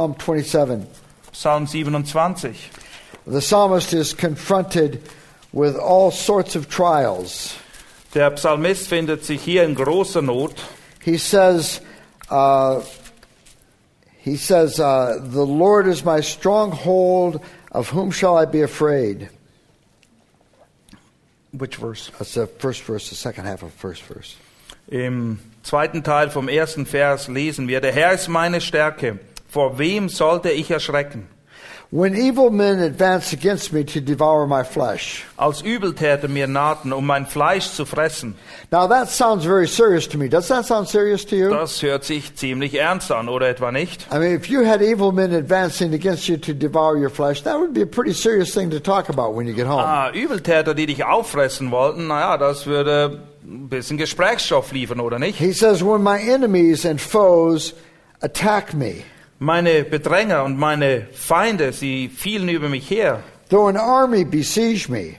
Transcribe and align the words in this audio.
Psalm 0.00 0.14
27. 0.14 0.86
Psalm 1.32 1.66
27. 1.66 2.54
The 3.26 3.42
psalmist 3.42 3.92
is 3.92 4.14
confronted 4.14 5.02
with 5.52 5.76
all 5.76 6.10
sorts 6.10 6.56
of 6.56 6.70
trials. 6.70 7.54
Der 8.14 8.30
Psalmist 8.30 8.88
findet 8.88 9.26
sich 9.26 9.42
hier 9.42 9.62
in 9.62 9.74
großer 9.74 10.22
Not. 10.22 10.54
He 11.04 11.18
says, 11.18 11.82
uh, 12.30 12.80
he 14.20 14.36
says, 14.36 14.80
uh, 14.80 15.18
the 15.20 15.44
Lord 15.44 15.86
is 15.86 16.02
my 16.02 16.20
stronghold. 16.20 17.42
Of 17.70 17.90
whom 17.90 18.10
shall 18.10 18.38
I 18.38 18.46
be 18.46 18.62
afraid? 18.62 19.28
Which 21.52 21.76
verse? 21.76 22.10
That's 22.18 22.32
the 22.32 22.46
first 22.46 22.84
verse, 22.84 23.10
the 23.10 23.16
second 23.16 23.44
half 23.44 23.62
of 23.62 23.70
the 23.72 23.78
first 23.78 24.02
verse. 24.04 24.34
Im 24.88 25.40
zweiten 25.62 26.02
Teil 26.02 26.30
vom 26.30 26.48
ersten 26.48 26.86
Vers 26.86 27.28
lesen 27.28 27.68
wir, 27.68 27.82
der 27.82 27.92
Herr 27.92 28.12
ist 28.14 28.28
meine 28.28 28.62
Stärke. 28.62 29.18
Vor 29.50 29.78
wem 29.78 30.08
sollte 30.08 30.50
ich 30.50 30.70
erschrecken? 30.70 31.28
When 31.92 32.14
evil 32.14 32.50
men 32.50 32.78
advance 32.78 33.32
against 33.32 33.72
me 33.72 33.82
to 33.82 34.00
devour 34.00 34.46
my 34.46 34.62
flesh. 34.62 35.24
Als 35.36 35.60
Übeltäter 35.60 36.28
mir 36.28 36.46
nahten, 36.46 36.92
um 36.92 37.04
mein 37.04 37.26
Fleisch 37.26 37.68
zu 37.72 37.84
fressen. 37.84 38.36
Now 38.70 38.86
that 38.86 39.08
sounds 39.08 39.44
very 39.44 39.66
serious 39.66 40.06
to 40.06 40.16
me. 40.16 40.28
Does 40.28 40.46
that 40.46 40.66
sound 40.66 40.88
serious 40.88 41.24
to 41.26 41.34
you? 41.34 41.50
Das 41.50 41.82
hört 41.82 42.04
sich 42.04 42.36
ziemlich 42.36 42.78
ernst 42.78 43.10
an, 43.10 43.28
oder 43.28 43.48
etwa 43.48 43.72
nicht? 43.72 44.06
I 44.12 44.20
mean, 44.20 44.36
if 44.36 44.46
you 44.46 44.64
had 44.64 44.82
evil 44.82 45.10
men 45.10 45.34
advancing 45.34 45.92
against 45.92 46.28
you 46.28 46.36
to 46.36 46.52
devour 46.52 46.96
your 46.96 47.10
flesh, 47.10 47.42
that 47.42 47.58
would 47.58 47.74
be 47.74 47.82
a 47.82 47.86
pretty 47.86 48.12
serious 48.14 48.54
thing 48.54 48.70
to 48.70 48.78
talk 48.78 49.08
about 49.08 49.34
when 49.34 49.48
you 49.48 49.52
get 49.52 49.66
home. 49.66 49.82
Ah, 49.84 50.12
Übeltäter, 50.12 50.76
die 50.76 50.86
dich 50.86 51.04
auffressen 51.04 51.72
wollten, 51.72 52.06
naja, 52.06 52.38
das 52.38 52.66
würde 52.68 53.18
ein 53.42 53.68
bisschen 53.68 53.98
Gesprächsstoff 53.98 54.70
liefern, 54.70 55.00
oder 55.00 55.18
nicht? 55.18 55.40
He 55.40 55.52
says, 55.52 55.82
When 55.84 56.04
my 56.04 56.20
enemies 56.20 56.86
and 56.86 57.00
foes 57.00 57.74
attack 58.22 58.74
me, 58.74 59.02
Meine 59.42 59.84
Bedränger 59.84 60.44
und 60.44 60.58
meine 60.58 61.06
Feinde, 61.14 61.72
sie 61.72 62.08
fielen 62.10 62.50
über 62.50 62.68
mich 62.68 62.90
her. 62.90 63.22
though 63.48 63.68
an 63.68 63.76
army 63.78 64.24
besiege 64.24 64.88
me, 64.90 65.14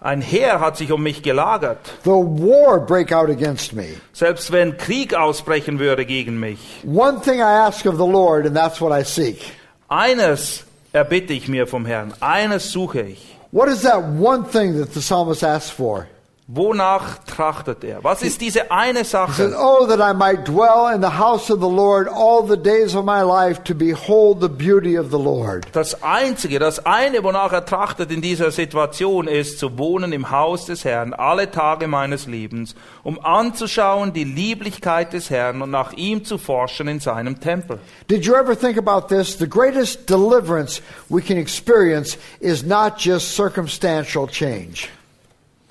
Ein 0.00 0.22
Heer 0.22 0.58
hat 0.60 0.76
sich 0.76 0.90
um 0.92 1.02
mich 1.04 1.22
gelagert. 1.22 1.78
though 2.02 2.24
war 2.24 2.80
break 2.80 3.12
out 3.12 3.30
against 3.30 3.72
me, 3.72 3.84
Selbst 4.12 4.50
wenn 4.50 4.76
Krieg 4.76 5.14
ausbrechen 5.14 5.78
würde 5.78 6.04
gegen 6.04 6.40
mich. 6.40 6.58
one 6.84 7.20
thing 7.20 7.38
I 7.38 7.42
ask 7.66 7.86
of 7.86 7.96
the 7.96 8.06
Lord, 8.06 8.44
and 8.44 8.56
that's 8.56 8.80
what 8.80 8.90
I 8.92 9.04
seek. 9.04 9.40
Eines 9.88 10.64
erbitte 10.92 11.32
ich 11.32 11.46
mir 11.46 11.68
vom 11.68 11.86
Herrn, 11.86 12.12
eines 12.20 12.72
suche 12.72 13.02
ich. 13.02 13.36
What 13.52 13.68
is 13.68 13.82
that 13.82 14.02
one 14.18 14.44
thing 14.50 14.76
that 14.80 14.92
the 14.94 15.00
psalmist 15.00 15.44
asks 15.44 15.70
for? 15.70 16.06
Wonach 16.52 17.18
trachtet 17.26 17.84
er? 17.84 18.02
Was 18.02 18.22
ist 18.22 18.40
diese 18.40 18.72
eine 18.72 19.00
He 19.00 19.04
says, 19.04 19.10
Sache? 19.12 19.54
Oh, 19.56 19.86
that 19.86 20.00
I 20.00 20.12
might 20.12 20.44
dwell 20.44 20.92
in 20.92 21.00
the 21.00 21.16
house 21.16 21.48
of 21.48 21.60
the 21.60 21.68
Lord 21.68 22.08
all 22.08 22.44
the 22.44 22.56
days 22.56 22.96
of 22.96 23.04
my 23.04 23.22
life 23.22 23.62
to 23.64 23.74
behold 23.74 24.40
the 24.40 24.48
beauty 24.48 24.98
of 24.98 25.12
the 25.12 25.18
Lord. 25.18 25.68
Das 25.72 26.02
Einzige, 26.02 26.58
das 26.58 26.84
eine, 26.84 27.22
wonach 27.22 27.52
er 27.52 27.64
trachtet 27.64 28.10
in 28.10 28.20
dieser 28.20 28.50
Situation, 28.50 29.28
ist 29.28 29.60
zu 29.60 29.78
wohnen 29.78 30.12
im 30.12 30.32
Haus 30.32 30.66
des 30.66 30.84
Herrn 30.84 31.14
alle 31.14 31.52
Tage 31.52 31.86
meines 31.86 32.26
Lebens, 32.26 32.74
um 33.04 33.24
anzuschauen 33.24 34.12
die 34.12 34.24
Lieblichkeit 34.24 35.12
des 35.12 35.30
Herrn 35.30 35.62
und 35.62 35.70
nach 35.70 35.92
ihm 35.92 36.24
zu 36.24 36.36
forschen 36.36 36.88
in 36.88 36.98
seinem 36.98 37.38
Tempel. 37.38 37.78
Did 38.08 38.24
you 38.24 38.34
ever 38.34 38.58
think 38.58 38.76
about 38.76 39.06
this? 39.06 39.38
The 39.38 39.48
greatest 39.48 40.10
deliverance 40.10 40.82
we 41.08 41.22
can 41.22 41.36
experience 41.36 42.18
is 42.40 42.64
not 42.64 42.98
just 42.98 43.36
circumstantial 43.36 44.26
change. 44.26 44.88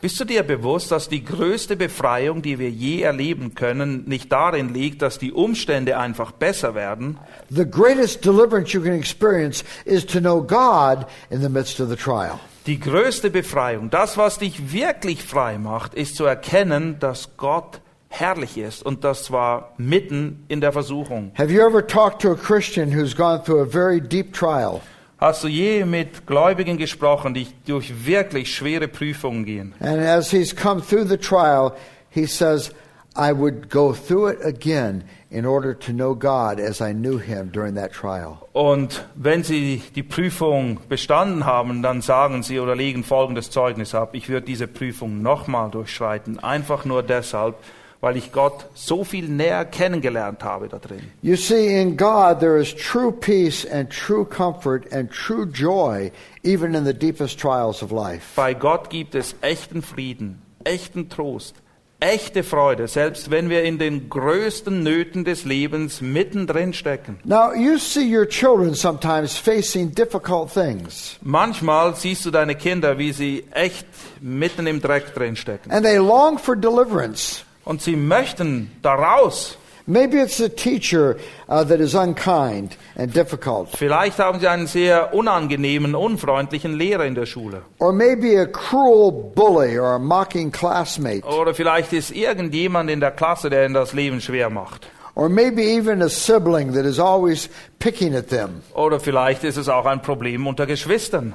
Bist 0.02 0.18
du 0.18 0.24
dir 0.24 0.44
bewusst, 0.44 0.92
dass 0.92 1.10
die 1.10 1.26
größte 1.26 1.76
Befreiung, 1.76 2.42
die 2.42 2.58
wir 2.58 2.70
je 2.70 3.02
erleben 3.02 3.54
können, 3.54 4.06
nicht 4.08 4.32
darin 4.32 4.74
liegt, 4.74 5.02
dass 5.02 5.20
die 5.20 5.34
Umstände 5.34 5.98
einfach 5.98 6.32
besser 6.32 6.74
werden? 6.74 7.18
The 7.50 7.70
greatest 7.70 8.24
deliverance 8.24 8.72
you 8.72 8.82
can 8.82 8.94
experience 8.94 9.66
is 9.84 10.06
to 10.06 10.20
know 10.22 10.42
God 10.42 11.06
in 11.30 11.42
the 11.42 11.50
midst 11.50 11.82
of 11.82 11.90
the 11.90 11.98
trial. 11.98 12.40
Die 12.66 12.80
größte 12.80 13.30
Befreiung, 13.30 13.90
das, 13.90 14.18
was 14.18 14.38
dich 14.40 14.72
wirklich 14.72 15.22
frei 15.22 15.58
macht, 15.58 15.96
ist 15.96 16.16
zu 16.16 16.24
erkennen, 16.24 16.98
dass 17.02 17.36
Gott 17.36 17.82
herrlich 18.08 18.58
ist 18.58 18.84
und 18.84 19.04
das 19.04 19.26
zwar 19.26 19.74
mitten 19.78 20.46
in 20.48 20.62
der 20.62 20.72
Versuchung. 20.72 21.34
Have 21.38 21.52
you 21.52 21.60
ever 21.60 21.86
talked 21.86 22.22
to 22.22 22.32
a 22.32 22.36
Christian 22.36 22.94
who's 22.94 23.14
gone 23.14 23.44
through 23.44 23.62
a 23.62 23.66
very 23.66 24.00
deep 24.00 24.34
trial? 24.34 24.82
Hast 25.20 25.44
du 25.44 25.50
je 25.50 25.84
mit 25.84 26.26
Gläubigen 26.26 26.78
gesprochen, 26.78 27.34
die 27.34 27.48
durch 27.68 28.06
wirklich 28.06 28.56
schwere 28.56 28.88
Prüfungen 28.88 29.44
gehen? 29.44 29.74
And 29.82 30.00
as 30.00 30.32
he's 30.32 30.56
come 30.56 30.82
through 30.82 31.10
the 31.10 31.18
trial, 31.18 31.74
he 32.10 32.26
says, 32.26 32.72
I 33.18 33.34
would 33.34 33.70
go 33.70 33.92
through 33.92 34.30
it 34.30 34.46
again 34.46 35.04
in 35.30 35.46
order 35.46 35.78
to 35.78 35.92
know 35.92 36.16
God 36.16 36.62
as 36.62 36.80
I 36.80 36.94
knew 36.94 37.20
him 37.20 37.52
during 37.52 37.76
that 37.76 37.92
trial. 37.92 38.38
Und 38.54 39.06
wenn 39.14 39.44
sie 39.44 39.82
die 39.94 40.04
Prüfung 40.04 40.80
bestanden 40.88 41.46
haben, 41.46 41.84
dann 41.84 42.00
sagen 42.00 42.42
sie 42.42 42.62
oder 42.62 42.78
legen 42.78 43.04
folgendes 43.04 43.52
Zeugnis 43.52 43.94
ab. 43.94 44.12
Ich 44.14 44.30
würde 44.30 44.46
diese 44.46 44.68
Prüfung 44.68 45.22
nochmal 45.22 45.70
durchschreiten, 45.70 46.40
einfach 46.40 46.86
nur 46.86 47.04
deshalb, 47.04 47.56
weil 48.02 48.16
ich 48.16 48.32
Gott 48.32 48.66
so 48.76 49.04
viel 49.04 49.28
näher 49.28 49.66
kennengelernt 49.66 50.44
habe 50.44 50.70
da 50.70 50.78
drin. 50.80 51.02
You 51.22 51.36
see, 51.36 51.82
in 51.82 51.98
God 51.98 52.40
there 52.40 52.58
is 52.58 52.74
true 52.76 53.12
peace 53.12 53.66
and 53.66 53.90
true 53.90 54.24
comfort 54.26 54.92
and 54.94 55.12
true 55.12 55.46
joy, 55.46 56.12
even 56.44 56.74
in 56.76 56.86
the 56.86 56.94
deepest 56.94 57.40
trials 57.40 57.84
of 57.84 57.92
life. 57.92 58.36
Bei 58.36 58.54
Gott 58.54 58.90
gibt 58.90 59.16
es 59.16 59.36
echten 59.42 59.82
Frieden, 59.82 60.42
echten 60.64 61.10
Trost, 61.10 61.56
echte 62.00 62.44
Freude, 62.44 62.88
selbst 62.88 63.30
wenn 63.32 63.50
wir 63.50 63.64
in 63.66 63.78
den 63.78 64.10
größten 64.10 64.82
Nöten 64.82 65.26
des 65.26 65.44
Lebens 65.44 66.00
mittendrin 66.00 66.72
stecken. 66.72 67.20
Now, 67.26 67.54
you 67.54 67.78
see 67.78 68.06
your 68.16 68.26
children 68.26 68.74
sometimes 68.76 69.38
facing 69.38 69.92
difficult 69.94 70.50
things, 70.54 71.18
Manchmal 71.22 71.94
siehst 71.98 72.26
du 72.26 72.32
deine 72.32 72.56
Kinder, 72.56 72.98
wie 72.98 73.12
sie 73.12 73.44
echt 73.52 73.86
mitten 74.22 74.66
im 74.68 74.82
Dreck 74.82 75.14
drin 75.14 75.36
stecken. 75.36 75.70
and 75.72 75.84
they 75.86 75.98
long 75.98 76.38
for 76.38 76.56
deliverance. 76.56 77.44
Und 77.70 77.84
sie 77.84 77.96
möchten 77.96 78.72
daraus. 78.82 79.56
Maybe 79.86 80.18
it's 80.20 80.42
a 80.42 80.50
teacher 80.50 81.18
uh, 81.48 81.64
that 81.64 81.80
is 81.80 81.94
unkind 81.94 82.76
and 82.96 83.16
difficult, 83.16 83.70
Vielleicht 83.76 84.18
haben 84.18 84.40
sie 84.40 84.48
einen 84.48 84.66
sehr 84.66 85.14
unangenehmen, 85.14 85.94
unfreundlichen 85.94 86.74
Lehrer 86.74 87.06
in 87.06 87.14
der 87.14 87.28
Schule. 87.28 87.62
or 87.78 87.94
maybe 87.94 88.40
a 88.42 88.48
cruel 88.48 89.12
bully 89.12 89.78
or 89.78 89.94
a 89.94 90.00
mocking 90.00 90.52
classmate, 90.52 91.24
Oder 91.28 91.54
vielleicht 91.54 91.94
ist 91.94 92.10
irgendjemand 92.12 92.90
in 92.90 93.00
der 93.00 93.12
Klasse, 93.12 93.52
der 93.52 93.66
ihnen 93.66 93.76
das 93.76 93.94
Leben 93.94 94.20
schwer 94.20 94.50
macht. 94.50 94.88
or 95.14 95.30
maybe 95.30 95.62
even 95.62 96.02
a 96.02 96.10
sibling 96.10 96.74
that 96.74 96.86
is 96.86 97.00
always 97.00 97.50
picking 97.78 98.16
at 98.16 98.30
them. 98.30 98.62
Oder 98.74 99.00
vielleicht 99.00 99.44
ist 99.44 99.58
es 99.58 99.70
auch 99.70 99.86
ein 99.86 100.02
Problem 100.02 100.48
unter 100.48 100.66
Geschwistern. 100.66 101.34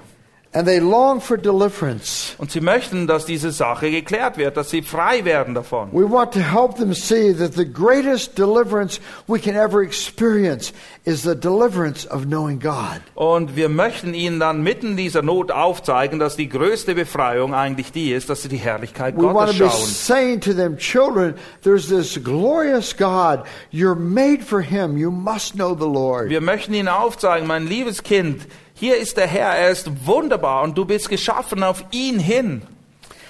And 0.57 0.69
they 0.69 0.79
long 0.79 1.21
for 1.21 1.37
deliverance. 1.37 2.37
Und 2.39 2.53
sie 2.53 2.61
möchten, 2.61 3.09
dass 3.09 3.25
diese 3.27 3.51
Sache 3.51 3.91
geklärt 3.91 4.37
wird, 4.37 4.57
dass 4.57 4.71
sie 4.71 4.83
frei 4.83 5.25
werden 5.25 5.53
davon. 5.53 5.91
We 5.93 6.09
want 6.09 6.33
to 6.35 6.39
help 6.39 6.77
them 6.77 6.95
see 6.95 7.35
that 7.35 7.55
the 7.55 7.65
greatest 7.65 8.39
deliverance 8.39 9.01
we 9.27 9.41
can 9.41 9.57
ever 9.57 9.83
experience 9.83 10.73
is 11.05 11.23
the 11.25 11.35
deliverance 11.35 12.07
of 12.09 12.27
knowing 12.27 12.61
God. 12.61 13.01
Und 13.17 13.57
wir 13.57 13.69
möchten 13.69 14.15
ihnen 14.15 14.39
dann 14.39 14.63
mitten 14.63 14.97
dieser 14.97 15.23
Not 15.23 15.51
aufzeigen, 15.51 16.21
dass 16.21 16.37
die 16.37 16.49
größte 16.49 16.95
Befreiung 16.95 17.53
eigentlich 17.53 17.91
die 17.91 18.13
ist, 18.13 18.31
dass 18.31 18.43
sie 18.43 18.49
die 18.49 18.59
Herrlichkeit 18.59 19.17
We 19.17 19.25
want 19.25 19.35
Gottes 19.35 19.59
to 19.59 19.65
be 19.65 19.71
schauen. 19.71 19.87
saying 19.87 20.41
to 20.43 20.53
them, 20.55 20.77
children, 20.79 21.35
there's 21.65 21.89
this 21.89 22.23
glorious 22.23 22.97
God. 22.97 23.43
You're 23.73 23.97
made 23.97 24.45
for 24.45 24.61
Him. 24.61 24.97
You 24.97 25.11
must 25.11 25.55
know 25.55 25.75
the 25.75 25.89
Lord. 25.89 26.29
Wir 26.31 26.41
möchten 26.41 26.75
ihnen 26.75 26.87
aufzeigen, 26.87 27.49
mein 27.49 27.67
liebes 27.67 28.05
Kind, 28.05 28.47
Hier 28.85 28.99
ist 28.99 29.17
der 29.17 29.27
Herr, 29.27 29.57
er 29.57 29.71
ist 29.71 30.07
wunderbar 30.07 30.63
und 30.63 30.77
du 30.77 30.85
bist 30.85 31.09
geschaffen 31.09 31.63
auf 31.63 31.87
ihn 31.91 32.19
hin. 32.19 32.61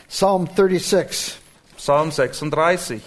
Psalm 0.09 0.49
36. 0.49 1.39
Psalm 1.77 2.11
36. 2.11 3.01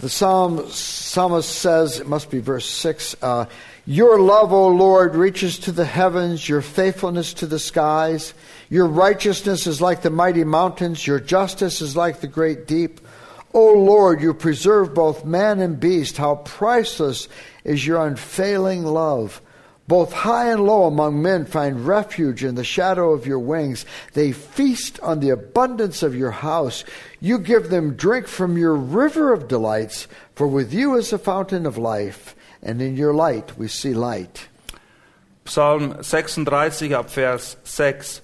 The 0.00 0.08
psalm 0.08 0.64
psalmist 0.70 1.50
says, 1.60 2.00
it 2.00 2.08
must 2.08 2.30
be 2.30 2.40
verse 2.40 2.64
6, 2.64 3.14
uh, 3.20 3.44
Your 3.84 4.18
love, 4.18 4.54
O 4.54 4.68
Lord, 4.68 5.14
reaches 5.14 5.58
to 5.58 5.70
the 5.70 5.84
heavens, 5.84 6.48
your 6.48 6.62
faithfulness 6.62 7.34
to 7.34 7.46
the 7.46 7.58
skies. 7.58 8.32
Your 8.70 8.86
righteousness 8.86 9.66
is 9.66 9.82
like 9.82 10.00
the 10.00 10.08
mighty 10.08 10.44
mountains, 10.44 11.06
your 11.06 11.20
justice 11.20 11.82
is 11.82 11.94
like 11.94 12.22
the 12.22 12.26
great 12.26 12.66
deep. 12.66 13.02
O 13.52 13.74
Lord, 13.74 14.22
you 14.22 14.32
preserve 14.32 14.94
both 14.94 15.26
man 15.26 15.60
and 15.60 15.78
beast. 15.78 16.16
How 16.16 16.36
priceless 16.36 17.28
is 17.64 17.86
your 17.86 18.06
unfailing 18.06 18.86
love. 18.86 19.42
Both 19.86 20.12
high 20.12 20.50
and 20.50 20.64
low 20.64 20.84
among 20.84 21.20
men 21.20 21.44
find 21.44 21.86
refuge 21.86 22.42
in 22.42 22.54
the 22.54 22.64
shadow 22.64 23.12
of 23.12 23.26
your 23.26 23.38
wings. 23.38 23.84
They 24.14 24.32
feast 24.32 24.98
on 25.00 25.20
the 25.20 25.28
abundance 25.28 26.02
of 26.02 26.16
your 26.16 26.30
house. 26.30 26.84
You 27.20 27.38
give 27.38 27.68
them 27.68 27.94
drink 27.94 28.26
from 28.26 28.56
your 28.56 28.74
river 28.74 29.32
of 29.32 29.46
delights, 29.46 30.08
for 30.34 30.46
with 30.46 30.72
you 30.72 30.94
is 30.94 31.10
the 31.10 31.18
fountain 31.18 31.66
of 31.66 31.76
life, 31.76 32.34
and 32.62 32.80
in 32.80 32.96
your 32.96 33.12
light 33.12 33.58
we 33.58 33.68
see 33.68 33.92
light. 33.92 34.48
Psalm 35.44 36.02
36 36.02 36.92
ab 36.92 37.10
Vers 37.10 37.58
6. 37.64 38.22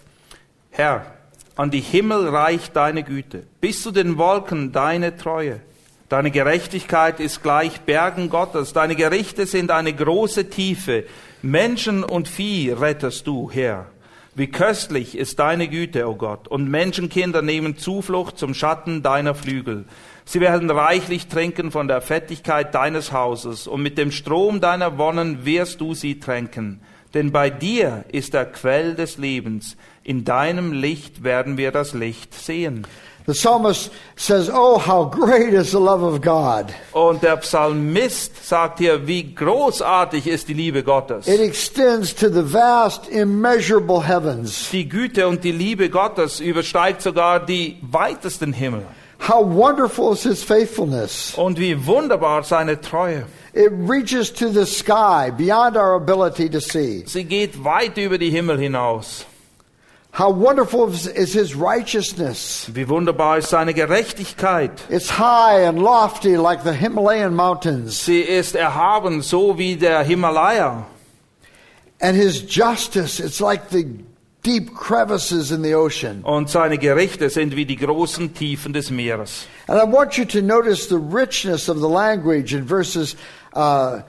Herr, 0.71 1.12
an 1.59 1.69
die 1.69 1.81
Himmel 1.81 2.29
reicht 2.29 2.75
deine 2.75 3.03
Güte, 3.03 3.43
bis 3.61 3.83
zu 3.83 3.91
den 3.91 4.17
Wolken 4.17 4.73
deine 4.73 5.15
Treue. 5.15 5.61
Deine 6.09 6.31
Gerechtigkeit 6.31 7.21
ist 7.21 7.43
gleich 7.43 7.83
Bergen 7.83 8.31
Gottes, 8.31 8.73
deine 8.73 8.97
Gerichte 8.97 9.45
sind 9.47 9.71
eine 9.71 9.93
große 9.93 10.49
Tiefe. 10.49 11.05
Menschen 11.43 12.05
und 12.05 12.29
Vieh 12.29 12.71
rettest 12.71 13.27
du, 13.27 13.51
Herr. 13.51 13.87
Wie 14.35 14.49
köstlich 14.49 15.17
ist 15.17 15.39
deine 15.39 15.69
Güte, 15.69 16.07
o 16.07 16.11
oh 16.13 16.15
Gott, 16.15 16.49
und 16.49 16.71
Menschenkinder 16.71 17.41
nehmen 17.41 17.79
Zuflucht 17.79 18.37
zum 18.37 18.53
Schatten 18.53 19.03
deiner 19.03 19.35
Flügel. 19.35 19.87
Sie 20.27 20.41
werden 20.41 20.71
reichlich 20.71 21.29
trinken 21.29 21.71
von 21.71 21.89
der 21.89 22.03
Fettigkeit 22.03 22.75
deines 22.75 23.13
Hauses, 23.13 23.67
und 23.67 23.83
mit 23.83 23.97
dem 23.97 24.13
Strom 24.13 24.61
deiner 24.61 24.99
Wonnen 24.99 25.47
wirst 25.47 25.81
du 25.81 25.95
sie 25.95 26.21
tränken. 26.21 26.81
Denn 27.15 27.33
bei 27.33 27.49
dir 27.49 28.05
ist 28.13 28.35
der 28.35 28.45
Quell 28.45 28.95
des 28.95 29.17
Lebens. 29.17 29.79
In 30.05 30.25
deinem 30.25 30.73
Licht 30.73 31.25
werden 31.25 31.57
wir 31.57 31.73
das 31.73 31.95
Licht 31.95 32.35
sehen. 32.35 32.87
The 33.27 33.35
psalmist 33.35 33.91
says, 34.17 34.51
Oh, 34.53 34.79
how 34.79 35.05
great 35.05 35.53
is 35.53 35.73
the 35.73 35.79
love 35.79 36.03
of 36.03 36.21
God. 36.21 36.73
Und 36.93 37.23
der 37.23 37.37
Psalmist 37.37 38.45
sagt 38.45 38.79
hier, 38.79 39.07
wie 39.07 39.35
großartig 39.35 40.27
ist 40.27 40.49
die 40.49 40.55
Liebe 40.55 40.83
Gottes. 40.83 41.29
It 41.29 41.41
extends 41.41 42.15
to 42.15 42.29
the 42.29 42.43
vast, 42.43 43.09
immeasurable 43.09 44.03
heavens. 44.03 44.71
Die 44.71 44.89
Güte 44.89 45.29
und 45.29 45.45
die 45.45 45.53
Liebe 45.53 45.91
Gottes 45.91 46.41
übersteigt 46.41 47.03
sogar 47.03 47.45
die 47.45 47.79
weitesten 47.83 48.53
Himmel. 48.53 48.87
How 49.29 49.45
wonderful 49.45 50.13
is 50.13 50.23
his 50.23 50.43
faithfulness. 50.43 51.35
Und 51.37 51.59
wie 51.59 51.87
wunderbar 51.87 52.43
seine 52.43 52.81
Treue. 52.81 53.27
It 53.53 53.71
reaches 53.73 54.33
to 54.33 54.49
the 54.49 54.65
sky 54.65 55.31
beyond 55.31 55.77
our 55.77 55.95
ability 55.95 56.49
to 56.49 56.61
see. 56.61 57.05
Sie 57.07 57.25
geht 57.25 57.63
weit 57.63 57.99
über 57.99 58.17
die 58.17 58.31
Himmel 58.31 58.59
hinaus. 58.59 59.27
How 60.12 60.31
wonderful 60.31 60.89
is 60.89 61.07
is 61.07 61.33
his 61.33 61.55
righteousness. 61.55 62.69
Wie 62.75 62.89
wunderbar 62.89 63.39
ist 63.39 63.51
seine 63.51 63.73
Gerechtigkeit. 63.75 64.73
It's 64.89 65.19
high 65.19 65.67
and 65.69 65.79
lofty 65.79 66.37
like 66.37 66.65
the 66.65 66.73
Himalayan 66.73 67.35
mountains. 67.35 68.05
Sie 68.05 68.21
ist 68.21 68.57
erhaben, 68.57 69.23
so 69.23 69.57
wie 69.57 69.77
der 69.77 70.03
Himalaya. 70.03 70.87
And 72.01 72.17
his 72.17 72.43
justice, 72.43 73.21
it's 73.21 73.41
like 73.41 73.71
the 73.71 73.85
deep 74.43 74.75
crevices 74.75 75.53
in 75.53 75.62
the 75.62 75.75
ocean. 75.75 76.23
Und 76.25 76.51
seine 76.51 76.79
Gerichte 76.79 77.31
sind 77.31 77.55
wie 77.55 77.65
die 77.65 77.77
großen 77.77 78.35
Tiefen 78.35 78.73
des 78.73 78.91
Meeres. 78.91 79.47
And 79.69 79.79
I 79.79 79.85
want 79.85 80.17
you 80.17 80.25
to 80.25 80.43
notice 80.43 80.89
the 80.89 80.99
richness 80.99 81.69
of 81.69 81.79
the 81.79 81.89
language 81.89 82.53
in 82.53 82.67
verses 82.67 83.17
uh, 83.55 84.01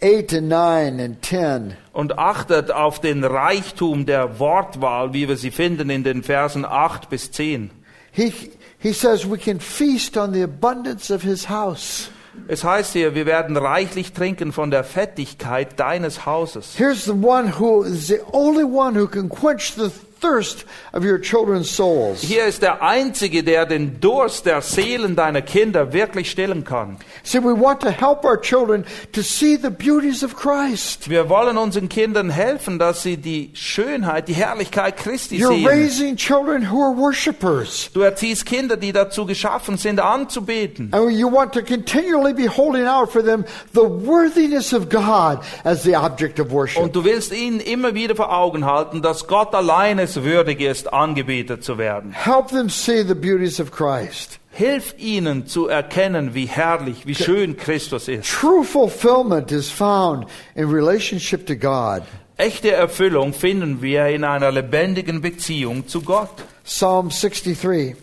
8 0.00 0.34
and 0.34 0.48
9 0.48 1.00
and 1.00 1.24
10. 1.24 1.76
Und 1.92 2.18
achtet 2.18 2.70
auf 2.70 3.00
den 3.00 3.24
Reichtum 3.24 4.06
der 4.06 4.38
Wortwahl, 4.38 5.12
wie 5.12 5.28
wir 5.28 5.36
sie 5.36 5.50
finden 5.50 5.90
in 5.90 6.04
den 6.04 6.22
Versen 6.22 6.64
8 6.64 7.08
bis 7.08 7.32
10. 7.32 7.70
He, 8.12 8.32
he 8.78 8.92
says 8.92 9.28
we 9.30 9.38
can 9.38 9.60
feast 9.60 10.16
on 10.16 10.32
the 10.32 10.42
abundance 10.42 11.12
of 11.12 11.22
his 11.22 11.48
house. 11.48 12.10
Es 12.48 12.64
heißt 12.64 12.92
hier, 12.92 13.14
wir 13.14 13.26
werden 13.26 13.56
reichlich 13.56 14.12
trinken 14.12 14.52
von 14.52 14.70
der 14.70 14.84
Fettigkeit 14.84 15.80
deines 15.80 16.26
Hauses. 16.26 16.74
Here's 16.76 17.04
the 17.04 17.12
one 17.12 17.58
who 17.58 17.82
is 17.82 18.06
the 18.06 18.20
only 18.32 18.64
one 18.64 18.98
who 18.98 19.06
can 19.06 19.28
quench 19.28 19.74
the 19.74 19.90
thirst 20.20 20.64
of 20.92 21.04
your 21.04 21.20
children's 21.20 21.70
souls. 21.70 22.22
Hier 22.22 22.46
ist 22.46 22.62
der 22.62 22.82
Einzige, 22.82 23.42
der 23.42 23.66
den 23.66 24.00
Durst 24.00 24.46
der 24.46 24.62
Seelen 24.62 25.16
deiner 25.16 25.42
Kinder 25.42 25.92
wirklich 25.92 26.30
stillen 26.30 26.64
kann. 26.64 26.96
See, 27.22 27.42
we 27.42 27.58
want 27.58 27.80
to 27.80 27.90
help 27.90 28.24
our 28.24 28.40
children 28.40 28.84
to 29.12 29.22
see 29.22 29.56
the 29.56 29.70
beauties 29.70 30.24
of 30.24 30.34
Christ. 30.36 31.10
Wir 31.10 31.28
wollen 31.28 31.58
unseren 31.58 31.88
Kindern 31.88 32.30
helfen, 32.30 32.78
dass 32.78 33.02
sie 33.02 33.16
die 33.16 33.50
Schönheit, 33.54 34.28
die 34.28 34.34
Herrlichkeit 34.34 34.96
Christi 34.96 35.36
You're 35.38 35.48
sehen. 35.48 35.66
raising 35.66 36.16
children 36.16 36.70
who 36.70 36.82
are 36.82 36.96
worshipers. 36.96 37.90
Du 37.92 38.00
erziehst 38.00 38.46
Kinder, 38.46 38.76
die 38.76 38.92
dazu 38.92 39.26
geschaffen 39.26 39.76
sind, 39.76 40.00
anzubeten. 40.00 40.88
And 40.92 41.10
you 41.10 41.30
want 41.30 41.52
to 41.52 41.62
continually 41.62 42.32
be 42.32 42.48
holding 42.48 42.86
out 42.86 43.10
for 43.10 43.22
them 43.22 43.44
the 43.72 43.80
worthiness 43.80 44.72
of 44.72 44.88
God 44.88 45.40
as 45.64 45.82
the 45.82 45.96
object 45.96 46.40
of 46.40 46.50
worship. 46.50 46.82
Und 46.82 46.94
du 46.94 47.04
willst 47.04 47.32
ihnen 47.32 47.60
immer 47.60 47.94
wieder 47.94 48.16
vor 48.16 48.32
Augen 48.32 48.64
halten, 48.64 49.02
dass 49.02 49.26
Gott 49.26 49.54
allein 49.54 49.98
es 50.06 50.22
würdig 50.22 50.60
ist, 50.60 50.92
angebetet 50.92 51.64
zu 51.64 51.78
werden. 51.78 52.12
Help 52.12 52.48
them 52.48 52.68
see 52.68 53.02
the 53.02 53.14
beauties 53.14 53.60
of 53.60 53.70
Christ. 53.70 54.38
Hilf 54.50 54.94
ihnen 54.98 55.46
zu 55.46 55.66
erkennen, 55.66 56.34
wie 56.34 56.46
herrlich, 56.46 57.06
wie 57.06 57.14
schön 57.14 57.56
Christus 57.56 58.08
ist. 58.08 58.30
True 58.30 58.64
fulfillment 58.64 59.52
is 59.52 59.68
found 59.68 60.26
in 60.54 60.70
relationship 60.70 61.46
to 61.46 61.54
God. 61.54 62.02
Echte 62.38 62.72
Erfüllung 62.72 63.32
finden 63.32 63.82
wir 63.82 64.06
in 64.06 64.24
einer 64.24 64.50
lebendigen 64.52 65.20
Beziehung 65.20 65.88
zu 65.88 66.00
Gott. 66.00 66.44
Psalm 66.64 67.10
63. 67.10 67.96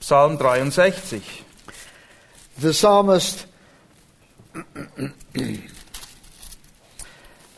Psalm 0.00 0.38
63. 0.38 1.22
The 2.58 2.70
psalmist 2.70 3.46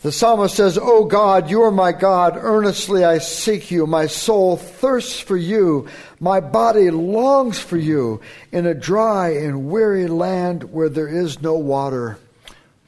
The 0.05 0.13
psalmist 0.13 0.57
says, 0.57 0.77
"O 0.77 1.07
God, 1.07 1.49
you 1.49 1.63
are 1.63 1.71
my 1.71 1.91
God. 1.91 2.37
Earnestly 2.37 3.07
I 3.07 3.17
seek 3.21 3.71
you. 3.71 3.87
My 3.87 4.07
soul 4.07 4.59
thirsts 4.59 5.19
for 5.19 5.39
you. 5.39 5.87
My 6.21 6.41
body 6.41 6.91
longs 6.91 7.59
for 7.59 7.79
you 7.79 8.21
in 8.53 8.67
a 8.67 8.75
dry 8.75 9.31
and 9.31 9.71
weary 9.71 10.07
land 10.07 10.65
where 10.73 10.91
there 10.91 11.09
is 11.09 11.41
no 11.41 11.55
water." 11.55 12.19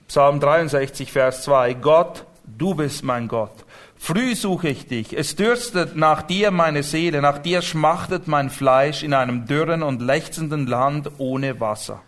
Psalm 0.09 0.41
63, 0.41 1.11
Vers 1.11 1.43
2. 1.43 1.73
Gott, 1.73 2.27
du 2.45 2.75
bist 2.75 3.03
mein 3.03 3.29
Gott. 3.29 3.65
Früh 3.97 4.35
suche 4.35 4.69
ich 4.69 4.87
dich. 4.87 5.17
Es 5.17 5.35
dürstet 5.37 5.97
nach 5.97 6.21
dir 6.21 6.51
meine 6.51 6.83
Seele, 6.83 7.23
nach 7.23 7.39
dir 7.39 7.63
schmachtet 7.63 8.29
mein 8.29 8.51
Fleisch 8.51 9.03
in 9.03 9.15
einem 9.15 9.47
dürren 9.47 9.83
und 9.83 10.03
lechzenden 10.03 10.67
Land 10.67 11.11
ohne 11.17 11.61
Wasser. 11.61 12.03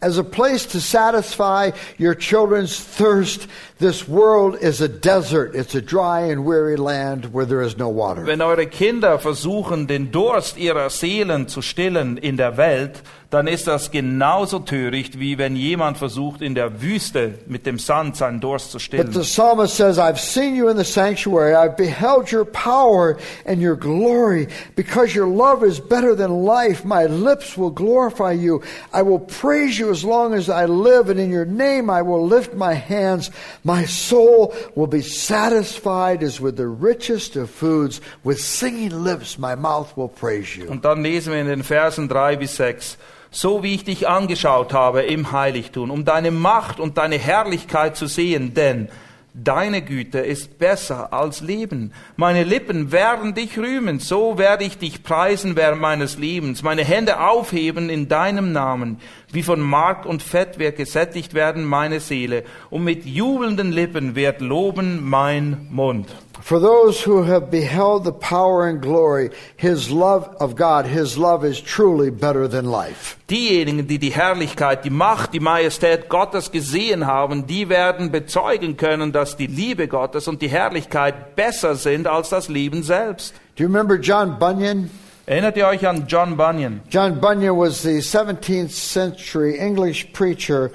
As 0.00 0.18
a 0.18 0.24
place 0.24 0.66
to 0.66 0.80
satisfy 0.80 1.70
your 1.98 2.14
children's 2.14 2.78
thirst, 2.78 3.48
this 3.78 4.06
world 4.08 4.56
is 4.60 4.80
a 4.80 4.88
desert. 4.88 5.54
It's 5.54 5.74
a 5.74 5.80
dry 5.80 6.22
and 6.22 6.44
weary 6.44 6.76
land 6.76 7.32
where 7.32 7.46
there 7.46 7.62
is 7.62 7.76
no 7.76 7.88
water. 7.88 8.24
Wenn 8.24 8.40
eure 8.40 8.66
Kinder 8.66 9.18
versuchen, 9.18 9.86
den 9.86 10.10
Durst 10.10 10.56
ihrer 10.56 10.90
Seelen 10.90 11.48
zu 11.48 11.62
stillen 11.62 12.18
in 12.18 12.36
der 12.36 12.56
Welt, 12.56 13.02
dann 13.34 13.48
ist 13.48 13.66
das 13.66 13.90
genauso 13.90 14.60
töricht, 14.60 15.18
wie 15.18 15.38
wenn 15.38 15.56
jemand 15.56 15.98
versucht, 15.98 16.40
in 16.40 16.54
der 16.54 16.80
Wüste 16.80 17.34
mit 17.46 17.66
dem 17.66 17.78
Sand 17.80 18.16
seinen 18.16 18.40
Durst 18.40 18.70
zu 18.70 18.76
But 18.78 18.82
stillen. 18.82 19.12
the 19.12 19.20
psalmist 19.20 19.74
says, 19.76 19.98
I've 19.98 20.20
seen 20.20 20.54
you 20.54 20.68
in 20.68 20.76
the 20.76 20.84
sanctuary. 20.84 21.54
I've 21.54 21.76
beheld 21.76 22.30
your 22.30 22.44
power 22.44 23.16
and 23.44 23.60
your 23.60 23.76
glory. 23.76 24.46
Because 24.76 25.16
your 25.16 25.26
love 25.26 25.66
is 25.66 25.80
better 25.80 26.14
than 26.16 26.44
life, 26.44 26.84
my 26.84 27.06
lips 27.06 27.58
will 27.58 27.72
glorify 27.72 28.32
you. 28.32 28.62
I 28.92 29.02
will 29.02 29.18
praise 29.18 29.78
you 29.78 29.90
as 29.90 30.04
long 30.04 30.32
as 30.32 30.48
I 30.48 30.66
live, 30.66 31.10
and 31.10 31.18
in 31.18 31.32
your 31.32 31.46
name 31.46 31.90
I 31.90 32.02
will 32.02 32.24
lift 32.24 32.54
my 32.54 32.74
hands. 32.74 33.32
My 33.64 33.84
soul 33.84 34.54
will 34.76 34.86
be 34.86 35.02
satisfied 35.02 36.22
as 36.22 36.40
with 36.40 36.56
the 36.56 36.68
richest 36.68 37.34
of 37.36 37.50
foods. 37.50 38.00
With 38.22 38.38
singing 38.40 39.02
lips, 39.02 39.38
my 39.38 39.56
mouth 39.56 39.96
will 39.96 40.08
praise 40.08 40.56
you. 40.56 40.68
Und 40.70 40.84
dann 40.84 41.02
lesen 41.02 41.32
wir 41.32 41.40
in 41.40 41.48
den 41.48 41.64
Versen 41.64 42.08
drei 42.08 42.36
bis 42.36 42.54
sechs. 42.56 42.96
So 43.36 43.64
wie 43.64 43.74
ich 43.74 43.82
dich 43.82 44.06
angeschaut 44.06 44.72
habe 44.72 45.02
im 45.02 45.32
Heiligtum, 45.32 45.90
um 45.90 46.04
deine 46.04 46.30
Macht 46.30 46.78
und 46.78 46.98
deine 46.98 47.18
Herrlichkeit 47.18 47.96
zu 47.96 48.06
sehen, 48.06 48.54
denn 48.54 48.88
Deine 49.36 49.82
Güte 49.82 50.20
ist 50.20 50.60
besser 50.60 51.12
als 51.12 51.40
Leben. 51.40 51.92
Meine 52.14 52.44
Lippen 52.44 52.92
werden 52.92 53.34
dich 53.34 53.58
rühmen, 53.58 53.98
so 53.98 54.38
werde 54.38 54.62
ich 54.62 54.78
dich 54.78 55.02
preisen 55.02 55.56
während 55.56 55.80
meines 55.80 56.18
Lebens, 56.18 56.62
meine 56.62 56.84
Hände 56.84 57.18
aufheben 57.18 57.90
in 57.90 58.06
deinem 58.06 58.52
Namen. 58.52 59.00
Wie 59.32 59.42
von 59.42 59.58
Mark 59.58 60.06
und 60.06 60.22
Fett 60.22 60.60
wird 60.60 60.76
gesättigt 60.76 61.34
werden 61.34 61.64
meine 61.64 61.98
Seele, 61.98 62.44
und 62.70 62.84
mit 62.84 63.06
jubelnden 63.06 63.72
Lippen 63.72 64.14
wird 64.14 64.40
loben 64.40 65.02
mein 65.02 65.66
Mund. 65.68 66.06
For 66.40 66.58
those 66.60 67.00
who 67.00 67.22
have 67.22 67.50
beheld 67.50 68.04
the 68.04 68.12
power 68.12 68.66
and 68.66 68.82
glory, 68.82 69.30
his 69.56 69.90
love 69.90 70.28
of 70.40 70.56
God, 70.56 70.84
his 70.84 71.16
love 71.16 71.44
is 71.44 71.60
truly 71.60 72.10
better 72.10 72.48
than 72.48 72.66
life. 72.66 73.16
Diejenigen, 73.28 73.86
die 73.86 73.98
die 73.98 74.10
Herrlichkeit, 74.10 74.84
die 74.84 74.90
Macht, 74.90 75.32
die 75.32 75.40
Majestät 75.40 76.08
Gottes 76.08 76.50
gesehen 76.50 77.06
haben, 77.06 77.46
die 77.46 77.68
werden 77.68 78.10
bezeugen 78.10 78.76
können, 78.76 79.12
dass 79.12 79.36
die 79.36 79.46
Liebe 79.46 79.88
Gottes 79.88 80.28
und 80.28 80.42
die 80.42 80.48
Herrlichkeit 80.48 81.36
besser 81.36 81.76
sind 81.76 82.06
als 82.06 82.28
das 82.28 82.48
Leben 82.48 82.82
selbst. 82.82 83.34
Do 83.56 83.62
you 83.62 83.68
remember 83.68 83.96
John 83.96 84.38
Bunyan? 84.38 84.90
Erinnert 85.26 85.56
ihr 85.56 85.66
euch 85.66 85.86
an 85.86 86.04
John 86.06 86.36
Bunyan? 86.36 86.82
John 86.90 87.20
Bunyan 87.20 87.56
was 87.56 87.82
the 87.82 88.02
17th 88.02 88.70
century 88.70 89.56
English 89.58 90.12
preacher 90.12 90.70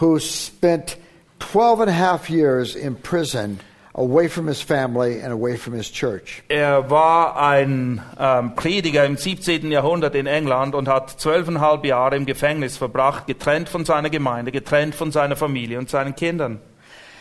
who 0.00 0.20
spent 0.20 0.96
12 1.40 1.80
and 1.80 1.90
a 1.90 1.94
half 1.94 2.30
years 2.30 2.76
in 2.76 2.94
prison 2.94 3.58
away 3.98 4.28
from 4.28 4.46
his 4.46 4.62
family 4.62 5.20
and 5.20 5.32
away 5.32 5.56
from 5.56 5.74
his 5.74 5.90
church. 5.90 6.42
Er 6.48 6.88
war 6.88 7.36
ein 7.36 8.00
ähm, 8.18 8.54
Prediger 8.54 9.04
im 9.04 9.16
17. 9.16 9.70
Jahrhundert 9.70 10.14
in 10.14 10.26
England 10.26 10.74
und 10.74 10.88
hat 10.88 11.10
zwölfeinhalb 11.20 11.84
Jahre 11.84 12.16
im 12.16 12.24
Gefängnis 12.24 12.76
verbracht, 12.76 13.26
getrennt 13.26 13.68
von 13.68 13.84
seiner 13.84 14.10
Gemeinde, 14.10 14.52
getrennt 14.52 14.94
von 14.94 15.10
seiner 15.10 15.36
Familie 15.36 15.78
und 15.78 15.90
seinen 15.90 16.14
Kindern. 16.14 16.60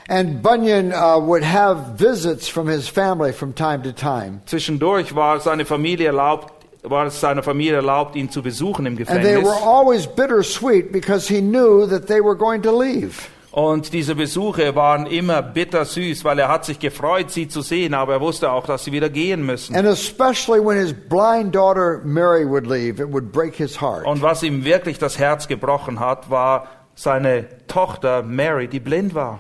And 0.10 0.42
Bunyan 0.42 0.94
uh, 0.94 1.20
would 1.20 1.44
have 1.44 1.98
visits 1.98 2.48
from 2.48 2.68
his 2.70 2.88
family 2.88 3.34
from 3.34 3.54
time 3.54 3.82
to 3.84 3.92
time. 3.92 4.42
Zwischendurch 4.46 5.14
war 5.16 5.42
seine 5.42 5.66
Familie 5.66 6.08
erlaubt, 6.08 6.54
war 6.84 7.08
es 7.08 7.20
seiner 7.20 7.44
Familie 7.44 7.76
erlaubt, 7.76 8.16
ihn 8.16 8.30
zu 8.30 8.42
besuchen 8.42 8.86
im 8.86 8.98
And 8.98 9.08
they 9.08 9.34
Gefängnis. 9.34 9.44
were 9.46 9.62
always 9.66 10.08
bittersweet 10.08 10.94
because 10.94 11.28
he 11.28 11.42
knew 11.42 11.86
that 11.88 12.08
they 12.08 12.22
were 12.22 12.38
going 12.38 12.62
to 12.62 12.72
leave. 12.72 13.28
Und 13.58 13.92
diese 13.92 14.14
Besuche 14.14 14.76
waren 14.76 15.08
immer 15.08 15.42
bittersüß, 15.42 16.24
weil 16.24 16.38
er 16.38 16.48
hat 16.48 16.64
sich 16.64 16.78
gefreut, 16.78 17.32
sie 17.32 17.48
zu 17.48 17.62
sehen, 17.64 17.96
aber 17.96 18.14
er 18.14 18.22
wusste 18.22 18.52
auch, 18.52 18.68
dass 18.68 18.84
sie 18.84 18.92
wieder 18.92 19.10
gehen 19.10 19.44
müssen. 19.44 19.76
And 19.76 19.88
especially 19.88 20.64
when 20.64 20.78
his 20.78 20.94
blind 20.94 21.56
daughter 21.56 22.00
Mary 22.04 22.48
would 22.48 22.68
leave, 22.68 23.02
it 23.02 23.12
would 23.12 23.32
break 23.32 23.56
his 23.56 23.82
heart. 23.82 24.06
Und 24.06 24.22
was 24.22 24.44
ihm 24.44 24.64
wirklich 24.64 25.00
das 25.00 25.18
Herz 25.18 25.48
gebrochen 25.48 26.00
hat, 26.00 26.30
war 26.30 26.68
seine 26.94 27.48
Tochter 27.66 28.22
Mary, 28.22 28.68
die 28.68 28.80
blind 28.80 29.16
war. 29.16 29.40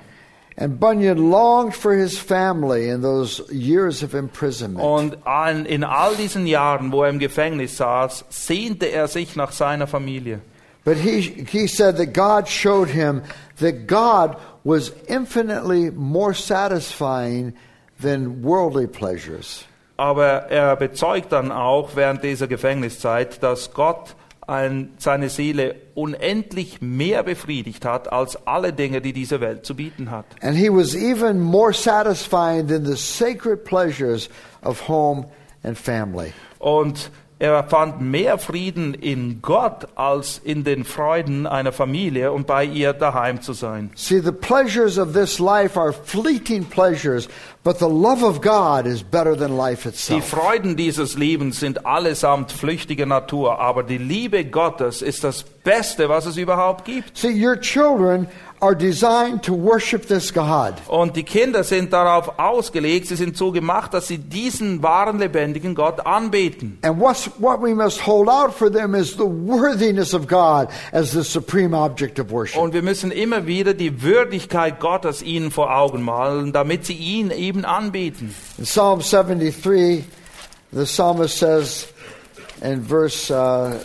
And 0.55 0.79
Bunyan 0.79 1.29
longed 1.29 1.75
for 1.75 1.93
his 1.93 2.17
family 2.17 2.89
in 2.89 3.03
those 3.03 3.43
years 3.51 4.01
of 4.01 4.15
imprisonment. 4.15 4.83
Und 4.83 5.17
in 5.67 5.83
all 5.83 6.15
diesen 6.15 6.47
Jahren, 6.47 6.91
wo 6.91 7.03
er 7.03 7.11
im 7.11 7.19
Gefängnis 7.19 7.77
saß, 7.77 8.25
sehnte 8.29 8.87
er 8.87 9.07
sich 9.09 9.35
nach 9.35 9.51
seiner 9.51 9.85
Familie. 9.85 10.41
But 10.87 10.95
he, 10.95 11.19
he 11.19 11.67
said 11.67 11.97
that 11.97 12.13
God 12.13 12.47
showed 12.47 12.87
him 12.87 13.23
that 13.57 13.87
God 13.87 14.37
was 14.63 14.93
infinitely 15.09 15.91
more 15.91 16.33
satisfying 16.33 17.55
than 17.99 18.41
worldly 18.41 18.87
pleasures. 18.87 19.65
Aber 19.97 20.49
er 20.49 20.77
bezeugt 20.77 21.33
dann 21.33 21.51
auch 21.51 21.97
während 21.97 22.23
dieser 22.23 22.47
Gefängniszeit, 22.47 23.43
dass 23.43 23.73
Gott 23.73 24.15
ein, 24.47 24.93
seine 24.97 25.27
Seele 25.27 25.75
unendlich 25.93 26.81
mehr 26.81 27.23
befriedigt 27.23 27.83
hat 27.83 28.13
als 28.13 28.47
alle 28.47 28.71
Dinge, 28.71 29.01
die 29.01 29.11
diese 29.11 29.41
Welt 29.41 29.65
zu 29.65 29.75
bieten 29.75 30.09
hat. 30.09 30.25
And 30.41 30.55
he 30.55 30.69
was 30.69 30.95
even 30.95 31.41
more 31.41 31.73
satisfying 31.73 32.65
than 32.67 32.85
the 32.85 32.95
sacred 32.95 33.65
pleasures 33.65 34.29
of 34.63 34.87
home 34.87 35.25
and 35.63 35.77
family. 35.77 36.31
Und 36.59 37.11
er 37.39 37.63
fand 37.63 38.01
mehr 38.01 38.39
Frieden 38.39 38.95
in 38.95 39.41
Gott 39.43 39.87
als 39.95 40.41
in 40.43 40.63
den 40.63 40.83
Freuden 40.83 41.45
einer 41.45 41.71
Familie 41.71 42.31
und 42.31 42.47
bei 42.47 42.65
ihr 42.65 42.93
daheim 42.93 43.41
zu 43.41 43.53
sein. 43.53 43.91
See, 43.95 44.19
the 44.19 44.31
pleasures 44.31 44.97
of 44.97 45.13
this 45.13 45.37
life 45.37 45.79
are 45.79 45.93
fleeting 45.93 46.65
pleasures, 46.65 47.29
but 47.63 47.77
the 47.77 47.85
love 47.85 48.23
of 48.23 48.41
God 48.41 48.87
is 48.87 49.03
better 49.03 49.37
than 49.37 49.55
life 49.55 49.83
Die 49.83 49.89
itself. 49.89 50.27
Freuden 50.27 50.75
dieses 50.75 51.15
Lebens 51.15 51.59
sind 51.59 51.85
allesamt 51.85 52.51
flüchtiger 52.51 53.05
Natur, 53.05 53.59
aber 53.59 53.83
die 53.83 53.99
Liebe 53.99 54.45
Gottes 54.45 55.03
ist 55.03 55.23
das 55.23 55.43
Beste, 55.43 56.09
was 56.09 56.25
es 56.25 56.37
überhaupt 56.37 56.85
gibt. 56.85 57.15
See, 57.15 57.45
your 57.45 57.59
children 57.59 58.27
are 58.59 58.75
designed 58.75 59.43
to 59.43 59.53
worship 59.53 60.07
this 60.07 60.33
God. 60.33 60.73
Und 60.87 61.15
die 61.15 61.23
Kinder 61.23 61.63
sind 61.63 61.93
darauf 61.93 62.39
ausgelegt, 62.39 63.07
sie 63.07 63.15
sind 63.15 63.37
so 63.37 63.51
gemacht, 63.51 63.93
dass 63.93 64.07
sie 64.07 64.17
diesen 64.17 64.81
wahren, 64.81 65.19
lebendigen 65.19 65.75
Gott 65.75 66.05
anbeten. 66.05 66.79
And 66.81 66.99
what's, 66.99 67.29
what 67.37 67.61
we 67.61 67.75
must 67.75 68.05
hold 68.05 68.27
out 68.29 68.53
for 68.53 68.71
them 68.71 68.95
is 68.95 69.11
the 69.11 69.25
worthiness 69.25 70.13
of 70.13 70.27
God 70.27 70.69
as 70.91 71.11
the 71.11 71.23
supreme 71.23 71.75
object 71.75 72.19
of 72.19 72.31
worship. 72.31 72.59
Und 72.59 72.73
wir 72.73 72.81
müssen 72.81 73.11
immer 73.11 73.45
wieder 73.45 73.73
die 73.73 74.01
Würdigkeit 74.01 74.79
Gottes 74.79 75.21
ihnen 75.21 75.51
vor 75.51 75.75
Augen 75.75 76.01
malen, 76.01 76.51
damit 76.51 76.85
sie 76.85 76.95
ihn 76.95 77.29
eben 77.29 77.63
anbeten. 77.63 78.33
In 78.57 78.63
Psalm 78.63 79.01
73, 79.01 80.03
the 80.71 80.85
psalmist 80.85 81.37
says 81.37 81.87
in 82.61 82.83
verse 82.83 83.31
uh, 83.31 83.79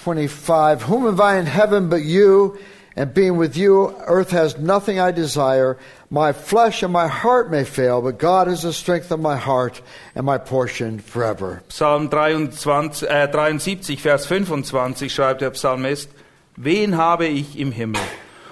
25, 0.00 0.82
Whom 0.82 1.04
have 1.04 1.20
I 1.20 1.38
in 1.38 1.46
heaven 1.46 1.88
but 1.88 2.02
you? 2.02 2.58
And 2.96 3.14
being 3.14 3.36
with 3.36 3.56
you, 3.56 3.94
earth 4.06 4.32
has 4.32 4.58
nothing 4.58 4.98
I 4.98 5.12
desire. 5.12 5.78
My 6.10 6.32
flesh 6.32 6.82
and 6.82 6.92
my 6.92 7.06
heart 7.06 7.50
may 7.50 7.64
fail, 7.64 8.02
but 8.02 8.18
God 8.18 8.48
is 8.48 8.62
the 8.62 8.72
strength 8.72 9.12
of 9.12 9.20
my 9.20 9.36
heart 9.36 9.80
and 10.14 10.26
my 10.26 10.38
portion 10.38 10.98
forever. 10.98 11.62
Psalm 11.68 12.10
23, 12.10 13.08
äh, 13.08 13.28
73, 13.28 14.02
Vers 14.02 14.26
25 14.26 15.14
schreibt 15.14 15.40
der 15.40 15.50
Psalmist, 15.50 16.10
Wen 16.56 16.96
habe 16.96 17.26
ich 17.26 17.58
im 17.58 17.70
Himmel? 17.72 18.02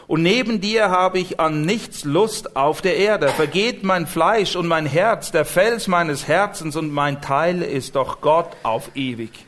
Und 0.07 0.23
neben 0.23 0.62
dir 0.62 0.88
habe 0.88 1.19
ich 1.19 1.38
an 1.38 1.62
nichts 1.62 2.05
Lust 2.05 2.57
auf 2.57 2.81
der 2.81 2.97
Erde. 2.97 3.28
Vergeht 3.28 3.85
mein 3.85 4.07
Fleisch 4.07 4.57
und 4.57 4.67
mein 4.67 4.87
Herz, 4.87 5.31
der 5.33 5.45
Fels 5.45 5.88
meines 5.88 6.26
Herzens 6.26 6.76
und 6.76 6.90
mein 6.90 7.21
Teil 7.21 7.61
ist 7.61 7.97
doch 7.97 8.23
Gott 8.23 8.57
auf 8.62 8.90
ewig. 8.95 9.45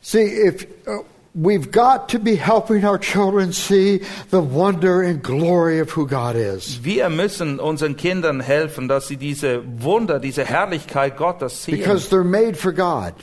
See, 0.00 0.48
if 0.48 0.66
uh, 0.88 1.04
we've 1.34 1.70
got 1.70 2.08
to 2.10 2.18
be 2.18 2.36
helping 2.36 2.84
our 2.84 2.98
children 2.98 3.52
see 3.52 4.02
the 4.30 4.40
wonder 4.40 5.02
and 5.02 5.22
glory 5.22 5.78
of 5.78 5.90
who 5.90 6.06
God 6.06 6.36
is. 6.36 6.80
Wir 6.82 7.08
müssen 7.08 7.60
unseren 7.60 7.96
Kindern 7.96 8.40
helfen, 8.40 8.88
dass 8.88 9.08
sie 9.08 9.16
diese 9.16 9.62
Wunder, 9.82 10.18
diese 10.18 10.44
Herrlichkeit 10.44 11.16
Gottes 11.16 11.64
sehen. 11.64 11.78
Because 11.78 12.08
they're 12.08 12.24
made 12.24 12.54
for 12.54 12.72
God. 12.72 13.14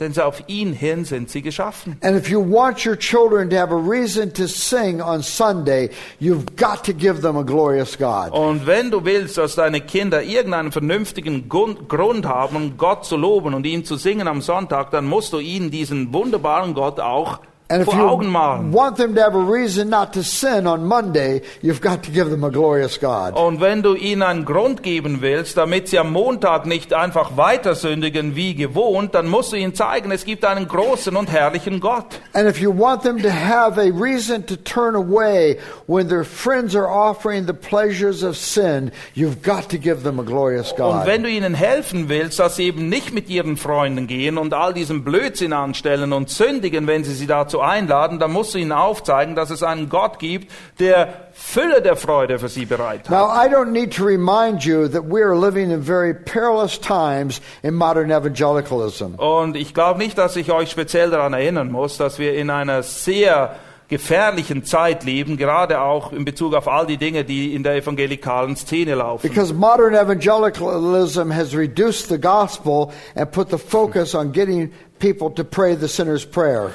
Denn 0.00 0.12
sie 0.12 0.24
auf 0.24 0.42
ihn 0.48 0.72
hin 0.72 1.04
sind 1.04 1.30
sie 1.30 1.40
geschaffen. 1.40 1.96
And 2.02 2.16
if 2.16 2.28
you 2.28 2.40
want 2.40 2.84
your 2.84 2.96
children 2.96 3.48
to 3.50 3.56
have 3.56 3.72
a 3.72 3.78
reason 3.78 4.32
to 4.34 4.48
sing 4.48 5.00
on 5.00 5.22
Sunday, 5.22 5.90
you've 6.18 6.56
got 6.56 6.82
to 6.84 6.92
give 6.92 7.22
them 7.22 7.36
a 7.36 7.44
glorious 7.44 7.96
God. 7.96 8.32
Und 8.32 8.66
wenn 8.66 8.90
du 8.90 9.04
willst, 9.04 9.38
dass 9.38 9.54
deine 9.54 9.80
Kinder 9.80 10.20
irgendeinen 10.24 10.72
vernünftigen 10.72 11.48
Grund 11.48 11.88
Grund 11.88 12.26
haben, 12.26 12.56
um 12.56 12.76
Gott 12.76 13.04
zu 13.04 13.16
loben 13.16 13.54
und 13.54 13.64
ihm 13.66 13.84
zu 13.84 13.94
singen 13.94 14.26
am 14.26 14.42
Sonntag, 14.42 14.90
dann 14.90 15.06
musst 15.06 15.32
du 15.32 15.38
ihnen 15.38 15.70
diesen 15.70 16.12
wunderbaren 16.12 16.74
Gott 16.74 16.98
auch 16.98 17.38
And 17.66 17.80
if 17.80 17.88
you 17.94 18.04
want 18.04 18.96
them 18.98 19.14
to 19.14 19.22
have 19.22 19.34
a 19.34 19.40
reason 19.40 19.88
not 19.88 20.12
to 20.12 20.22
sin 20.22 20.66
on 20.66 20.84
Monday, 20.84 21.40
you've 21.62 21.80
got 21.80 22.02
to 22.02 22.10
give 22.10 22.28
them 22.28 22.44
a 22.44 22.50
glorious 22.50 23.00
God. 23.00 23.32
Und 23.34 23.62
wenn 23.62 23.82
du 23.82 23.94
ihnen 23.94 24.22
einen 24.22 24.44
Grund 24.44 24.82
geben 24.82 25.22
willst, 25.22 25.56
damit 25.56 25.88
sie 25.88 25.98
am 25.98 26.12
Montag 26.12 26.66
nicht 26.66 26.92
einfach 26.92 27.38
weiter 27.38 27.74
sündigen 27.74 28.36
wie 28.36 28.54
gewohnt, 28.54 29.14
dann 29.14 29.28
musst 29.28 29.52
du 29.52 29.56
ihnen 29.56 29.74
zeigen, 29.74 30.10
es 30.10 30.26
gibt 30.26 30.44
einen 30.44 30.68
großen 30.68 31.16
und 31.16 31.32
herrlichen 31.32 31.80
Gott. 31.80 32.20
And 32.34 32.46
if 32.46 32.60
you 32.60 32.70
want 32.70 33.02
them 33.02 33.22
to 33.22 33.30
have 33.30 33.80
a 33.80 33.90
reason 33.90 34.44
to 34.44 34.56
turn 34.56 34.94
away 34.94 35.56
when 35.86 36.06
their 36.08 36.24
friends 36.24 36.76
are 36.76 36.86
offering 36.86 37.46
the 37.46 37.54
pleasures 37.54 38.22
of 38.22 38.36
sin, 38.36 38.92
you've 39.14 39.40
got 39.42 39.70
to 39.70 39.78
give 39.78 40.02
them 40.02 40.20
a 40.20 40.22
glorious 40.22 40.70
Und 40.72 40.76
God. 40.78 41.06
wenn 41.06 41.22
du 41.22 41.30
ihnen 41.30 41.54
helfen 41.54 42.10
willst, 42.10 42.38
dass 42.38 42.56
sie 42.56 42.64
eben 42.64 42.90
nicht 42.90 43.14
mit 43.14 43.30
ihren 43.30 43.56
Freunden 43.56 44.06
gehen 44.06 44.36
und 44.36 44.52
all 44.52 44.74
diesen 44.74 45.02
Blödsinn 45.02 45.54
anstellen 45.54 46.12
und 46.12 46.28
sündigen, 46.28 46.86
wenn 46.86 47.04
sie 47.04 47.14
sie 47.14 47.26
dazu 47.26 47.53
einladen, 47.60 48.18
dann 48.18 48.32
musst 48.32 48.54
du 48.54 48.58
ihnen 48.58 48.72
aufzeigen, 48.72 49.34
dass 49.34 49.50
es 49.50 49.62
einen 49.62 49.88
Gott 49.88 50.18
gibt, 50.18 50.50
der 50.78 51.28
Fülle 51.32 51.82
der 51.82 51.96
Freude 51.96 52.38
für 52.38 52.48
sie 52.48 52.66
bereit 52.66 53.08
hat. 53.08 53.10
Now, 53.10 53.28
I 53.28 53.48
don't 53.48 53.72
need 53.72 53.94
to 53.96 54.04
remind 54.04 54.64
you 54.64 54.88
that 54.88 55.04
we 55.04 55.22
are 55.22 55.34
living 55.34 55.70
in 55.70 55.82
very 55.82 56.14
perilous 56.14 56.78
times 56.80 57.40
in 57.62 57.74
modern 57.74 58.10
evangelicalism. 58.10 59.16
Und 59.16 59.56
ich 59.56 59.74
glaube 59.74 59.98
nicht, 59.98 60.16
dass 60.18 60.36
ich 60.36 60.52
euch 60.52 60.70
speziell 60.70 61.10
daran 61.10 61.32
erinnern 61.34 61.70
muss, 61.70 61.96
dass 61.96 62.18
wir 62.18 62.34
in 62.34 62.50
einer 62.50 62.82
sehr 62.82 63.56
gefährlichen 63.88 64.64
Zeit 64.64 65.04
leben, 65.04 65.36
gerade 65.36 65.80
auch 65.80 66.12
in 66.12 66.24
Bezug 66.24 66.54
auf 66.54 66.68
all 66.68 66.86
die 66.86 66.96
Dinge, 66.96 67.24
die 67.24 67.54
in 67.54 67.62
der 67.62 67.76
evangelikalen 67.76 68.56
Szene 68.56 68.94
laufen. 68.94 69.28
Because 69.28 69.52
modern 69.52 69.94
evangelicalism 69.94 71.30
has 71.30 71.54
reduced 71.54 72.08
the 72.08 72.18
gospel 72.18 72.92
and 73.14 73.30
put 73.30 73.50
the 73.50 73.58
focus 73.58 74.14
on 74.14 74.32
getting 74.32 74.72
people 74.98 75.30
to 75.30 75.44
pray 75.44 75.76
the 75.76 75.88
sinner's 75.88 76.24
prayer. 76.24 76.70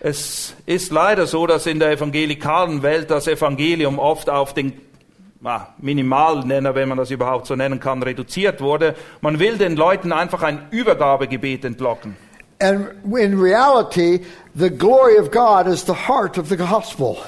Es 0.00 0.54
ist 0.66 0.92
leider 0.92 1.26
so, 1.26 1.46
dass 1.46 1.66
in 1.66 1.80
der 1.80 1.90
evangelikalen 1.90 2.82
Welt 2.82 3.10
das 3.10 3.26
Evangelium 3.26 3.98
oft 3.98 4.30
auf 4.30 4.54
den 4.54 4.80
Minimalnenner, 5.78 6.74
wenn 6.74 6.88
man 6.88 6.98
das 6.98 7.10
überhaupt 7.10 7.46
so 7.46 7.56
nennen 7.56 7.80
kann, 7.80 8.02
reduziert 8.02 8.60
wurde. 8.60 8.94
Man 9.20 9.38
will 9.38 9.56
den 9.58 9.76
Leuten 9.76 10.12
einfach 10.12 10.42
ein 10.42 10.68
Übergabegebet 10.70 11.64
entlocken. 11.64 12.16
And 12.60 12.88
in 13.04 13.40
reality, 13.40 14.24
the 14.54 14.68
glory 14.68 15.16
of 15.16 15.30
God 15.30 15.68
is 15.68 15.84
the 15.86 15.94
heart 15.94 16.38
of 16.38 16.48
the 16.48 16.56
gospel. 16.56 17.18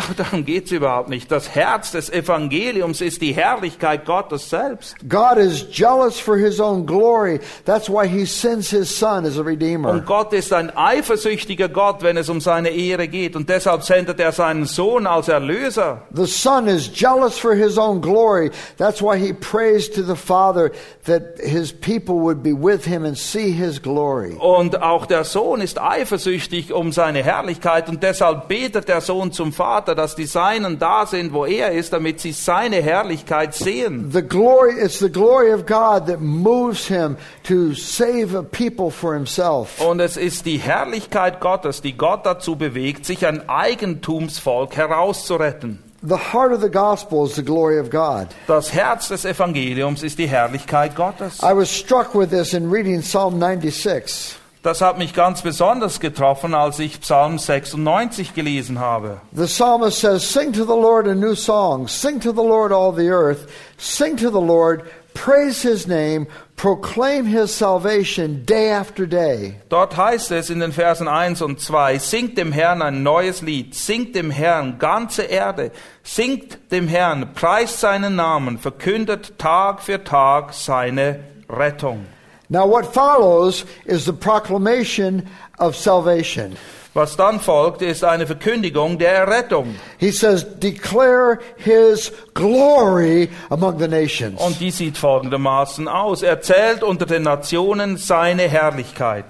Aber 0.00 0.14
darum 0.14 0.44
geht's 0.44 0.70
überhaupt 0.70 1.08
nicht. 1.08 1.28
Das 1.32 1.56
Herz 1.56 1.90
des 1.90 2.08
Evangeliums 2.08 3.00
ist 3.00 3.20
die 3.20 3.32
Herrlichkeit 3.32 4.06
Gottes 4.06 4.48
selbst. 4.48 4.94
God 5.08 5.38
is 5.38 5.66
jealous 5.72 6.20
for 6.20 6.36
his 6.36 6.60
own 6.60 6.86
glory. 6.86 7.40
That's 7.64 7.90
why 7.90 8.06
he 8.06 8.24
sends 8.24 8.70
his 8.70 8.96
son 8.96 9.26
as 9.26 9.36
a 9.36 9.42
redeemer. 9.42 9.90
Und 9.90 10.06
Gott 10.06 10.32
ist 10.32 10.52
ein 10.52 10.70
eifersüchtiger 10.76 11.68
Gott, 11.68 12.04
wenn 12.04 12.16
es 12.16 12.28
um 12.28 12.40
seine 12.40 12.68
Ehre 12.68 13.08
geht. 13.08 13.34
Und 13.34 13.48
deshalb 13.48 13.82
sendet 13.82 14.20
er 14.20 14.30
seinen 14.30 14.66
Sohn 14.66 15.08
als 15.08 15.26
Erlöser. 15.26 16.02
The 16.14 16.26
son 16.26 16.68
is 16.68 16.88
jealous 16.94 17.36
for 17.36 17.56
his 17.56 17.76
own 17.76 18.00
glory. 18.00 18.52
That's 18.76 19.02
why 19.02 19.18
he 19.18 19.32
prays 19.32 19.90
to 19.90 20.02
the 20.02 20.14
Father 20.14 20.70
that 21.06 21.40
his 21.40 21.72
people 21.72 22.20
would 22.20 22.44
be 22.44 22.52
with 22.52 22.84
him 22.84 23.04
and 23.04 23.18
see 23.18 23.50
his 23.50 23.82
glory. 23.82 24.36
Und 24.38 24.80
auch 24.80 25.06
der 25.06 25.24
Sohn 25.24 25.60
ist 25.60 25.80
eifersüchtig 25.80 26.72
um 26.72 26.92
seine 26.92 27.24
Herrlichkeit. 27.24 27.88
Und 27.88 28.04
deshalb 28.04 28.46
betet 28.46 28.86
der 28.86 29.00
Sohn 29.00 29.32
zum 29.32 29.52
Vater, 29.52 29.87
dass 29.94 30.14
die 30.14 30.26
Seinen 30.26 30.78
da 30.78 31.06
sind, 31.06 31.32
wo 31.32 31.46
er 31.46 31.72
ist, 31.72 31.92
damit 31.92 32.20
sie 32.20 32.32
seine 32.32 32.82
Herrlichkeit 32.82 33.54
sehen. 33.54 34.10
The 34.12 34.22
glory, 34.22 34.74
it's 34.80 34.98
the 34.98 35.10
glory 35.10 35.52
of 35.52 35.66
God 35.66 36.06
that 36.06 36.20
moves 36.20 36.86
him 36.86 37.16
to 37.44 37.74
save 37.74 38.36
a 38.36 38.42
people 38.42 38.90
for 38.90 39.14
himself. 39.14 39.80
Und 39.80 40.00
es 40.00 40.16
ist 40.16 40.46
die 40.46 40.58
Herrlichkeit 40.58 41.40
Gottes, 41.40 41.82
die 41.82 41.96
Gott 41.96 42.24
dazu 42.26 42.56
bewegt, 42.56 43.04
sich 43.04 43.26
ein 43.26 43.48
Eigentumsvolk 43.48 44.76
herauszuretten. 44.76 45.82
The 46.00 46.16
heart 46.16 46.52
of 46.52 46.60
the 46.60 46.68
gospel 46.68 47.24
is 47.24 47.34
the 47.34 47.42
glory 47.42 47.80
of 47.80 47.90
God. 47.90 48.28
Das 48.46 48.72
Herz 48.72 49.08
des 49.08 49.24
Evangeliums 49.24 50.04
ist 50.04 50.18
die 50.20 50.28
Herrlichkeit 50.28 50.94
Gottes. 50.94 51.40
I 51.42 51.52
was 51.52 51.68
struck 51.68 52.14
with 52.14 52.30
this 52.30 52.54
in 52.54 52.70
reading 52.70 53.02
Psalm 53.02 53.40
96. 53.40 54.36
Das 54.68 54.82
hat 54.82 54.98
mich 54.98 55.14
ganz 55.14 55.40
besonders 55.40 55.98
getroffen, 55.98 56.52
als 56.52 56.78
ich 56.78 57.00
Psalm 57.00 57.38
96 57.38 58.34
gelesen 58.34 58.78
habe. 58.78 59.22
The 59.32 59.46
psalmist 59.46 59.98
says, 59.98 60.30
Sing 60.30 60.52
to 60.52 60.64
the 60.64 60.78
Lord 60.78 61.08
a 61.08 61.14
new 61.14 61.34
song, 61.34 61.88
sing 61.88 62.20
to 62.20 62.32
the 62.32 62.42
Lord 62.42 62.70
all 62.70 62.92
the 62.92 63.08
earth, 63.08 63.48
sing 63.78 64.18
to 64.18 64.28
the 64.28 64.42
Lord, 64.42 64.82
praise 65.14 65.62
his 65.62 65.86
name, 65.86 66.26
proclaim 66.56 67.24
his 67.24 67.50
salvation 67.50 68.44
day 68.44 68.70
after 68.70 69.06
day. 69.06 69.54
Dort 69.70 69.96
heißt 69.96 70.32
es 70.32 70.50
in 70.50 70.60
den 70.60 70.72
Versen 70.72 71.08
1 71.08 71.40
und 71.40 71.62
2, 71.62 71.98
singt 71.98 72.36
dem 72.36 72.52
Herrn 72.52 72.82
ein 72.82 73.02
neues 73.02 73.40
Lied, 73.40 73.74
singt 73.74 74.14
dem 74.14 74.30
Herrn 74.30 74.78
ganze 74.78 75.22
Erde, 75.22 75.72
singt 76.02 76.58
dem 76.70 76.88
Herrn, 76.88 77.32
preist 77.32 77.80
seinen 77.80 78.16
Namen, 78.16 78.58
verkündet 78.58 79.38
Tag 79.38 79.80
für 79.80 80.04
Tag 80.04 80.52
seine 80.52 81.20
Rettung. 81.48 82.04
Now, 82.50 82.66
what 82.66 82.94
follows 82.94 83.66
is 83.84 84.06
the 84.06 84.12
proclamation 84.12 85.28
of 85.58 85.76
salvation. 85.76 86.56
Was 86.94 87.16
dann 87.16 87.38
folgt, 87.38 87.82
ist 87.82 88.02
eine 88.02 88.26
Verkündigung 88.26 88.98
der 88.98 89.12
Errettung. 89.12 89.74
He 89.98 90.10
says, 90.10 90.44
Declare 90.58 91.38
his 91.58 92.10
glory 92.34 93.28
among 93.50 93.78
the 93.78 93.86
nations. 93.86 94.40
Und 94.40 94.58
die 94.58 94.70
sieht 94.70 94.96
folgendermaßen 94.96 95.86
aus. 95.86 96.22
Er 96.22 96.40
zählt 96.40 96.82
unter 96.82 97.04
den 97.04 97.22
Nationen 97.22 97.98
seine 97.98 98.48
Herrlichkeit. 98.48 99.26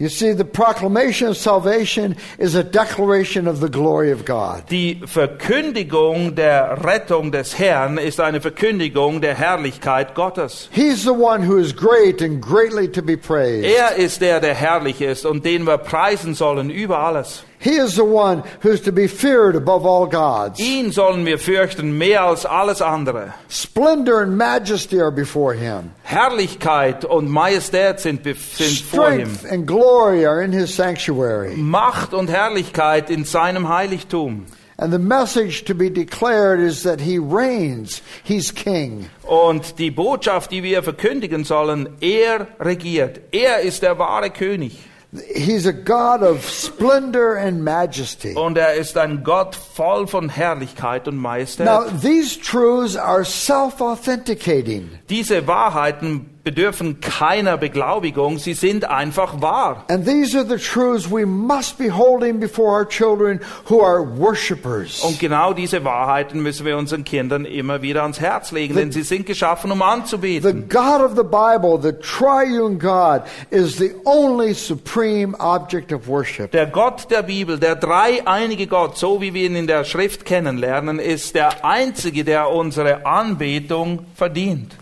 You 0.00 0.08
see, 0.08 0.32
the 0.32 0.46
proclamation 0.46 1.28
of 1.28 1.36
salvation 1.36 2.16
is 2.38 2.54
a 2.54 2.64
declaration 2.64 3.46
of 3.46 3.60
the 3.60 3.68
glory 3.68 4.12
of 4.12 4.24
God. 4.24 4.64
Die 4.70 4.98
Verkündigung 5.04 6.34
der 6.34 6.82
Rettung 6.82 7.32
des 7.32 7.58
Herrn 7.58 7.98
ist 7.98 8.18
eine 8.18 8.40
Verkündigung 8.40 9.20
der 9.20 9.34
Herrlichkeit 9.34 10.14
Gottes. 10.14 10.70
He's 10.72 11.02
the 11.02 11.12
one 11.12 11.46
who 11.46 11.58
is 11.58 11.76
great 11.76 12.22
and 12.22 12.40
greatly 12.40 12.88
to 12.88 13.02
be 13.02 13.18
praised. 13.18 13.66
Er 13.66 13.96
ist 13.96 14.22
der, 14.22 14.40
der 14.40 14.54
herrlich 14.54 15.02
ist 15.02 15.26
und 15.26 15.44
den 15.44 15.66
wir 15.66 15.76
preisen 15.76 16.34
sollen 16.34 16.70
über 16.70 17.00
alles. 17.00 17.44
He 17.62 17.76
is 17.76 17.94
the 17.94 18.04
one 18.04 18.42
who's 18.62 18.80
to 18.82 18.92
be 18.92 19.06
feared 19.06 19.54
above 19.54 19.84
all 19.84 20.06
gods. 20.06 20.58
Ihn 20.58 20.92
sollen 20.92 21.26
wir 21.26 21.38
fürchten 21.38 21.98
mehr 21.98 22.22
als 22.22 22.46
alles 22.46 22.80
andere. 22.80 23.34
Splendor 23.50 24.22
and 24.22 24.38
majesty 24.38 24.98
are 24.98 25.12
before 25.12 25.52
him. 25.52 25.92
Herrlichkeit 26.02 27.04
und 27.04 27.28
Majestät 27.28 28.00
sind, 28.00 28.24
sind 28.24 28.78
vor 28.80 29.12
ihm. 29.12 29.26
Strength 29.26 29.52
and 29.52 29.66
glory 29.66 30.24
are 30.24 30.42
in 30.42 30.52
his 30.52 30.74
sanctuary. 30.74 31.54
Macht 31.54 32.14
und 32.14 32.30
Herrlichkeit 32.30 33.10
in 33.10 33.26
seinem 33.26 33.68
Heiligtum. 33.68 34.46
And 34.78 34.90
the 34.90 34.98
message 34.98 35.64
to 35.66 35.74
be 35.74 35.90
declared 35.90 36.60
is 36.60 36.84
that 36.84 37.00
he 37.00 37.18
reigns. 37.18 38.00
He's 38.24 38.50
king. 38.50 39.10
Und 39.24 39.78
die 39.78 39.90
Botschaft, 39.90 40.50
die 40.50 40.62
wir 40.62 40.82
verkündigen 40.82 41.44
sollen, 41.44 41.90
er 42.00 42.46
regiert. 42.58 43.20
Er 43.32 43.60
ist 43.60 43.82
der 43.82 43.98
wahre 43.98 44.30
König. 44.30 44.78
He's 45.12 45.66
a 45.66 45.72
God 45.72 46.22
of 46.22 46.48
splendor 46.48 47.36
and 47.36 47.64
majesty. 47.64 48.34
Und 48.34 48.56
er 48.56 48.74
ist 48.74 48.96
ein 48.96 49.24
Gott 49.24 49.56
voll 49.56 50.06
von 50.06 50.28
Herrlichkeit 50.28 51.08
und 51.08 51.16
Majestät. 51.16 51.66
Now, 51.66 51.86
these 52.00 52.38
truths 52.38 52.96
are 52.96 53.24
self 53.24 53.80
authenticating. 53.80 54.88
Diese 55.08 55.48
Wahrheiten 55.48 56.39
bedürfen 56.50 56.98
keiner 57.00 57.56
Beglaubigung, 57.56 58.38
sie 58.38 58.54
sind 58.54 58.84
einfach 58.84 59.40
wahr. 59.40 59.84
And 59.88 60.04
these 60.04 60.36
are 60.36 60.44
the 60.44 60.56
truths 60.56 61.08
we 61.08 61.24
must 61.24 61.78
be 61.78 61.88
holding 61.88 62.40
before 62.40 62.72
our 62.72 62.88
children 62.88 63.40
who 63.68 63.80
are 63.80 64.02
worshipers. 64.02 65.00
Und 65.04 65.20
genau 65.20 65.52
diese 65.52 65.84
Wahrheiten 65.84 66.42
müssen 66.42 66.66
wir 66.66 66.76
unseren 66.76 67.04
Kindern 67.04 67.44
immer 67.44 67.82
wieder 67.82 68.02
ans 68.02 68.20
Herz 68.20 68.50
legen, 68.50 68.74
denn 68.74 68.90
sie 68.90 69.02
sind 69.02 69.26
geschaffen, 69.26 69.70
um 69.70 69.78
The 69.78 69.84
anzubeten. 69.84 70.68
God 70.68 71.00
of 71.02 71.14
the 71.14 71.22
Bible, 71.22 71.78
the 71.80 71.92
triune 71.92 72.78
God, 72.78 73.22
is 73.50 73.76
the 73.76 73.92
only 74.04 74.52
supreme 74.52 75.36
object 75.38 75.92
of 75.92 76.08
worship. 76.08 76.50
Der 76.50 76.66
Gott 76.66 77.12
der 77.12 77.22
Bibel, 77.22 77.60
der 77.60 77.76
dreieinige 77.76 78.66
Gott, 78.66 78.98
so 78.98 79.20
wie 79.20 79.34
wir 79.34 79.46
ihn 79.46 79.54
in 79.54 79.68
der 79.68 79.84
Schrift 79.84 80.24
kennenlernen, 80.24 80.98
ist 80.98 81.36
der 81.36 81.64
einzige, 81.64 82.24
der 82.24 82.50
unsere 82.50 83.06
Anbetung 83.06 84.06
verdient. 84.16 84.79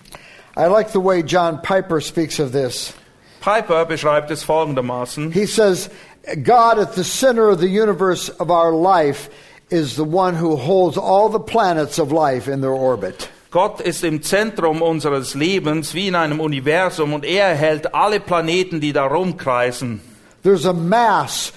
I 0.58 0.66
like 0.66 0.90
the 0.90 0.98
way 0.98 1.22
John 1.22 1.60
Piper 1.60 2.00
speaks 2.00 2.40
of 2.40 2.50
this. 2.50 2.92
Piper 3.40 3.84
beschreibt 3.84 4.28
es 4.32 4.42
folgendermaßen. 4.42 5.32
He 5.32 5.46
says, 5.46 5.88
God 6.42 6.80
at 6.80 6.94
the 6.94 7.04
center 7.04 7.48
of 7.48 7.60
the 7.60 7.68
universe 7.68 8.28
of 8.28 8.50
our 8.50 8.72
life 8.72 9.30
is 9.70 9.94
the 9.94 10.02
one 10.02 10.34
who 10.34 10.56
holds 10.56 10.96
all 10.96 11.28
the 11.28 11.38
planets 11.38 12.00
of 12.00 12.10
life 12.10 12.48
in 12.48 12.60
their 12.60 12.72
orbit. 12.72 13.28
Gott 13.52 13.80
ist 13.80 14.02
im 14.02 14.20
Zentrum 14.20 14.82
unseres 14.82 15.36
Lebens 15.36 15.94
wie 15.94 16.08
in 16.08 16.16
einem 16.16 16.40
Universum 16.40 17.12
und 17.14 17.24
er 17.24 17.54
hält 17.54 17.94
alle 17.94 18.18
Planeten, 18.18 18.80
die 18.80 18.92
da 18.92 19.06
rumkreisen. 19.06 20.00
There's 20.42 20.66
a 20.66 20.72
mass 20.72 21.52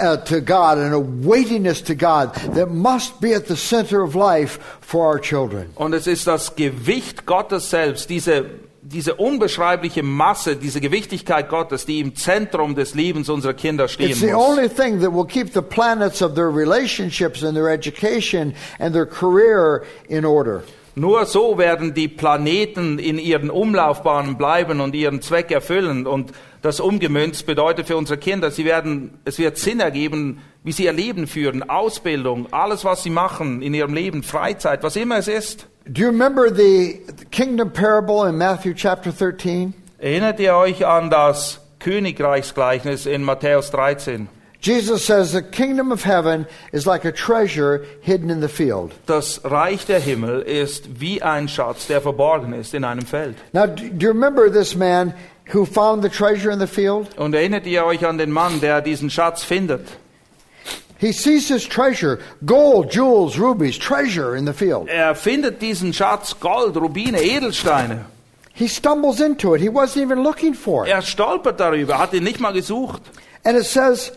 uh, 0.00 0.16
to 0.24 0.40
God 0.40 0.78
and 0.78 0.94
a 0.94 0.98
weightiness 0.98 1.82
to 1.82 1.94
God 1.94 2.34
that 2.54 2.70
must 2.70 3.20
be 3.20 3.34
at 3.34 3.46
the 3.46 3.56
center 3.56 4.02
of 4.02 4.14
life 4.14 4.58
for 4.80 5.06
our 5.06 5.18
children. 5.20 5.70
Und 5.76 5.94
es 5.94 6.06
ist 6.06 6.26
das 6.26 6.54
Gewicht 6.56 7.26
Gottes 7.26 7.70
selbst, 7.70 8.08
diese, 8.10 8.46
diese 8.82 9.14
unbeschreibliche 9.14 10.02
Masse, 10.02 10.56
diese 10.56 10.80
Gewichtigkeit 10.80 11.48
Gottes, 11.48 11.84
die 11.84 12.00
im 12.00 12.14
Zentrum 12.14 12.74
des 12.74 12.94
Lebens 12.94 13.28
unserer 13.28 13.54
Kinder 13.54 13.88
stehen 13.88 14.10
It's 14.10 14.20
the 14.20 14.32
muss. 14.32 14.48
only 14.48 14.68
thing 14.68 15.00
that 15.00 15.12
will 15.12 15.26
keep 15.26 15.52
the 15.52 15.62
planets 15.62 16.22
of 16.22 16.34
their 16.34 16.50
relationships 16.50 17.42
and 17.42 17.54
their 17.54 17.68
education 17.68 18.54
and 18.78 18.94
their 18.94 19.06
career 19.06 19.82
in 20.08 20.24
order. 20.24 20.62
Nur 20.94 21.26
so 21.26 21.58
werden 21.58 21.94
die 21.94 22.08
Planeten 22.08 22.98
in 22.98 23.18
ihren 23.18 23.50
Umlaufbahnen 23.50 24.36
bleiben 24.36 24.80
und 24.80 24.96
ihren 24.96 25.22
Zweck 25.22 25.52
erfüllen. 25.52 26.08
Und 26.08 26.32
das 26.62 26.80
umgemünzt 26.80 27.46
bedeutet 27.46 27.86
für 27.86 27.96
unsere 27.96 28.18
Kinder, 28.18 28.50
sie 28.50 28.64
werden, 28.64 29.18
es 29.24 29.38
wird 29.38 29.58
Sinn 29.58 29.80
ergeben, 29.80 30.40
wie 30.64 30.72
sie 30.72 30.84
ihr 30.84 30.92
Leben 30.92 31.26
führen, 31.26 31.68
Ausbildung, 31.68 32.52
alles, 32.52 32.84
was 32.84 33.02
sie 33.02 33.10
machen 33.10 33.62
in 33.62 33.74
ihrem 33.74 33.94
Leben, 33.94 34.22
Freizeit, 34.22 34.82
was 34.82 34.96
immer 34.96 35.18
es 35.18 35.28
ist. 35.28 35.66
Do 35.86 36.02
you 36.02 36.08
remember 36.08 36.54
the 36.54 37.00
kingdom 37.30 37.72
parable 37.72 38.28
in 38.28 38.36
Matthew 38.36 38.74
chapter 38.74 39.10
13? 39.10 39.72
Erinnert 39.98 40.38
ihr 40.40 40.54
euch 40.54 40.86
an 40.86 41.10
das 41.10 41.60
Königreichsgleichnis 41.78 43.06
in 43.06 43.22
Matthäus 43.22 43.70
13? 43.70 44.28
Jesus 44.60 45.04
says 45.04 45.32
the 45.32 45.42
kingdom 45.42 45.92
of 45.92 46.02
heaven 46.02 46.46
is 46.72 46.84
like 46.86 47.04
a 47.04 47.12
treasure 47.12 47.86
hidden 48.00 48.28
in 48.28 48.40
the 48.40 48.48
field. 48.48 48.92
Das 49.06 49.40
Reich 49.44 49.86
der 49.86 50.00
Himmel 50.00 50.42
ist 50.42 51.00
wie 51.00 51.22
ein 51.22 51.48
Schatz, 51.48 51.86
der 51.86 52.00
verborgen 52.00 52.52
ist 52.52 52.74
in 52.74 52.84
einem 52.84 53.06
Feld. 53.06 53.36
Now, 53.52 53.66
do 53.66 53.84
you 53.84 54.08
remember 54.08 54.50
this 54.50 54.74
man 54.74 55.14
who 55.52 55.64
found 55.64 56.02
the 56.02 56.08
treasure 56.08 56.50
in 56.50 56.58
the 56.58 56.66
field? 56.66 57.16
Und 57.16 57.34
erinnert 57.34 57.66
ihr 57.66 57.84
euch 57.84 58.04
an 58.04 58.18
den 58.18 58.32
Mann, 58.32 58.60
der 58.60 58.80
diesen 58.80 59.10
Schatz 59.10 59.44
findet? 59.44 59.86
He 60.98 61.12
sees 61.12 61.46
his 61.46 61.64
treasure, 61.64 62.18
gold, 62.44 62.92
jewels, 62.92 63.38
rubies, 63.38 63.78
treasure 63.78 64.34
in 64.34 64.44
the 64.44 64.52
field. 64.52 64.88
Er 64.88 65.14
findet 65.14 65.60
diesen 65.60 65.92
Schatz, 65.92 66.34
Gold, 66.40 66.76
Rubine, 66.76 67.16
Edelsteine. 67.22 68.06
He 68.52 68.66
stumbles 68.66 69.20
into 69.20 69.54
it. 69.54 69.60
He 69.60 69.68
wasn't 69.68 70.02
even 70.02 70.24
looking 70.24 70.54
for 70.54 70.84
it. 70.84 70.90
Er 70.90 71.02
stolpert 71.02 71.60
darüber, 71.60 71.98
hat 71.98 72.12
ihn 72.12 72.24
nicht 72.24 72.40
mal 72.40 72.52
gesucht. 72.52 73.02
And 73.44 73.56
it 73.56 73.64
says, 73.64 74.10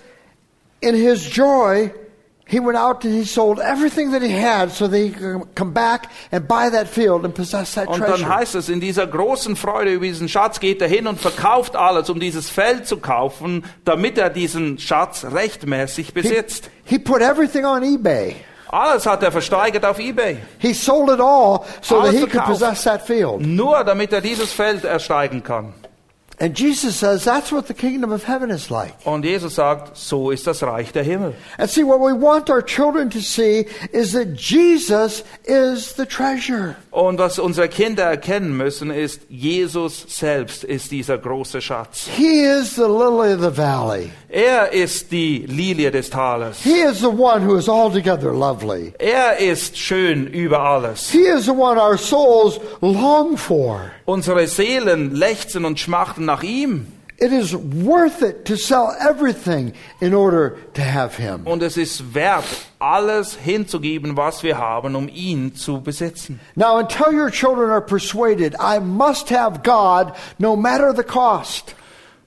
in 0.81 0.95
his 0.95 1.21
joy, 1.29 1.91
he 2.45 2.59
went 2.59 2.77
out 2.77 3.05
and 3.05 3.13
he 3.13 3.23
sold 3.23 3.59
everything 3.59 4.11
that 4.11 4.21
he 4.21 4.31
had 4.31 4.71
so 4.71 4.87
that 4.87 4.97
he 4.97 5.11
could 5.11 5.43
come 5.55 5.71
back 5.71 6.09
and 6.31 6.47
buy 6.47 6.69
that 6.69 6.87
field 6.89 7.23
and 7.23 7.33
possess 7.33 7.75
that 7.75 7.87
Und 7.87 8.01
dann 8.01 8.09
treasure. 8.09 8.27
heißt 8.35 8.55
es, 8.55 8.67
in 8.67 8.81
dieser 8.81 9.07
großen 9.07 9.55
Freude 9.55 9.93
über 9.93 10.05
diesen 10.05 10.27
Schatz 10.27 10.59
geht 10.59 10.81
er 10.81 10.89
hin 10.89 11.07
und 11.07 11.19
verkauft 11.19 11.75
alles, 11.77 12.09
um 12.09 12.19
dieses 12.19 12.49
Feld 12.49 12.87
zu 12.87 12.97
kaufen, 12.97 13.63
damit 13.85 14.17
er 14.17 14.29
diesen 14.29 14.79
Schatz 14.79 15.25
rechtmäßig 15.31 16.07
He, 16.07 16.11
besitzt. 16.11 16.69
he 16.83 16.99
put 16.99 17.21
everything 17.21 17.63
on 17.65 17.83
eBay. 17.83 18.35
Alles 18.67 19.05
hat 19.05 19.21
er 19.21 19.31
versteigert 19.31 19.85
auf 19.85 19.99
Ebay. 19.99 20.37
He 20.57 20.73
sold 20.73 21.09
it 21.09 21.19
all 21.19 21.61
so 21.81 21.95
that 21.95 22.07
Alles 22.09 22.21
he 22.21 22.25
could 22.25 22.43
possess 22.45 22.83
that 22.83 23.05
field. 23.05 23.41
Nur 23.41 23.83
damit 23.83 24.13
er 24.13 24.21
dieses 24.21 24.51
Feld 24.53 24.83
ersteigen 24.85 25.43
kann. 25.43 25.73
And 26.41 26.55
Jesus 26.55 26.95
says 26.95 27.23
that's 27.23 27.51
what 27.51 27.67
the 27.67 27.75
kingdom 27.75 28.11
of 28.11 28.23
heaven 28.23 28.49
is 28.49 28.71
like. 28.71 28.95
Und 29.05 29.23
Jesus 29.23 29.53
sagt, 29.53 29.95
so 29.95 30.31
ist 30.31 30.47
das 30.47 30.63
Reich 30.63 30.91
der 30.91 31.03
Himmel. 31.03 31.35
And 31.59 31.69
see, 31.69 31.83
what 31.83 31.99
we 31.99 32.13
want 32.13 32.49
our 32.49 32.63
children 32.63 33.11
to 33.11 33.19
see 33.19 33.67
is 33.93 34.13
that 34.13 34.33
Jesus 34.37 35.23
is 35.43 35.93
the 35.95 36.07
treasure. 36.07 36.75
Und 36.89 37.19
was 37.19 37.37
unsere 37.37 37.69
Kinder 37.69 38.05
erkennen 38.05 38.57
müssen, 38.57 38.89
ist, 38.89 39.21
Jesus 39.29 40.03
selbst 40.07 40.63
ist 40.63 40.89
dieser 40.89 41.19
große 41.19 41.61
Schatz. 41.61 42.07
He 42.07 42.41
is 42.41 42.75
the 42.75 42.87
lily 42.87 43.35
of 43.35 43.41
the 43.41 43.55
valley. 43.55 44.09
Er 44.27 44.73
ist 44.73 45.11
die 45.11 45.45
Lilie 45.45 45.91
des 45.91 46.09
Tales. 46.09 46.63
He 46.63 46.81
is 46.81 47.01
the 47.01 47.07
one 47.07 47.45
who 47.45 47.55
is 47.55 47.69
altogether 47.69 48.33
lovely. 48.33 48.93
Er 48.97 49.37
ist 49.37 49.77
schön 49.77 50.25
über 50.25 50.59
alles. 50.59 51.11
He 51.11 51.27
is 51.27 51.45
the 51.45 51.51
one 51.51 51.79
our 51.79 51.97
souls 51.97 52.59
long 52.81 53.37
for. 53.37 53.91
Unsere 54.05 54.47
Seelen 54.47 55.13
lechzen 55.13 55.65
und 55.65 55.79
schmachten 55.79 56.25
nach 56.31 56.43
ihm. 56.43 56.87
It 57.17 57.31
is 57.31 57.53
worth 57.53 58.23
it 58.23 58.45
to 58.45 58.55
sell 58.55 58.95
everything 58.99 59.73
in 59.99 60.15
order 60.15 60.57
to 60.73 60.81
have 60.81 61.15
him. 61.17 61.45
Und 61.45 61.61
es 61.61 61.77
ist 61.77 62.15
wert, 62.15 62.45
alles 62.79 63.35
hinzugeben, 63.35 64.17
was 64.17 64.41
wir 64.41 64.57
haben, 64.57 64.95
um 64.95 65.07
ihn 65.07 65.53
zu 65.53 65.81
besitzen. 65.81 66.39
Now, 66.55 66.79
until 66.79 67.13
your 67.13 67.29
children 67.29 67.69
are 67.69 67.81
persuaded, 67.81 68.55
I 68.59 68.79
must 68.79 69.29
have 69.29 69.61
God 69.61 70.13
no 70.39 70.55
matter 70.55 70.95
the 70.95 71.03
cost. 71.03 71.75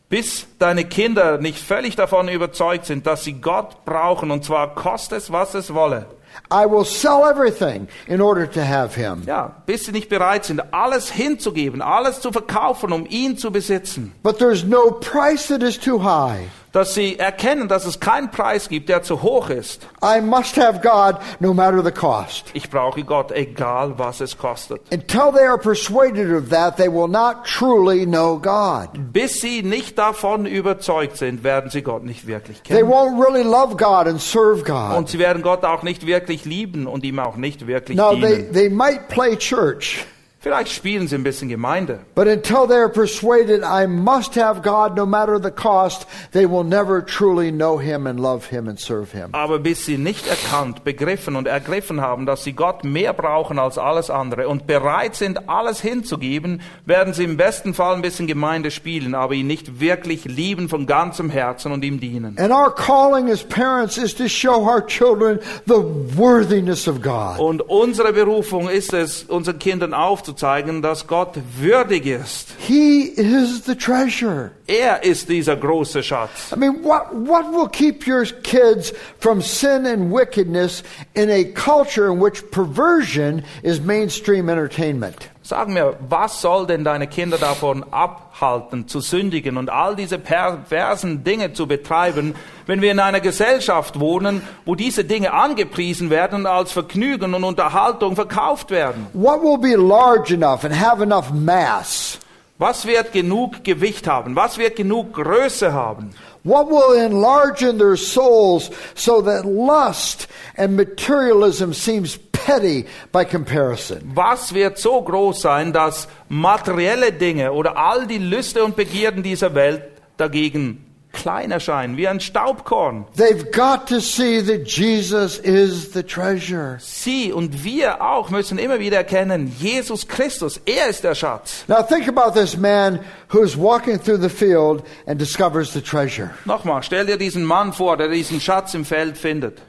Bis 0.08 0.46
deine 0.60 0.84
Kinder 0.84 1.38
nicht 1.38 1.58
völlig 1.58 1.96
davon 1.96 2.28
überzeugt 2.28 2.86
sind, 2.86 3.04
dass 3.04 3.24
sie 3.24 3.40
Gott 3.40 3.84
brauchen, 3.84 4.30
und 4.30 4.44
zwar 4.44 4.76
koste 4.76 5.16
es, 5.16 5.32
was 5.32 5.54
es 5.54 5.74
wolle. 5.74 6.06
I 6.50 6.66
will 6.66 6.84
sell 6.84 7.24
everything 7.24 7.88
in 8.06 8.20
order 8.20 8.46
to 8.46 8.64
have 8.64 8.94
him. 8.94 9.22
Ja, 9.26 9.62
bis 9.66 9.84
sie 9.84 9.92
nicht 9.92 10.08
bereit 10.08 10.44
sind, 10.44 10.60
alles 10.72 11.10
hinzugeben, 11.10 11.82
alles 11.82 12.20
zu 12.20 12.32
verkaufen, 12.32 12.92
um 12.92 13.06
ihn 13.08 13.36
zu 13.36 13.50
besitzen. 13.50 14.12
But 14.22 14.38
there's 14.38 14.64
no 14.64 14.90
price 14.90 15.48
that 15.48 15.62
is 15.62 15.78
too 15.78 15.98
high. 16.02 16.48
Dass 16.74 16.92
sie 16.92 17.18
erkennen, 17.18 17.68
dass 17.68 17.86
es 17.86 18.00
keinen 18.00 18.30
Preis 18.32 18.68
gibt, 18.68 18.88
der 18.88 19.02
zu 19.02 19.22
hoch 19.22 19.48
ist. 19.48 19.86
I 20.04 20.20
must 20.20 20.56
have 20.58 20.80
God 20.80 21.16
no 21.38 21.54
matter 21.54 21.84
the 21.84 21.92
cost. 21.92 22.46
Ich 22.52 22.68
brauche 22.68 23.02
Gott, 23.04 23.30
egal 23.30 23.94
was 23.96 24.20
es 24.20 24.36
kostet. 24.36 24.80
Until 24.92 25.30
they 25.32 25.46
are 25.46 25.56
persuaded 25.56 26.32
of 26.32 26.48
that, 26.50 26.76
they 26.76 26.88
will 26.92 27.06
not 27.08 27.44
truly 27.46 28.04
know 28.04 28.36
God. 28.38 28.88
Bis 29.12 29.40
sie 29.40 29.62
nicht 29.62 29.96
davon 29.98 30.46
überzeugt 30.46 31.16
sind, 31.16 31.44
werden 31.44 31.70
sie 31.70 31.82
Gott 31.82 32.02
nicht 32.04 32.26
wirklich 32.26 32.60
They 32.62 32.78
kennen. 32.78 32.90
won't 32.90 33.24
really 33.24 33.44
love 33.44 33.76
God 33.76 34.08
and 34.08 34.20
serve 34.20 34.64
God. 34.64 34.96
Und 34.98 35.08
sie 35.08 35.20
werden 35.20 35.42
Gott 35.42 35.64
auch 35.64 35.84
nicht 35.84 36.06
wirklich 36.06 36.44
lieben 36.44 36.88
und 36.88 37.04
ihm 37.04 37.20
auch 37.20 37.36
nicht 37.36 37.68
wirklich 37.68 37.96
Now, 37.96 38.16
they, 38.16 38.36
dienen. 38.38 38.52
they 38.52 38.68
might 38.68 39.06
play 39.08 39.36
church, 39.36 40.04
Vielleicht 40.44 40.72
spielen 40.72 41.08
sie 41.08 41.14
ein 41.14 41.22
bisschen 41.24 41.48
Gemeinde. 41.48 42.00
but 42.14 42.26
until 42.26 42.66
they 42.68 42.76
are 42.76 42.90
persuaded 42.90 43.62
I 43.62 43.86
must 43.86 44.36
have 44.36 44.60
God 44.60 44.94
no 44.94 45.06
matter 45.06 45.40
the 45.42 45.50
cost, 45.50 46.06
they 46.32 46.44
will 46.44 46.64
never 46.64 47.02
truly 47.02 47.50
know 47.50 47.78
Him 47.80 48.06
and 48.06 48.20
love 48.20 48.50
Him 48.50 48.68
and 48.68 48.78
serve 48.78 49.10
Him. 49.10 49.30
Aber 49.32 49.58
bis 49.58 49.86
sie 49.86 49.96
nicht 49.96 50.26
erkannt, 50.26 50.84
begriffen 50.84 51.36
und 51.36 51.48
ergriffen 51.48 52.02
haben, 52.02 52.26
dass 52.26 52.44
sie 52.44 52.52
Gott 52.52 52.84
mehr 52.84 53.14
brauchen 53.14 53.58
als 53.58 53.78
alles 53.78 54.10
andere 54.10 54.46
und 54.46 54.66
bereit 54.66 55.14
sind, 55.14 55.48
alles 55.48 55.80
hinzugeben, 55.80 56.60
werden 56.84 57.14
sie 57.14 57.24
im 57.24 57.38
besten 57.38 57.72
Fall 57.72 57.94
ein 57.94 58.02
bisschen 58.02 58.26
Gemeinde 58.26 58.70
spielen, 58.70 59.14
aber 59.14 59.32
ihn 59.32 59.46
nicht 59.46 59.80
wirklich 59.80 60.26
lieben 60.26 60.68
von 60.68 60.86
ganzem 60.86 61.30
Herzen 61.30 61.72
und 61.72 61.82
ihm 61.86 62.00
dienen. 62.00 62.36
And 62.38 62.52
our 62.52 62.70
calling 62.70 63.30
as 63.30 63.42
parents 63.42 63.96
is 63.96 64.14
to 64.16 64.28
show 64.28 64.62
our 64.68 64.86
children 64.86 65.38
the 65.64 65.82
worthiness 66.18 66.86
of 66.86 67.00
God. 67.00 67.38
Und 67.38 67.62
unsere 67.62 68.12
Berufung 68.12 68.68
ist 68.68 68.92
es, 68.92 69.22
unseren 69.22 69.58
Kindern 69.58 69.94
aufzuzeigen, 69.94 70.33
dass 70.82 71.06
Gott 71.06 71.38
würdig 71.58 72.06
ist. 72.06 72.48
He 72.58 73.02
is 73.02 73.64
the 73.64 73.74
treasure. 73.74 74.52
Er 74.66 75.02
ist 75.04 75.28
dieser 75.28 75.56
große 75.56 76.02
Schatz. 76.02 76.52
I 76.52 76.56
mean, 76.56 76.82
what, 76.82 77.12
what 77.12 77.52
will 77.52 77.68
keep 77.68 78.06
your 78.06 78.24
kids 78.24 78.92
from 79.18 79.40
sin 79.42 79.86
and 79.86 80.12
wickedness 80.12 80.82
in 81.14 81.30
a 81.30 81.44
culture 81.44 82.10
in 82.10 82.20
which 82.20 82.50
perversion 82.50 83.44
is 83.62 83.80
mainstream 83.80 84.48
entertainment? 84.48 85.28
Sag 85.46 85.68
mir, 85.68 85.98
was 86.08 86.40
soll 86.40 86.66
denn 86.66 86.84
deine 86.84 87.06
Kinder 87.06 87.36
davon 87.36 87.84
abhalten, 87.90 88.88
zu 88.88 89.00
sündigen 89.00 89.58
und 89.58 89.68
all 89.68 89.94
diese 89.94 90.18
perversen 90.18 91.22
Dinge 91.22 91.52
zu 91.52 91.66
betreiben, 91.66 92.34
wenn 92.64 92.80
wir 92.80 92.90
in 92.90 92.98
einer 92.98 93.20
Gesellschaft 93.20 94.00
wohnen, 94.00 94.40
wo 94.64 94.74
diese 94.74 95.04
Dinge 95.04 95.34
angepriesen 95.34 96.08
werden 96.08 96.40
und 96.40 96.46
als 96.46 96.72
Vergnügen 96.72 97.34
und 97.34 97.44
Unterhaltung 97.44 98.14
verkauft 98.14 98.70
werden? 98.70 99.06
What 99.12 99.42
will 99.42 99.58
be 99.58 99.76
large 99.76 100.32
enough 100.32 100.64
and 100.64 100.80
have 100.80 101.02
enough 101.02 101.30
mass? 101.30 102.18
Was 102.58 102.86
wird 102.86 103.12
genug 103.12 103.64
Gewicht 103.64 104.06
haben? 104.06 104.36
Was 104.36 104.58
wird 104.58 104.76
genug 104.76 105.14
Größe 105.14 105.72
haben? 105.72 106.10
What 106.44 106.68
will 106.68 106.96
enlarge 106.96 107.68
in 107.68 107.78
their 107.78 107.96
souls 107.96 108.70
so 108.94 109.20
that 109.22 109.44
lust 109.44 110.28
and 110.56 110.76
materialism 110.76 111.72
seems 111.72 112.16
petty 112.30 112.86
by 113.10 113.24
comparison? 113.24 114.12
Was 114.14 114.54
wird 114.54 114.78
so 114.78 115.02
groß 115.02 115.40
sein, 115.40 115.72
dass 115.72 116.06
materielle 116.28 117.12
Dinge 117.12 117.52
oder 117.52 117.76
all 117.76 118.06
die 118.06 118.18
Lüste 118.18 118.62
und 118.62 118.76
Begierden 118.76 119.24
dieser 119.24 119.54
Welt 119.56 119.82
dagegen 120.16 120.83
klein 121.14 121.50
erscheinen, 121.50 121.96
wie 121.96 122.06
ein 122.06 122.20
Staubkorn? 122.20 123.06
They've 123.16 123.50
got 123.50 123.86
to 123.88 124.00
see 124.00 124.42
that 124.42 124.68
Jesus 124.68 125.38
is 125.38 125.92
the 125.94 126.02
treasure. 126.02 126.76
Sie 126.80 127.32
und 127.32 127.64
wir 127.64 128.02
auch 128.02 128.28
müssen 128.28 128.58
immer 128.58 128.78
wieder 128.80 128.98
erkennen, 128.98 129.50
Jesus 129.58 130.06
Christus, 130.06 130.60
er 130.66 130.88
ist 130.88 131.04
der 131.04 131.14
Schatz. 131.14 131.64
Now 131.68 131.82
think 131.82 132.06
about 132.08 132.38
this 132.38 132.56
man 132.56 133.00
who's 133.32 133.56
walking 133.56 133.98
through 133.98 134.20
the 134.20 134.28
field 134.28 134.82
and 135.06 135.18
discovers 135.18 135.72
the 135.72 135.80
treasure. 135.80 136.30
Nochmal, 136.44 136.82
stell 136.82 137.06
dir 137.06 137.16
diesen 137.16 137.44
Mann 137.44 137.72
vor, 137.72 137.96
der 137.96 138.08
diesen 138.08 138.40
Schatz 138.40 138.74
im 138.74 138.84
Feld 138.84 139.16
findet. 139.16 139.62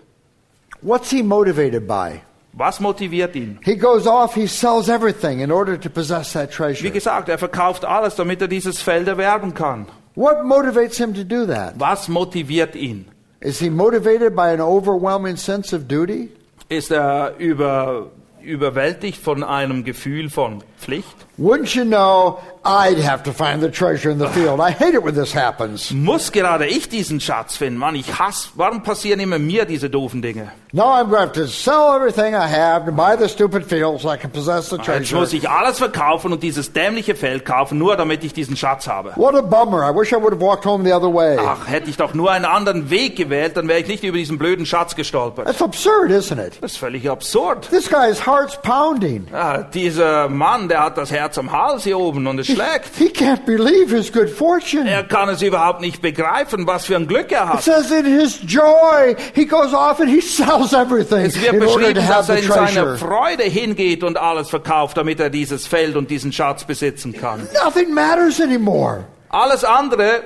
What's 0.82 1.10
he 1.10 1.24
motivated 1.24 1.88
by? 1.88 2.22
Was 2.58 2.80
motiviert 2.80 3.36
ihn? 3.36 3.60
He 3.64 3.76
goes 3.76 4.08
off, 4.08 4.34
he 4.34 4.48
sells 4.48 4.88
everything 4.88 5.42
in 5.42 5.52
order 5.52 5.78
to 5.78 5.90
possess 5.90 6.32
that 6.34 6.50
Wie 6.52 6.54
treasure. 6.56 6.90
gesagt, 6.90 7.28
er 7.28 7.38
verkauft 7.38 7.84
alles, 7.84 8.16
damit 8.16 8.42
er 8.42 8.48
dieses 8.48 8.82
Feld 8.82 9.08
erwerben 9.10 9.54
kann. 9.54 9.88
What 10.16 10.46
motivates 10.46 10.98
him 10.98 11.14
to 11.14 11.24
do 11.24 11.46
that? 11.48 11.78
Was 11.78 12.08
motiviert 12.08 12.76
ihn? 12.76 13.06
Is 13.42 13.60
he 13.60 13.70
motivated 13.70 14.36
by 14.36 14.52
an 14.54 14.62
overwhelming 14.62 15.36
sense 15.36 15.74
of 15.74 15.88
duty? 15.88 16.30
Ist 16.70 16.92
er 16.92 17.36
über, 17.38 18.12
überwältigt 18.42 19.18
von 19.22 19.44
einem 19.44 19.84
Gefühl 19.84 20.30
von 20.30 20.64
Pflicht? 20.86 21.16
Wouldn't 21.38 21.76
you 21.76 21.84
know 21.84 22.40
I'd 22.64 22.98
have 22.98 23.24
to 23.24 23.34
find 23.34 23.62
the 23.62 23.70
treasure 23.70 24.10
in 24.10 24.20
the 24.20 24.30
field? 24.30 24.60
I 24.62 24.72
hate 24.72 24.94
it 24.94 25.04
when 25.04 25.16
this 25.16 25.34
happens. 25.36 25.92
Muss 25.92 26.32
gerade 26.32 26.66
ich 26.68 26.88
diesen 26.88 27.20
Schatz 27.20 27.58
finden? 27.58 27.78
Mann, 27.78 27.96
ich 27.96 28.18
hasse, 28.18 28.50
warum 28.56 28.84
passieren 28.84 29.20
immer 29.20 29.38
mir 29.38 29.66
diese 29.66 29.90
doofen 29.90 30.22
Dinge? 30.22 30.52
Now 30.72 30.94
I'm 30.94 31.10
going 31.10 31.12
to 31.12 31.18
have 31.28 31.34
to 31.34 31.48
sell 31.48 31.96
everything 31.96 32.36
I 32.36 32.48
have 32.48 32.86
to 32.86 32.92
buy 32.92 33.16
the 33.18 33.28
stupid 33.30 33.66
field 33.66 34.02
so 34.02 34.10
I 34.10 34.18
can 34.18 34.30
possess 34.32 34.70
the 34.70 34.78
Jetzt 34.78 34.86
treasure. 34.86 35.20
muss 35.20 35.34
ich 35.34 35.50
alles 35.50 35.78
verkaufen 35.80 36.32
und 36.34 36.44
dieses 36.44 36.72
dämliche 36.74 37.16
Feld 37.16 37.46
kaufen, 37.46 37.78
nur 37.78 37.96
damit 37.98 38.24
ich 38.24 38.34
diesen 38.34 38.56
Schatz 38.58 38.88
habe. 38.88 39.12
What 39.16 39.36
a 39.36 39.42
bummer. 39.42 39.84
I 39.90 39.94
wish 39.94 40.12
I 40.14 40.16
would 40.18 40.32
have 40.34 40.42
walked 40.42 40.66
home 40.66 40.84
the 40.86 40.94
other 40.94 41.14
way. 41.14 41.38
Ach, 41.40 41.68
hätte 41.68 41.90
ich 41.90 41.98
doch 41.98 42.14
nur 42.14 42.32
einen 42.32 42.46
anderen 42.46 42.90
Weg 42.90 43.16
gewählt, 43.16 43.56
dann 43.58 43.68
wäre 43.68 43.80
ich 43.80 43.88
nicht 43.88 44.04
über 44.04 44.18
diesen 44.18 44.38
blöden 44.38 44.66
Schatz 44.66 44.96
gestolpert. 44.96 45.46
That's 45.48 45.62
absurd, 45.62 46.12
isn't 46.12 46.40
it? 46.46 46.58
Das 46.62 46.74
ist 46.74 46.78
völlig 46.78 47.10
absurd. 47.10 47.70
This 47.70 47.90
guy's 47.90 48.26
heart's 48.26 48.58
pounding. 48.62 49.28
Ja, 49.32 49.64
dieser 49.64 50.28
Mann, 50.30 50.68
der 50.68 50.75
hat 50.84 50.98
das 50.98 51.12
Herz 51.12 51.38
am 51.38 51.52
Hals 51.52 51.84
hier 51.84 51.98
oben 51.98 52.26
und 52.28 52.40
es 52.40 52.48
schlägt. 52.48 52.96
He 52.98 53.10
can't 53.10 53.46
believe 53.46 53.96
his 53.96 54.12
good 54.12 54.30
fortune. 54.30 54.90
Er 54.90 55.04
kann 55.04 55.30
es 55.30 55.42
überhaupt 55.42 55.82
nicht 55.82 56.02
begreifen, 56.02 56.68
was 56.68 56.86
für 56.86 56.96
ein 56.96 57.08
Glück 57.08 57.32
er 57.32 57.44
It 57.44 57.50
hat. 57.50 57.64
says 57.64 57.92
in 57.92 58.06
his 58.06 58.40
joy, 58.46 59.16
he 59.34 59.46
goes 59.46 59.74
off 59.74 60.00
and 60.00 60.10
he 60.10 60.22
sells 60.26 60.74
everything 60.74 61.26
Es 61.26 61.42
wird 61.42 61.54
in 61.54 61.62
order 61.64 61.74
to 61.74 61.80
beschrieben, 61.80 62.08
dass 62.08 62.30
er 62.30 62.38
in 62.38 62.48
seiner. 62.48 62.98
Freude 62.98 63.44
hingeht 63.44 64.04
und 64.04 64.18
alles 64.18 64.50
verkauft, 64.50 64.98
damit 64.98 65.20
er 65.20 65.30
dieses 65.30 65.68
Feld 65.68 65.96
und 65.96 66.10
diesen 66.10 66.32
Schatz 66.32 66.64
besitzen 66.64 67.14
kann. 67.14 67.48
Nothing 67.64 67.94
matters 67.94 68.40
anymore. 68.42 69.06
Alles 69.30 69.64
andere 69.64 70.24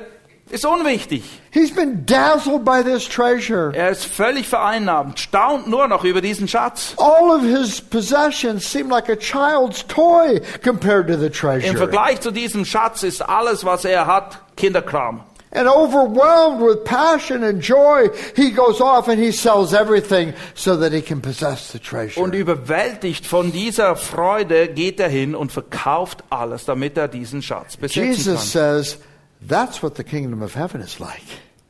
ist 0.49 0.65
unwichtig. 0.65 1.23
He's 1.51 1.73
been 1.73 2.05
dazzled 2.05 2.63
by 2.63 2.83
this 2.83 3.07
treasure. 3.07 3.71
Er 3.73 3.89
ist 3.89 4.05
völlig 4.05 4.47
vereinnahmt, 4.47 5.19
staunt 5.19 5.67
nur 5.67 5.87
noch 5.87 6.03
über 6.03 6.21
diesen 6.21 6.47
Schatz. 6.47 6.93
All 6.97 7.31
of 7.31 7.41
his 7.41 7.81
possessions 7.81 8.69
seem 8.71 8.89
like 8.89 9.09
a 9.09 9.15
child's 9.15 9.85
toy 9.87 10.41
compared 10.63 11.07
to 11.07 11.17
the 11.17 11.27
Im 11.27 11.31
treasure. 11.31 11.77
Vergleich 11.77 12.21
zu 12.21 12.31
diesem 12.31 12.65
Schatz 12.65 13.03
ist 13.03 13.21
alles, 13.21 13.65
was 13.65 13.85
er 13.85 14.07
hat, 14.07 14.39
Kinderkram. 14.55 15.23
And 15.51 15.67
overwhelmed 15.67 16.61
with 16.61 16.85
passion 16.85 17.43
and 17.43 17.59
joy, 17.59 18.09
he 18.35 18.51
goes 18.51 18.79
off 18.79 19.07
and 19.07 19.19
he 19.19 19.31
sells 19.31 19.73
everything 19.73 20.35
so 20.53 20.77
that 20.77 20.91
he 20.93 21.01
can 21.01 21.21
possess 21.21 21.71
the 21.71 21.79
treasure. 21.79 22.21
Und 22.21 22.35
überwältigt 22.35 23.25
von 23.25 23.51
dieser 23.51 23.95
Freude 23.95 24.67
geht 24.67 24.99
er 24.99 25.09
hin 25.09 25.33
und 25.33 25.51
verkauft 25.51 26.23
alles, 26.29 26.65
damit 26.65 26.97
er 26.97 27.07
diesen 27.07 27.41
Schatz 27.41 27.77
besitzen 27.77 28.11
Jesus 28.11 28.53
kann. 28.53 28.83
says, 28.83 28.99
that's 29.41 29.81
what 29.81 29.95
the 29.95 30.03
kingdom 30.03 30.41
of 30.41 30.53
heaven 30.53 30.81
is 30.81 30.99
like. 30.99 31.23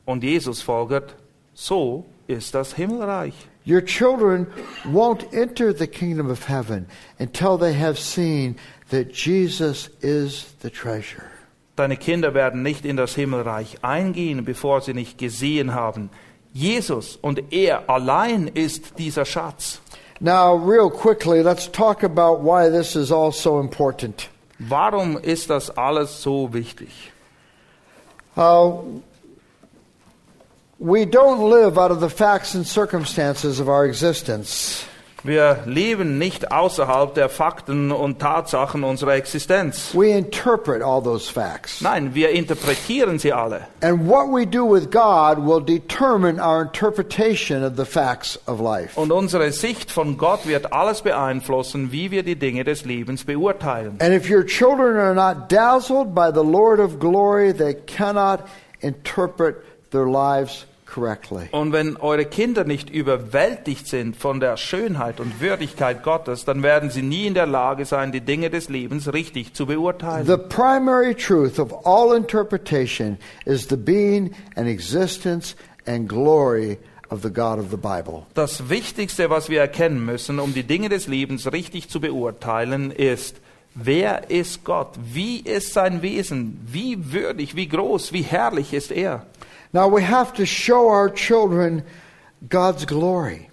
Und 0.06 0.22
Jesus 0.22 0.62
folgert, 0.62 1.14
so 1.54 2.04
ist 2.26 2.54
das 2.54 2.74
Himmelreich. 2.74 3.34
Your 3.64 3.82
children 3.82 4.46
won't 4.84 5.32
enter 5.32 5.72
the 5.72 5.86
kingdom 5.86 6.30
of 6.30 6.46
heaven 6.46 6.86
until 7.18 7.58
they 7.58 7.74
have 7.74 7.98
seen 7.98 8.56
that 8.88 9.12
Jesus 9.12 9.90
is 10.00 10.54
the 10.60 10.70
treasure. 10.70 11.30
Deine 11.76 11.96
Kinder 11.96 12.34
werden 12.34 12.62
nicht 12.62 12.84
in 12.84 12.96
das 12.96 13.14
Himmelreich 13.14 13.78
eingehen, 13.82 14.44
bevor 14.44 14.80
sie 14.80 14.94
nicht 14.94 15.18
gesehen 15.18 15.74
haben. 15.74 16.10
Jesus 16.52 17.16
und 17.16 17.52
er 17.52 17.88
allein 17.88 18.48
ist 18.48 18.98
dieser 18.98 19.24
Schatz. 19.24 19.80
Now, 20.20 20.54
real 20.54 20.90
quickly, 20.90 21.42
let's 21.42 21.70
talk 21.70 22.02
about 22.02 22.42
why 22.42 22.68
this 22.68 22.96
is 22.96 23.10
all 23.12 23.32
so 23.32 23.60
important. 23.60 24.28
Warum 24.58 25.16
ist 25.16 25.48
das 25.48 25.70
alles 25.70 26.22
so 26.22 26.52
wichtig? 26.52 27.09
Uh, 28.40 28.80
we 30.78 31.04
don't 31.04 31.50
live 31.50 31.76
out 31.76 31.90
of 31.90 32.00
the 32.00 32.08
facts 32.08 32.54
and 32.54 32.66
circumstances 32.66 33.60
of 33.60 33.68
our 33.68 33.84
existence. 33.84 34.82
Wir 35.22 35.58
leben 35.66 36.18
nicht 36.18 36.50
außerhalb 36.50 37.14
der 37.14 37.28
Fakten 37.28 37.92
und 37.92 38.20
Tatsachen 38.20 38.84
unserer 38.84 39.14
Existenz. 39.14 39.94
We 39.94 40.08
interpret 40.08 40.82
all 40.82 41.02
those 41.02 41.30
facts. 41.30 41.82
Nein, 41.82 42.14
wir 42.14 42.30
interpretieren 42.30 43.18
sie 43.18 43.32
alle. 43.32 43.66
And 43.82 44.08
what 44.08 44.28
we 44.28 44.46
do 44.46 44.64
with 44.64 44.90
God 44.90 45.38
will 45.38 45.60
determine 45.60 46.40
our 46.40 46.62
interpretation 46.62 47.62
of 47.62 47.76
the 47.76 47.84
facts 47.84 48.38
of 48.46 48.60
life. 48.60 48.98
Und 48.98 49.12
unsere 49.12 49.52
Sicht 49.52 49.90
von 49.90 50.16
Gott 50.16 50.46
wird 50.46 50.72
alles 50.72 51.02
beeinflussen, 51.02 51.92
wie 51.92 52.10
wir 52.10 52.22
die 52.22 52.36
Dinge 52.36 52.64
des 52.64 52.86
Lebens 52.86 53.24
beurteilen. 53.24 53.98
And 54.00 54.14
if 54.14 54.30
your 54.30 54.44
children 54.46 54.96
are 54.96 55.14
not 55.14 55.50
dazzled 55.52 56.14
by 56.14 56.30
the 56.32 56.44
Lord 56.44 56.80
of 56.80 56.98
glory, 56.98 57.52
they 57.52 57.74
cannot 57.74 58.40
interpret 58.80 59.56
their 59.90 60.06
lives 60.06 60.66
correctly. 60.90 61.48
Und 61.52 61.72
wenn 61.72 61.96
eure 61.96 62.24
Kinder 62.26 62.64
nicht 62.64 62.90
überwältigt 62.90 63.86
sind 63.86 64.16
von 64.16 64.40
der 64.40 64.56
Schönheit 64.56 65.20
und 65.20 65.40
Würdigkeit 65.40 66.02
Gottes, 66.02 66.44
dann 66.44 66.62
werden 66.62 66.90
sie 66.90 67.02
nie 67.02 67.26
in 67.26 67.34
der 67.34 67.46
Lage 67.46 67.84
sein, 67.84 68.12
die 68.12 68.20
Dinge 68.20 68.50
des 68.50 68.68
Lebens 68.68 69.12
richtig 69.12 69.54
zu 69.54 69.66
beurteilen. 69.66 70.26
The 70.26 70.36
primary 70.36 71.14
truth 71.14 71.58
of 71.58 71.86
all 71.86 72.16
interpretation 72.16 73.18
is 73.44 73.68
the 73.68 73.76
being 73.76 74.34
and 74.56 74.68
existence 74.68 75.56
and 75.86 76.08
glory 76.08 76.78
of 77.10 77.22
the 77.22 77.30
God 77.30 77.58
of 77.58 77.70
the 77.70 77.76
Bible. 77.76 78.26
Das 78.34 78.68
Wichtigste, 78.68 79.30
was 79.30 79.48
wir 79.48 79.60
erkennen 79.60 80.04
müssen, 80.04 80.38
um 80.38 80.54
die 80.54 80.62
Dinge 80.62 80.88
des 80.88 81.06
Lebens 81.06 81.52
richtig 81.52 81.88
zu 81.88 82.00
beurteilen, 82.00 82.90
ist, 82.90 83.36
wer 83.74 84.30
ist 84.30 84.64
Gott? 84.64 84.90
Wie 85.12 85.40
ist 85.40 85.72
sein 85.72 86.02
Wesen? 86.02 86.60
Wie 86.66 87.12
würdig, 87.12 87.56
wie 87.56 87.68
groß, 87.68 88.12
wie 88.12 88.22
herrlich 88.22 88.72
ist 88.72 88.92
er? 88.92 89.26
Now 89.72 89.88
we 89.88 90.02
have 90.02 90.32
to 90.34 90.46
show 90.46 90.88
our 90.88 91.08
children 91.08 91.82
God's 92.48 92.86
glory. 92.86 93.48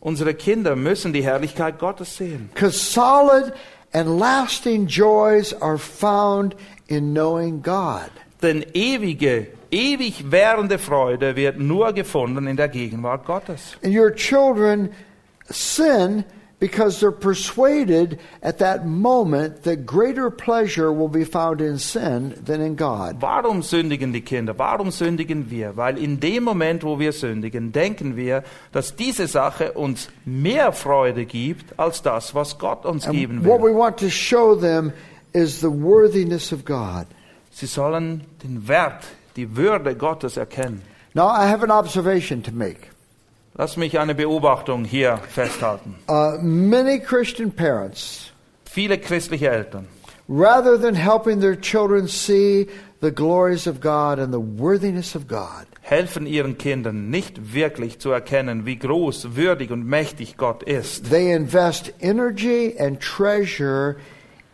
Unsere 0.00 0.34
Kinder 0.34 0.74
müssen 0.74 1.12
die 1.12 1.22
Herrlichkeit 1.22 1.78
Gottes 1.78 2.16
sehen. 2.16 2.50
Because 2.52 2.80
solid 2.80 3.52
and 3.92 4.18
lasting 4.18 4.88
joys 4.88 5.52
are 5.52 5.78
found 5.78 6.56
in 6.88 7.14
knowing 7.14 7.62
God. 7.62 8.10
Denn 8.42 8.64
ewige, 8.74 9.46
ewig 9.70 10.32
währende 10.32 10.78
Freude 10.78 11.36
wird 11.36 11.58
nur 11.58 11.92
gefunden 11.92 12.48
in 12.48 12.56
der 12.56 12.68
Gegenwart 12.68 13.24
Gottes. 13.24 13.76
And 13.84 13.94
your 13.94 14.10
children 14.10 14.90
sin 15.48 16.24
because 16.62 17.00
they're 17.00 17.10
persuaded 17.10 18.20
at 18.40 18.58
that 18.58 18.86
moment 18.86 19.64
that 19.64 19.84
greater 19.84 20.30
pleasure 20.30 20.92
will 20.92 21.08
be 21.08 21.24
found 21.24 21.60
in 21.60 21.76
sin 21.76 22.40
than 22.40 22.60
in 22.60 22.76
God. 22.76 23.20
Warum 23.20 23.62
sündigen 23.62 24.12
die 24.12 24.20
Kinder? 24.20 24.56
Warum 24.56 24.92
sündigen 24.92 25.50
wir? 25.50 25.76
Weil 25.76 25.98
in 25.98 26.20
dem 26.20 26.44
Moment, 26.44 26.84
wo 26.84 27.00
wir 27.00 27.12
sündigen, 27.12 27.72
denken 27.72 28.14
wir, 28.14 28.44
dass 28.70 28.94
diese 28.94 29.26
Sache 29.26 29.72
uns 29.72 30.08
mehr 30.24 30.70
Freude 30.72 31.24
gibt 31.24 31.76
als 31.80 32.00
das, 32.00 32.32
was 32.32 32.58
Gott 32.58 32.86
uns 32.86 33.08
geben 33.10 33.38
And 33.38 33.44
what 33.44 33.60
will. 33.60 33.72
we 33.72 33.76
want 33.76 33.98
to 33.98 34.08
show 34.08 34.54
them 34.54 34.92
is 35.32 35.58
the 35.58 35.68
worthiness 35.68 36.52
of 36.52 36.64
God. 36.64 37.08
Sie 37.50 37.66
sollen 37.66 38.20
den 38.44 38.68
Wert, 38.68 39.02
die 39.34 39.56
Würde 39.56 39.96
Gottes 39.96 40.36
erkennen. 40.36 40.82
Now, 41.12 41.26
I 41.26 41.48
have 41.48 41.64
an 41.64 41.72
observation 41.72 42.40
to 42.44 42.52
make. 42.52 42.91
Lass 43.54 43.76
mich 43.76 43.98
eine 43.98 44.14
Beobachtung 44.14 44.84
hier 44.84 45.18
festhalten. 45.28 45.96
Uh, 46.08 46.38
many 46.40 46.98
Christian 46.98 47.50
parents, 47.50 48.32
Viele 48.64 48.96
christliche 48.96 49.50
Eltern, 49.50 49.86
rather 50.26 50.80
than 50.80 50.94
helping 50.94 51.40
their 51.40 51.54
children 51.60 52.08
see 52.08 52.66
the 53.02 53.10
glories 53.10 53.66
of 53.66 53.80
God 53.80 54.18
and 54.18 54.32
the 54.32 54.40
worthiness 54.40 55.14
of 55.14 55.28
God, 55.28 55.66
helfen 55.82 56.26
ihren 56.26 56.56
Kindern 56.56 57.10
nicht 57.10 57.52
wirklich 57.52 57.98
zu 57.98 58.10
erkennen, 58.10 58.64
wie 58.64 58.76
groß, 58.78 59.36
würdig 59.36 59.70
und 59.70 59.84
mächtig 59.84 60.38
Gott 60.38 60.62
ist. 60.62 61.10
they 61.10 61.32
invest 61.32 61.92
energy 62.00 62.74
and 62.78 62.98
treasure 63.00 63.96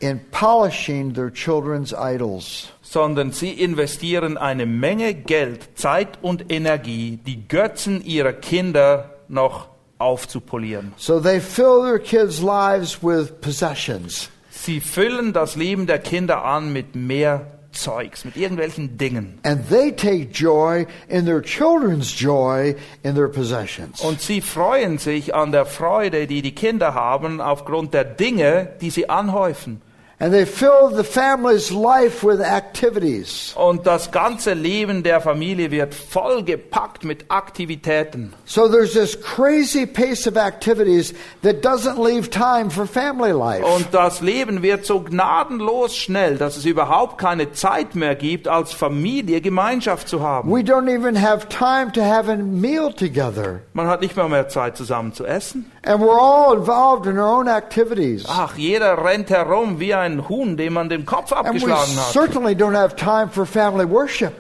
in 0.01 0.19
polishing 0.33 1.13
their 1.15 1.31
children's 1.31 1.93
idols. 1.93 2.73
Sondern 2.91 3.33
sie 3.33 3.51
investieren 3.51 4.39
eine 4.39 4.65
Menge 4.65 5.13
Geld, 5.13 5.79
Zeit 5.79 6.19
und 6.23 6.51
Energie, 6.51 7.19
die 7.27 7.47
Götzen 7.47 8.03
ihrer 8.05 8.33
Kinder 8.33 9.15
noch 9.29 9.69
aufzupolieren. 9.99 10.93
So 10.97 11.21
they 11.21 11.41
fill 11.41 11.83
their 11.83 11.99
kids' 11.99 12.41
lives 12.41 13.03
with 13.03 13.41
possessions. 13.41 14.31
Sie 14.51 14.81
füllen 14.81 15.33
das 15.33 15.55
Leben 15.55 15.87
der 15.87 15.99
Kinder 15.99 16.45
an 16.45 16.73
mit 16.73 16.95
mehr 16.97 17.59
Zeugs, 17.73 18.25
mit 18.25 18.37
irgendwelchen 18.37 18.97
Dingen. 18.97 19.39
And 19.43 19.69
they 19.69 19.93
take 19.93 20.31
joy 20.33 20.87
in 21.09 21.27
their 21.27 21.43
children's 21.43 22.19
joy 22.19 22.75
in 23.03 23.15
their 23.15 23.29
possessions. 23.29 24.01
Und 24.01 24.23
sie 24.23 24.41
freuen 24.41 24.97
sich 24.99 25.35
an 25.35 25.53
der 25.53 25.67
Freude, 25.67 26.27
die 26.27 26.41
die 26.41 26.55
Kinder 26.55 26.95
haben, 26.95 27.41
aufgrund 27.43 27.93
der 27.93 28.05
Dinge, 28.05 28.71
die 28.81 28.91
sie 28.91 29.11
anhäufen. 29.11 29.83
And 30.21 30.35
they 30.35 30.47
fill 30.47 30.91
the 30.91 31.05
family's 31.05 31.71
life 31.71 32.25
with 32.25 32.41
activities. 32.41 33.55
Und 33.55 33.87
das 33.87 34.11
ganze 34.11 34.53
Leben 34.53 35.05
der 35.05 35.21
Familie 35.21 35.71
wird 35.71 35.95
vollgepackt 35.95 37.05
mit 37.05 37.27
Aktivitäten. 37.29 38.35
So 38.45 38.67
there's 38.69 38.95
this 38.95 39.17
crazy 39.21 39.87
pace 39.87 40.27
of 40.27 40.37
activities 40.37 41.15
that 41.43 41.63
doesn't 41.65 42.03
leave 42.03 42.31
time 42.31 42.69
for 42.69 42.85
family 42.85 43.31
life. 43.31 43.65
Und 43.65 43.87
das 43.93 44.21
Leben 44.21 44.61
wird 44.63 44.85
so 44.85 45.01
gnadenlos 45.01 45.97
schnell, 45.97 46.37
dass 46.37 46.57
es 46.57 46.65
überhaupt 46.65 47.19
keine 47.19 47.53
Zeit 47.53 47.95
mehr 47.95 48.17
gibt, 48.17 48.49
als 48.49 48.73
Familie 48.73 49.41
Gemeinschaft 49.41 50.09
zu 50.09 50.21
haben. 50.21 50.51
We 50.51 50.63
don't 50.63 50.93
even 50.93 51.15
have 51.15 51.49
time 51.49 51.93
to 51.93 52.03
have 52.03 52.29
a 52.29 52.37
meal 52.37 52.93
together. 52.93 53.61
Man 53.73 53.87
hat 53.87 54.01
nicht 54.01 54.17
mal 54.17 54.29
mehr 54.29 54.49
Zeit 54.49 54.77
zusammen 54.77 55.13
zu 55.13 55.25
essen. 55.25 55.71
And 55.85 56.03
we're 56.03 56.21
all 56.21 56.55
involved 56.59 57.07
in 57.07 57.19
our 57.19 57.39
own 57.39 57.47
activities. 57.47 58.25
Ach, 58.29 58.57
jeder 58.57 59.05
rennt 59.05 59.31
herum 59.31 59.79
wie 59.79 59.95
ein 59.95 60.08
Huhn, 60.29 60.57
dem 60.57 60.73
man 60.75 60.89
den 60.89 61.05
Kopf 61.05 61.33
abgeschlagen 61.33 61.97
hat. 61.97 62.17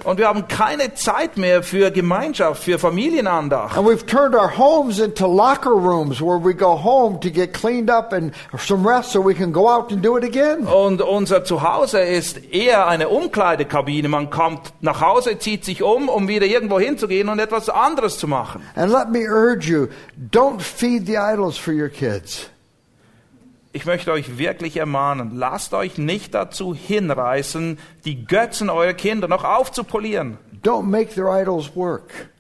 Und 0.04 0.18
wir 0.18 0.28
haben 0.28 0.48
keine 0.48 0.94
Zeit 0.94 1.36
mehr 1.36 1.62
für 1.62 1.90
Gemeinschaft, 1.90 2.62
für 2.62 2.78
Familienandacht. 2.78 3.76
And 3.76 3.86
we've 3.86 4.06
turned 4.06 4.34
our 4.34 4.56
homes 4.56 4.98
into 4.98 5.26
locker 5.26 5.70
rooms 5.70 6.20
where 6.20 6.38
we 6.42 6.54
go 6.54 6.82
home 6.82 7.20
to 7.20 7.30
get 7.30 7.52
cleaned 7.52 7.90
up 7.90 8.12
and 8.12 8.32
some 8.58 8.88
rest 8.88 9.12
so 9.12 9.24
we 9.24 9.34
can 9.34 9.52
go 9.52 9.68
out 9.68 9.92
and 9.92 10.04
do 10.04 10.16
it 10.16 10.24
again. 10.24 10.66
Und 10.66 11.02
unser 11.02 11.44
Zuhause 11.44 12.00
ist 12.00 12.38
eher 12.52 12.86
eine 12.86 13.08
Umkleidekabine. 13.08 14.08
Man 14.08 14.30
kommt 14.30 14.72
nach 14.80 15.00
Hause, 15.00 15.38
zieht 15.38 15.64
sich 15.64 15.82
um, 15.82 16.08
um 16.08 16.28
wieder 16.28 16.46
irgendwo 16.46 16.80
hinzugehen 16.80 17.28
und 17.28 17.38
etwas 17.38 17.68
anderes 17.68 18.18
zu 18.18 18.26
machen. 18.26 18.62
And 18.74 18.92
let 18.92 19.10
me 19.10 19.26
urge 19.28 19.68
you, 19.68 19.88
don't 20.32 20.60
feed 20.60 21.06
the 21.06 21.18
idols 21.18 21.58
for 21.58 21.72
your 21.72 21.88
kids. 21.88 22.48
Ich 23.72 23.84
möchte 23.84 24.12
euch 24.12 24.38
wirklich 24.38 24.76
ermahnen, 24.78 25.32
lasst 25.36 25.74
euch 25.74 25.98
nicht 25.98 26.34
dazu 26.34 26.74
hinreißen, 26.74 27.78
die 28.04 28.24
Götzen 28.24 28.70
eurer 28.70 28.94
Kinder 28.94 29.28
noch 29.28 29.44
aufzupolieren. 29.44 30.38
Don't 30.64 30.84
make 30.84 31.14
their 31.14 31.26
idols 31.28 31.76
work. 31.76 32.30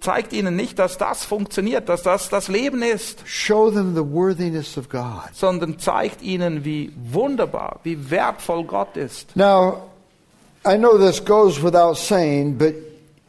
Zeigt 0.00 0.32
ihnen 0.32 0.54
nicht, 0.54 0.78
dass 0.78 0.96
das 0.96 1.24
funktioniert, 1.24 1.88
dass 1.88 2.02
das 2.04 2.28
das 2.28 2.46
Leben 2.46 2.82
ist, 2.82 3.26
Show 3.26 3.70
them 3.70 3.96
the 3.96 4.12
worthiness 4.12 4.78
of 4.78 4.88
God. 4.88 5.22
sondern 5.32 5.78
zeigt 5.80 6.22
ihnen, 6.22 6.64
wie 6.64 6.92
wunderbar, 7.10 7.80
wie 7.82 8.10
wertvoll 8.10 8.64
Gott 8.64 8.96
ist. 8.96 9.34
Now, 9.34 9.88
I 10.64 10.76
know 10.76 10.98
this 10.98 11.24
goes 11.24 11.60
without 11.60 11.94
saying, 11.96 12.56
but 12.58 12.74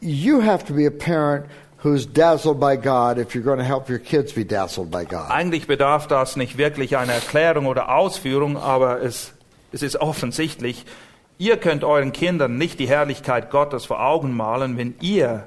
you 0.00 0.40
have 0.40 0.64
to 0.66 0.72
be 0.74 0.86
a 0.86 0.90
parent 0.90 1.46
who's 1.82 2.06
dazzled 2.06 2.60
by 2.60 2.76
God 2.76 3.18
if 3.18 3.34
you're 3.34 3.44
going 3.44 3.58
to 3.58 3.64
help 3.64 3.88
your 3.88 3.98
kids 3.98 4.32
be 4.32 4.44
dazzled 4.44 4.90
by 4.90 5.04
God. 5.04 5.30
Eigentlich 5.30 5.66
bedarf 5.66 6.06
das 6.06 6.36
nicht 6.36 6.58
wirklich 6.58 6.96
einer 6.96 7.14
Erklärung 7.14 7.66
oder 7.66 7.94
Ausführung, 7.94 8.56
aber 8.56 9.02
es, 9.02 9.32
es 9.72 9.82
ist 9.82 9.96
offensichtlich. 9.96 10.84
Ihr 11.38 11.56
könnt 11.56 11.84
euren 11.84 12.12
Kindern 12.12 12.58
nicht 12.58 12.78
die 12.78 12.88
Herrlichkeit 12.88 13.50
Gottes 13.50 13.86
vor 13.86 14.00
Augen 14.00 14.36
malen, 14.36 14.76
wenn 14.76 14.94
ihr 15.00 15.46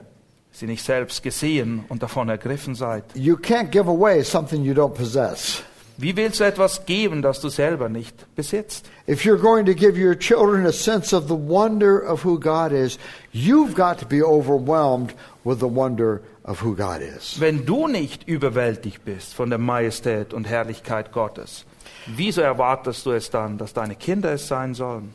sie 0.51 0.65
nicht 0.65 0.83
selbst 0.83 1.23
gesehen 1.23 1.85
und 1.89 2.01
davon 2.01 2.29
ergriffen 2.29 2.75
seid. 2.75 3.03
You 3.15 3.35
can't 3.35 3.69
give 3.69 3.87
away 3.87 4.23
something 4.23 4.63
you 4.63 4.73
don't 4.73 4.93
possess. 4.93 5.63
Wie 5.97 6.15
willst 6.15 6.39
du 6.39 6.43
etwas 6.43 6.85
geben, 6.85 7.21
das 7.21 7.39
du 7.39 7.49
selber 7.49 7.87
nicht 7.87 8.35
besitzt? 8.35 8.89
If 9.07 9.25
you're 9.25 9.37
going 9.37 9.65
to 9.65 9.73
give 9.73 9.97
your 9.97 10.15
children 10.17 10.65
a 10.65 10.71
sense 10.71 11.15
of 11.15 11.27
the 11.27 11.35
wonder 11.35 11.99
of 11.99 12.25
who 12.25 12.39
God 12.39 12.71
is, 12.71 12.97
you've 13.31 13.75
got 13.75 13.99
to 13.99 14.05
be 14.05 14.23
overwhelmed 14.23 15.13
with 15.43 15.59
the 15.59 15.67
wonder 15.67 16.21
of 16.43 16.63
who 16.63 16.75
God 16.75 17.01
is. 17.01 17.39
Wenn 17.39 17.65
du 17.65 17.87
nicht 17.87 18.27
überwältigt 18.27 19.05
bist 19.05 19.33
von 19.35 19.49
der 19.49 19.59
Majestät 19.59 20.33
und 20.33 20.45
Herrlichkeit 20.45 21.11
Gottes, 21.11 21.65
wieso 22.07 22.41
erwartest 22.41 23.05
du 23.05 23.11
es 23.11 23.29
dann, 23.29 23.59
dass 23.59 23.73
deine 23.73 23.95
Kinder 23.95 24.33
es 24.33 24.47
sein 24.47 24.73
sollen? 24.73 25.13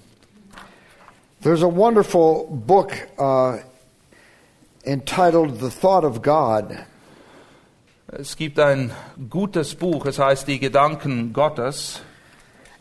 There's 1.42 1.62
a 1.62 1.68
wonderful 1.68 2.46
book 2.50 2.92
uh, 3.18 3.58
entitled 4.84 5.60
The 5.60 5.70
Thought 5.70 6.04
of 6.04 6.22
God. 6.22 6.84
Es 8.10 8.36
gibt 8.36 8.58
ein 8.58 8.90
gutes 9.28 9.74
Buch, 9.74 10.06
es 10.06 10.18
heißt 10.18 10.48
Die 10.48 10.58
Gedanken 10.58 11.34
Gottes. 11.34 12.00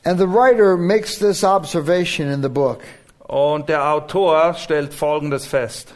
And 0.06 0.18
the 0.18 0.26
writer 0.26 0.78
makes 0.78 1.20
this 1.20 1.44
observation 1.44 2.32
in 2.32 2.42
the 2.42 2.48
book. 2.48 2.80
Und 3.28 3.68
der 3.68 3.92
Autor 3.92 4.54
stellt 4.54 4.94
Folgendes 4.94 5.46
fest. 5.46 5.94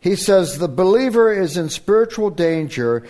He 0.00 0.14
says 0.14 0.58
the 0.58 0.68
believer 0.68 1.32
is 1.32 1.56
in 1.56 1.70
spiritual 1.70 2.30
danger 2.30 3.02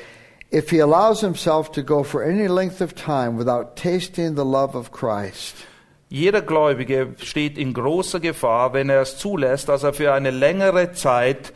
if 0.52 0.70
he 0.70 0.78
allows 0.78 1.20
himself 1.20 1.72
to 1.72 1.82
go 1.82 2.04
for 2.04 2.22
any 2.22 2.46
length 2.46 2.80
of 2.80 2.94
time 2.94 3.36
without 3.36 3.74
tasting 3.74 4.36
the 4.36 4.44
love 4.44 4.76
of 4.76 4.92
Christ. 4.92 5.56
Jeder 6.08 6.42
Gläubige 6.42 7.16
steht 7.18 7.58
in 7.58 7.74
großer 7.74 8.20
Gefahr, 8.20 8.72
wenn 8.72 8.88
er 8.88 9.00
es 9.00 9.18
zulässt, 9.18 9.68
dass 9.68 9.82
er 9.82 9.92
für 9.92 10.12
eine 10.12 10.30
längere 10.30 10.92
Zeit 10.92 11.52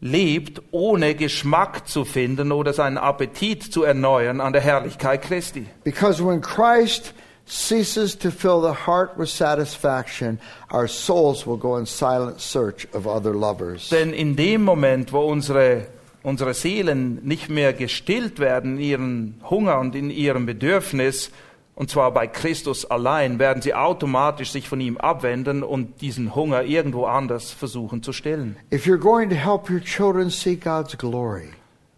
lebt, 0.00 0.60
ohne 0.70 1.14
Geschmack 1.14 1.88
zu 1.88 2.04
finden 2.04 2.52
oder 2.52 2.72
seinen 2.72 2.98
Appetit 2.98 3.62
zu 3.62 3.84
erneuern 3.84 4.40
an 4.40 4.52
der 4.52 4.62
Herrlichkeit 4.62 5.22
Christi. 5.22 5.66
Because 5.84 6.24
when 6.24 6.40
Christ 6.40 7.14
ceases 7.46 8.18
to 8.18 8.30
fill 8.30 8.60
the 8.60 8.86
heart 8.86 9.16
with 9.18 9.28
satisfaction, 9.28 10.38
our 10.72 10.88
souls 10.88 11.46
will 11.46 11.58
go 11.58 11.76
in 11.76 11.86
silent 11.86 12.40
search 12.40 12.86
of 12.94 13.06
other 13.06 13.32
lovers. 13.32 13.88
Denn 13.90 14.12
in 14.12 14.36
dem 14.36 14.62
Moment, 14.62 15.12
wo 15.12 15.20
unsere, 15.20 15.86
unsere 16.22 16.54
Seelen 16.54 17.20
nicht 17.22 17.48
mehr 17.48 17.72
gestillt 17.72 18.38
werden 18.38 18.78
in 18.78 18.82
ihren 18.82 19.40
Hunger 19.48 19.78
und 19.78 19.94
in 19.94 20.10
ihrem 20.10 20.46
Bedürfnis, 20.46 21.30
und 21.74 21.90
zwar 21.90 22.12
bei 22.12 22.26
Christus 22.26 22.84
allein, 22.84 23.38
werden 23.38 23.62
sie 23.62 23.74
automatisch 23.74 24.50
sich 24.52 24.68
von 24.68 24.80
ihm 24.80 24.96
abwenden 24.96 25.62
und 25.62 26.00
diesen 26.00 26.34
Hunger 26.34 26.62
irgendwo 26.62 27.06
anders 27.06 27.50
versuchen 27.50 28.02
zu 28.02 28.12
stillen. 28.12 28.56
If 28.72 28.86
you're 28.86 28.98
going 28.98 29.28
to 29.30 29.36
help 29.36 29.68
your 29.70 29.80
children 29.80 30.30
see 30.30 30.56
God's 30.56 30.96
glory, 30.96 31.48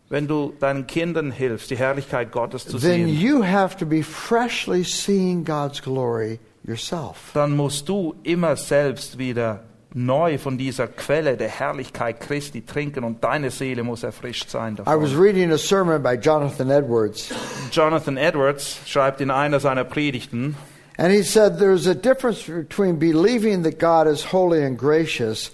Wenn 0.09 0.29
du 0.29 0.55
deinen 0.61 0.87
Kindern 0.87 1.33
hilfst, 1.33 1.71
die 1.71 1.77
Herrlichkeit 1.77 2.31
Gottes 2.31 2.65
zu 2.65 2.79
then 2.79 3.07
sehen, 3.07 3.09
you 3.09 3.43
have 3.45 3.77
to 3.77 3.85
be 3.85 4.03
freshly 4.03 4.85
seeing 4.85 5.45
God's 5.45 5.83
glory 5.83 6.39
yourself. 6.65 7.33
dann 7.35 7.57
musst 7.57 7.89
du 7.89 8.15
immer 8.23 8.57
selbst 8.57 9.19
wieder 9.19 9.65
neu 9.97 10.37
von 10.37 10.59
dieser 10.59 10.89
Quelle 10.89 11.39
der 11.39 11.49
Herrlichkeit 11.49 12.21
Christi 12.21 12.61
trinken 12.61 13.03
und 13.03 13.25
deine 13.25 13.51
Seele 13.51 13.83
muss 13.83 14.03
erfrischt 14.03 14.51
sein 14.51 14.77
I 14.87 14.95
was 14.95 15.17
reading 15.17 15.51
a 15.53 15.59
sermon 15.59 16.03
by 16.03 16.17
Jonathan 16.17 16.71
Edwards, 16.71 17.33
Jonathan 17.73 18.19
Edwards 18.19 18.79
schreibt 18.85 19.23
in 19.23 19.31
einer 19.31 19.59
seiner 19.59 19.85
Predigten, 19.85 20.55
and 20.99 21.13
he 21.13 21.23
said 21.23 21.59
there's 21.59 21.87
a 21.87 21.95
difference 21.95 22.43
between 22.43 22.99
believing 22.99 23.63
that 23.63 23.79
God 23.79 24.07
is 24.07 24.33
holy 24.33 24.63
and 24.63 24.79
gracious 24.79 25.51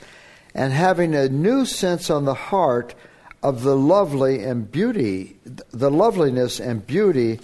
and 0.55 0.73
having 0.73 1.15
a 1.15 1.29
new 1.29 1.65
sense 1.65 2.11
on 2.11 2.25
the 2.25 2.51
heart 2.51 2.97
of 3.45 3.63
the 3.63 3.77
lovely 3.77 4.43
and 4.43 4.71
beauty, 4.71 5.37
the 5.71 5.91
loveliness 5.91 6.61
and 6.61 6.85
beauty 6.85 7.39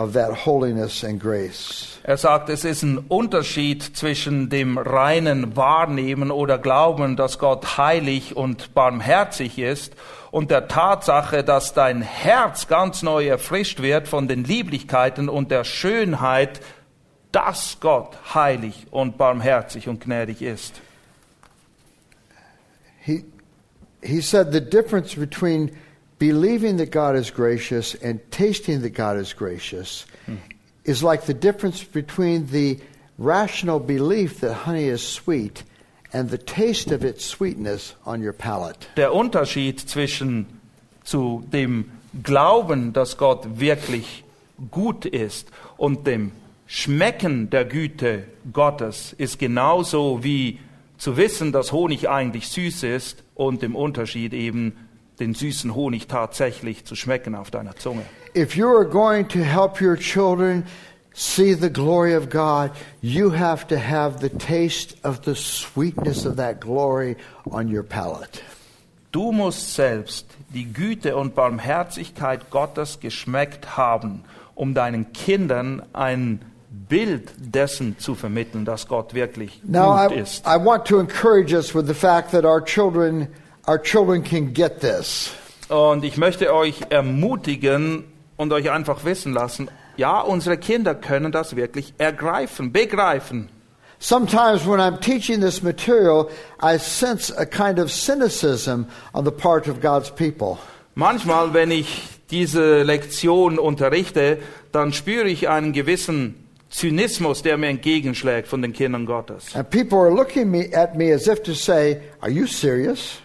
of 0.00 0.14
that 0.14 0.46
holiness 0.46 1.04
and 1.04 1.20
grace. 1.20 1.98
Er 2.02 2.16
sagt, 2.16 2.48
es 2.48 2.64
ist 2.64 2.82
ein 2.82 2.98
Unterschied 2.98 3.82
zwischen 3.82 4.48
dem 4.48 4.78
reinen 4.78 5.54
Wahrnehmen 5.56 6.30
oder 6.30 6.56
Glauben, 6.58 7.16
dass 7.16 7.38
Gott 7.38 7.76
heilig 7.76 8.34
und 8.34 8.74
barmherzig 8.74 9.58
ist, 9.58 9.94
und 10.30 10.50
der 10.50 10.68
Tatsache, 10.68 11.42
dass 11.42 11.74
dein 11.74 12.02
Herz 12.02 12.68
ganz 12.68 13.02
neu 13.02 13.26
erfrischt 13.26 13.82
wird 13.82 14.06
von 14.06 14.28
den 14.28 14.44
Lieblichkeiten 14.44 15.28
und 15.28 15.50
der 15.50 15.64
Schönheit, 15.64 16.60
dass 17.32 17.78
Gott 17.80 18.16
heilig 18.32 18.86
und 18.92 19.18
barmherzig 19.18 19.88
und 19.88 20.00
gnädig 20.00 20.40
ist. 20.40 20.80
He, 23.02 23.24
he 24.02 24.20
said 24.20 24.52
the 24.52 24.60
difference 24.60 25.16
between 25.16 25.72
believing 26.20 26.76
that 26.76 26.92
God 26.92 27.16
is 27.16 27.30
gracious 27.30 27.96
and 27.96 28.20
tasting 28.30 28.82
that 28.82 28.90
God 28.90 29.16
is 29.16 29.32
gracious 29.32 30.06
is 30.84 31.02
like 31.02 31.22
the 31.22 31.34
difference 31.34 31.82
between 31.82 32.46
the 32.48 32.78
rational 33.18 33.80
belief 33.80 34.40
that 34.40 34.52
honey 34.52 34.84
is 34.84 35.02
sweet 35.02 35.64
and 36.12 36.30
the 36.30 36.38
taste 36.38 36.92
of 36.92 37.04
its 37.04 37.24
sweetness 37.24 37.94
on 38.04 38.22
your 38.22 38.34
palate. 38.34 38.86
Der 38.96 39.12
Unterschied 39.12 39.80
zwischen 39.80 40.46
zu 41.04 41.42
dem 41.52 41.90
Glauben, 42.22 42.92
dass 42.92 43.16
Gott 43.16 43.58
wirklich 43.58 44.22
gut 44.70 45.06
ist 45.06 45.48
und 45.78 46.06
dem 46.06 46.32
Schmecken 46.66 47.48
der 47.48 47.64
Güte 47.64 48.24
Gottes 48.52 49.14
ist 49.16 49.38
genauso 49.38 50.22
wie 50.22 50.58
zu 50.98 51.16
wissen, 51.16 51.50
dass 51.52 51.72
Honig 51.72 52.10
eigentlich 52.10 52.48
süß 52.48 52.82
ist 52.82 53.22
und 53.34 53.62
dem 53.62 53.74
Unterschied 53.74 54.34
eben 54.34 54.76
den 55.20 55.34
süßen 55.34 55.74
Honig 55.74 56.08
tatsächlich 56.08 56.84
zu 56.84 56.96
schmecken 56.96 57.34
auf 57.34 57.50
deiner 57.50 57.76
Zunge. 57.76 58.02
If 58.34 58.56
you 58.56 58.68
are 58.68 58.86
going 58.86 59.28
to 59.28 59.40
help 59.40 59.80
your 59.80 59.96
children 59.96 60.64
see 61.12 61.54
the 61.54 61.70
glory 61.70 62.16
of 62.16 62.30
God, 62.30 62.70
you 63.00 63.32
have 63.32 63.66
to 63.68 63.76
have 63.76 64.20
the 64.20 64.30
taste 64.30 64.96
of 65.04 65.20
the 65.24 65.34
sweetness 65.34 66.26
of 66.26 66.36
that 66.36 66.60
glory 66.60 67.16
on 67.44 67.74
your 67.74 67.82
palate. 67.82 68.40
Du 69.12 69.32
musst 69.32 69.74
selbst 69.74 70.26
die 70.54 70.72
Güte 70.72 71.16
und 71.16 71.34
Barmherzigkeit 71.34 72.50
Gottes 72.50 73.00
geschmeckt 73.00 73.76
haben, 73.76 74.22
um 74.54 74.72
deinen 74.72 75.12
Kindern 75.12 75.82
ein 75.92 76.40
Bild 76.88 77.32
dessen 77.38 77.98
zu 77.98 78.14
vermitteln, 78.14 78.64
dass 78.64 78.86
Gott 78.86 79.14
wirklich 79.14 79.60
Now, 79.64 80.08
gut 80.08 80.16
I, 80.16 80.20
ist. 80.20 80.46
I 80.46 80.64
want 80.64 80.84
to 80.86 81.00
encourage 81.00 81.52
us 81.52 81.74
with 81.74 81.86
the 81.86 81.94
fact 81.94 82.30
that 82.30 82.44
our 82.44 82.64
children, 82.64 83.26
our 83.68 83.78
children 83.78 84.22
can 84.22 84.52
get 84.52 84.80
this. 84.80 85.32
Und 85.68 86.04
ich 86.04 86.16
möchte 86.16 86.52
euch 86.52 86.80
ermutigen 86.90 88.04
und 88.36 88.52
euch 88.52 88.70
einfach 88.70 89.04
wissen 89.04 89.32
lassen, 89.32 89.70
ja, 89.96 90.20
unsere 90.20 90.56
Kinder 90.56 90.94
können 90.94 91.30
das 91.30 91.56
wirklich 91.56 91.94
ergreifen, 91.98 92.72
begreifen. 92.72 93.48
Sometimes 93.98 94.66
when 94.66 94.80
I'm 94.80 94.98
teaching 94.98 95.42
this 95.42 95.62
material, 95.62 96.30
I 96.62 96.78
sense 96.78 97.30
a 97.36 97.44
kind 97.44 97.78
of 97.78 97.90
cynicism 97.90 98.86
on 99.12 99.26
the 99.26 99.30
part 99.30 99.68
of 99.68 99.82
God's 99.82 100.10
people. 100.10 100.58
Manchmal, 100.94 101.52
wenn 101.52 101.70
ich 101.70 102.08
diese 102.30 102.82
Lektion 102.82 103.58
unterrichte, 103.58 104.38
dann 104.72 104.94
spüre 104.94 105.28
ich 105.28 105.50
einen 105.50 105.72
gewissen 105.72 106.48
Zynismus, 106.70 107.42
der 107.42 107.58
mir 107.58 107.68
entgegenschlägt 107.68 108.48
von 108.48 108.62
den 108.62 108.72
Kindern 108.72 109.04
Gottes. 109.04 109.54
And 109.54 109.68
people 109.68 109.98
are 109.98 110.10
looking 110.10 110.50
me, 110.50 110.70
at 110.74 110.96
me 110.96 111.12
as 111.12 111.26
if 111.26 111.42
to 111.42 111.52
say, 111.52 112.00
Are 112.20 112.30
you 112.30 112.46
serious? 112.46 113.20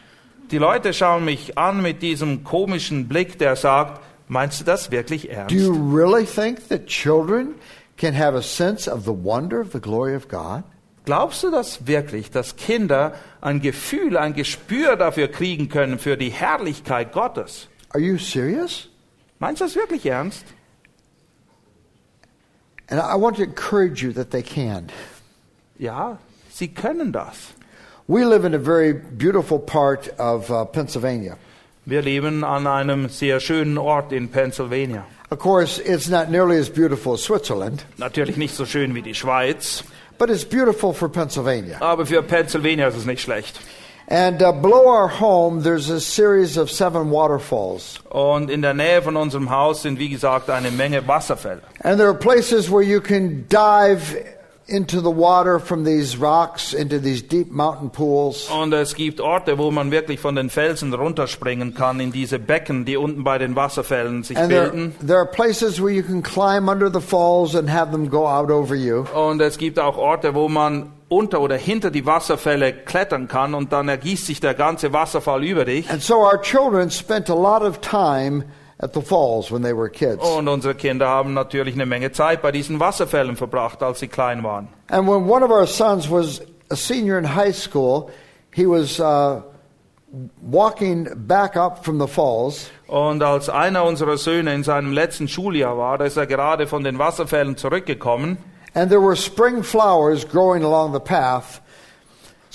Die 0.52 0.58
Leute 0.60 0.94
schauen 0.94 1.26
mich 1.26 1.58
an 1.58 1.82
mit 1.82 2.02
diesem 2.02 2.44
komischen 2.44 3.08
Blick, 3.08 3.40
der 3.40 3.56
sagt, 3.56 4.02
meinst 4.28 4.60
du 4.60 4.64
das 4.64 4.92
wirklich 4.92 5.30
ernst? 5.32 5.54
Do 5.54 5.60
you 5.60 5.74
really 5.74 6.26
think 6.26 6.70
that 6.70 6.86
children 6.86 7.56
can 7.98 8.16
have 8.16 8.38
a 8.38 8.42
sense 8.42 8.90
of 8.90 9.06
the 9.06 9.12
wonder 9.12 9.60
of 9.60 9.72
the 9.72 9.80
glory 9.80 10.16
of 10.16 10.28
God? 10.28 10.64
Glaubst 11.06 11.44
du 11.44 11.52
das 11.52 11.88
wirklich, 11.88 12.32
dass 12.32 12.56
Kinder 12.56 13.14
ein 13.42 13.62
Gefühl, 13.62 14.18
ein 14.18 14.34
Gespür 14.34 14.96
dafür 14.96 15.28
kriegen 15.28 15.70
können, 15.70 16.00
für 16.00 16.18
die 16.18 16.32
Herrlichkeit 16.32 17.12
Gottes? 17.12 17.68
Are 17.90 18.00
you 18.00 18.18
serious? 18.18 18.90
Meinst 19.40 19.62
du 19.62 19.66
das 19.66 19.76
wirklich 19.76 20.06
ernst? 20.06 20.46
And 22.88 23.00
I 23.00 23.20
want 23.20 23.38
to 23.38 23.44
encourage 23.44 24.04
you 24.04 24.12
that 24.14 24.32
they 24.32 24.44
can. 24.44 24.90
Ja, 25.78 26.20
sie 26.52 26.68
können 26.68 27.12
das. 27.12 27.54
We 28.08 28.24
live 28.24 28.46
in 28.46 28.54
a 28.54 28.60
very 28.60 28.94
beautiful 28.94 29.58
part 29.58 30.10
of 30.20 30.52
uh, 30.52 30.66
Pennsylvania. 30.66 31.38
Wir 31.88 32.04
leben 32.04 32.44
an 32.44 32.68
einem 32.68 33.10
sehr 33.10 33.40
schönen 33.40 33.80
Ort 33.80 34.12
in 34.12 34.28
Pennsylvania. 34.28 35.06
Of 35.32 35.40
course, 35.40 35.80
it's 35.80 36.08
not 36.08 36.30
nearly 36.30 36.58
as 36.60 36.70
beautiful 36.70 37.14
as 37.14 37.24
Switzerland, 37.24 37.84
Natürlich 37.98 38.38
nicht 38.38 38.54
so 38.56 38.66
schön 38.66 38.94
wie 38.94 39.02
die 39.02 39.16
Schweiz, 39.16 39.84
but 40.20 40.30
it's 40.30 40.44
beautiful 40.46 40.94
for 40.94 41.10
Pennsylvania. 41.10 41.82
aber 41.82 42.06
für 42.06 42.22
Pennsylvania 42.22 42.88
ist 42.88 42.98
es 42.98 43.06
nicht 43.08 43.22
schlecht. 43.22 43.60
And 44.08 44.40
uh, 44.44 44.52
below 44.52 44.86
our 44.88 45.08
home, 45.08 45.64
there's 45.64 45.90
a 45.90 46.00
series 46.00 46.60
of 46.60 46.70
seven 46.70 47.10
waterfalls. 47.10 48.00
Und 48.12 48.52
in 48.52 48.62
der 48.62 48.76
Nähe 48.76 49.02
von 49.02 49.16
unserem 49.16 49.50
Haus 49.50 49.82
sind, 49.82 49.98
wie 49.98 50.10
gesagt, 50.10 50.52
eine 50.52 50.70
Menge 50.70 51.08
Wasserfälle. 51.08 51.64
And 51.82 51.98
there 51.98 52.10
are 52.10 52.14
places 52.18 52.70
where 52.70 52.84
you 52.84 53.02
can 53.02 53.48
dive 53.50 54.16
into 54.68 55.00
the 55.00 55.16
water 55.16 55.60
from 55.60 55.86
these 55.86 56.18
rocks 56.20 56.74
into 56.74 56.98
these 57.00 57.22
deep 57.22 57.52
mountain 57.52 57.90
pools. 57.92 58.50
Und 58.50 58.74
es 58.74 58.96
gibt 58.96 59.22
Orte, 59.22 59.58
wo 59.58 59.70
man 59.72 59.92
wirklich 59.92 60.20
von 60.20 60.36
den 60.36 60.50
Felsen 60.50 60.94
runterspringen 60.94 61.76
kann 61.76 62.00
in 62.00 62.12
diese 62.12 62.40
Becken, 62.40 62.84
die 62.86 62.98
unten 62.98 63.24
bei 63.24 63.38
den 63.38 63.56
Wasserfällen 63.56 64.24
sich 64.24 64.38
And 64.38 64.50
there, 64.50 64.70
bilden. 64.72 64.96
there 65.06 65.20
are 65.20 65.28
places 65.28 65.80
where 65.82 65.92
you 65.92 66.02
can 66.04 66.24
climb 66.24 66.68
under 66.68 66.90
the 66.92 67.02
falls 67.02 67.56
and 67.56 67.70
have 67.72 67.92
them 67.92 68.10
go 68.10 68.28
out 68.28 68.50
over 68.50 68.76
you. 68.76 69.06
Und 69.14 69.40
es 69.42 69.58
gibt 69.58 69.80
auch 69.80 69.98
Orte, 69.98 70.34
wo 70.34 70.50
man 70.50 70.92
unter 71.10 71.42
oder 71.42 71.56
hinter 71.56 71.92
die 71.92 72.06
Wasserfälle 72.08 72.74
klettern 72.74 73.28
kann 73.28 73.54
und 73.54 73.72
dann 73.72 73.88
ergießt 73.88 74.26
sich 74.26 74.40
der 74.40 74.56
ganze 74.56 74.92
Wasserfall 74.92 75.44
über 75.44 75.66
dich. 75.66 75.90
And 75.92 76.02
so 76.02 76.16
our 76.16 76.42
children 76.42 76.90
spent 76.90 77.30
a 77.30 77.36
lot 77.36 77.62
of 77.62 77.80
time 77.82 78.46
at 78.80 78.94
the 78.94 79.02
falls 79.02 79.52
when 79.52 79.62
they 79.62 79.74
were 79.74 79.90
kids. 79.90 80.22
Und 80.24 80.48
unsere 80.48 80.76
Kinder 80.76 81.08
haben 81.08 81.34
natürlich 81.34 81.76
eine 81.76 81.86
Menge 81.86 82.12
Zeit 82.12 82.42
bei 82.42 82.52
diesen 82.52 82.80
Wasserfällen 82.80 83.36
verbracht, 83.36 83.82
als 83.82 84.00
sie 84.00 84.08
klein 84.08 84.44
waren. 84.44 84.68
And 84.90 85.08
when 85.08 85.28
one 85.30 85.44
of 85.44 85.52
our 85.52 85.68
sons 85.68 86.10
was 86.10 86.42
a 86.70 86.76
senior 86.76 87.18
in 87.18 87.36
high 87.36 87.56
school, 87.56 88.10
he 88.52 88.66
was 88.66 89.00
uh, 89.00 89.42
walking 90.42 91.08
back 91.28 91.56
up 91.56 91.84
from 91.84 92.00
the 92.00 92.08
falls. 92.08 92.70
Und 92.88 93.24
als 93.24 93.50
einer 93.50 93.84
unserer 93.84 94.18
Söhne 94.18 94.54
in 94.54 94.64
seinem 94.64 94.92
letzten 94.92 95.28
Schuljahr 95.28 95.78
war, 95.78 95.98
da 95.98 96.06
ist 96.06 96.18
er 96.18 96.28
gerade 96.28 96.68
von 96.68 96.84
den 96.84 97.00
Wasserfällen 97.00 97.58
zurückgekommen. 97.58 98.38
And 98.74 98.90
there 98.90 99.02
were 99.02 99.16
spring 99.16 99.64
flowers 99.64 100.28
growing 100.28 100.64
along 100.64 100.94
the 100.94 101.00
path. 101.00 101.62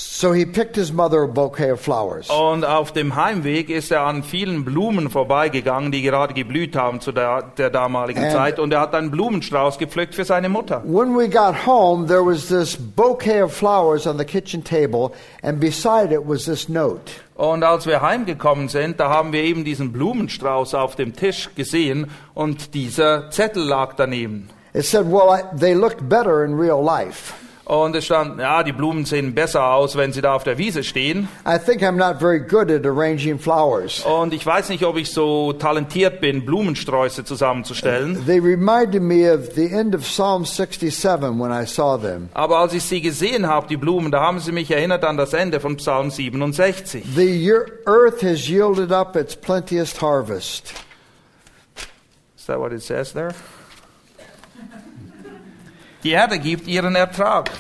So 0.03 0.33
he 0.33 0.47
picked 0.47 0.77
his 0.77 0.93
mother 0.95 1.25
a 1.25 1.27
bouquet 1.27 1.71
of 1.73 1.81
flowers. 1.81 2.31
Und 2.31 2.65
auf 2.65 2.91
dem 2.93 3.17
Heimweg 3.17 3.69
ist 3.69 3.91
er 3.91 4.01
an 4.07 4.23
vielen 4.23 4.65
Blumen 4.65 5.11
vorbeigegangen, 5.11 5.93
die 5.93 6.01
gerade 6.01 6.33
geblüht 6.33 6.75
haben 6.75 7.01
zu 7.03 7.13
der, 7.13 7.43
der 7.59 7.69
damaligen 7.69 8.23
And- 8.25 8.33
Zeit. 8.33 8.59
Und 8.59 8.73
er 8.73 8.81
hat 8.81 8.95
einen 8.95 9.11
Blumenstrauß 9.11 9.77
gepflückt 9.77 10.15
für 10.15 10.25
seine 10.25 10.49
Mutter. 10.49 10.83
When 10.87 11.15
we 11.15 11.29
got 11.29 11.67
home, 11.67 12.07
there 12.07 12.25
was 12.25 12.49
this 12.49 12.79
bouquet 12.79 13.43
of 13.43 13.53
flowers 13.53 14.07
on 14.07 14.17
the 14.17 14.25
kitchen 14.25 14.65
table, 14.65 15.11
and 15.43 15.61
beside 15.61 16.15
it 16.15 16.23
was 16.27 16.47
this 16.47 16.71
note. 16.71 17.13
Und 17.35 17.63
als 17.63 17.85
wir 17.87 18.01
heimgekommen 18.01 18.69
sind, 18.69 19.01
da 19.01 19.11
haben 19.11 19.35
wir 19.35 19.43
eben 19.43 19.65
diesen 19.65 19.93
Blumenstrauß 19.93 20.75
auf 20.75 20.97
dem 20.97 21.15
Tisch 21.15 21.51
gesehen 21.55 22.11
und 22.33 22.73
dieser 22.73 23.31
Zettel 23.31 23.65
lag 23.65 23.95
daneben. 23.97 24.49
It 24.73 24.87
said, 24.87 25.05
Well, 25.05 25.29
I, 25.29 25.43
they 25.59 25.75
looked 25.75 26.09
better 26.09 26.43
in 26.43 26.55
real 26.59 26.83
life. 26.83 27.35
Und 27.71 27.95
es 27.95 28.07
stand, 28.07 28.41
ja, 28.41 28.65
die 28.65 28.73
Blumen 28.73 29.05
sehen 29.05 29.33
besser 29.33 29.73
aus, 29.73 29.97
wenn 29.97 30.13
sie 30.13 30.21
da 30.21 30.35
auf 30.35 30.43
der 30.43 30.59
Wiese 30.59 30.83
stehen. 30.83 31.29
I 31.47 31.57
think 31.57 31.83
I'm 31.83 31.93
not 31.93 32.19
very 32.19 32.41
good 32.41 32.69
at 32.69 32.85
arranging 32.85 33.39
flowers. 33.39 34.05
Und 34.05 34.35
ich 34.35 34.45
weiß 34.45 34.71
nicht, 34.71 34.85
ob 34.85 34.97
ich 34.97 35.13
so 35.13 35.53
talentiert 35.53 36.21
bin, 36.21 36.45
Blumensträuße 36.45 37.25
zusammenzustellen. 37.25 38.27
They 38.27 38.41
reminded 38.41 39.03
me 39.03 39.33
of 39.33 39.55
the 39.55 39.67
end 39.67 39.95
of 39.95 40.03
Psalm 40.03 40.45
67 40.45 41.39
when 41.39 41.53
I 41.53 41.65
saw 41.65 41.97
them. 41.97 42.29
Aber 42.35 42.59
als 42.59 42.75
ich 42.75 42.83
sie 42.83 43.01
gesehen 43.01 43.47
habe, 43.47 43.69
die 43.69 43.77
Blumen, 43.77 44.11
da 44.11 44.21
haben 44.21 44.41
sie 44.41 44.51
mich 44.51 44.73
erinnert 44.73 45.05
an 45.05 45.17
das 45.17 45.33
Ende 45.33 45.61
von 45.61 45.77
Psalm 45.77 46.11
67. 46.11 47.05
The 47.15 47.53
earth 47.87 48.21
has 48.25 48.49
yielded 48.49 48.91
up 48.91 49.15
its 49.15 49.37
plenteous 49.37 50.03
harvest. 50.03 50.75
Is 52.37 52.47
that 52.47 52.59
what 52.59 52.73
it 52.73 52.83
says 52.83 53.13
there? 53.13 53.33
Die 56.03 56.13
Erde 56.13 56.39
gibt 56.39 56.67
ihren 56.67 56.95
Ertrag. 56.95 57.51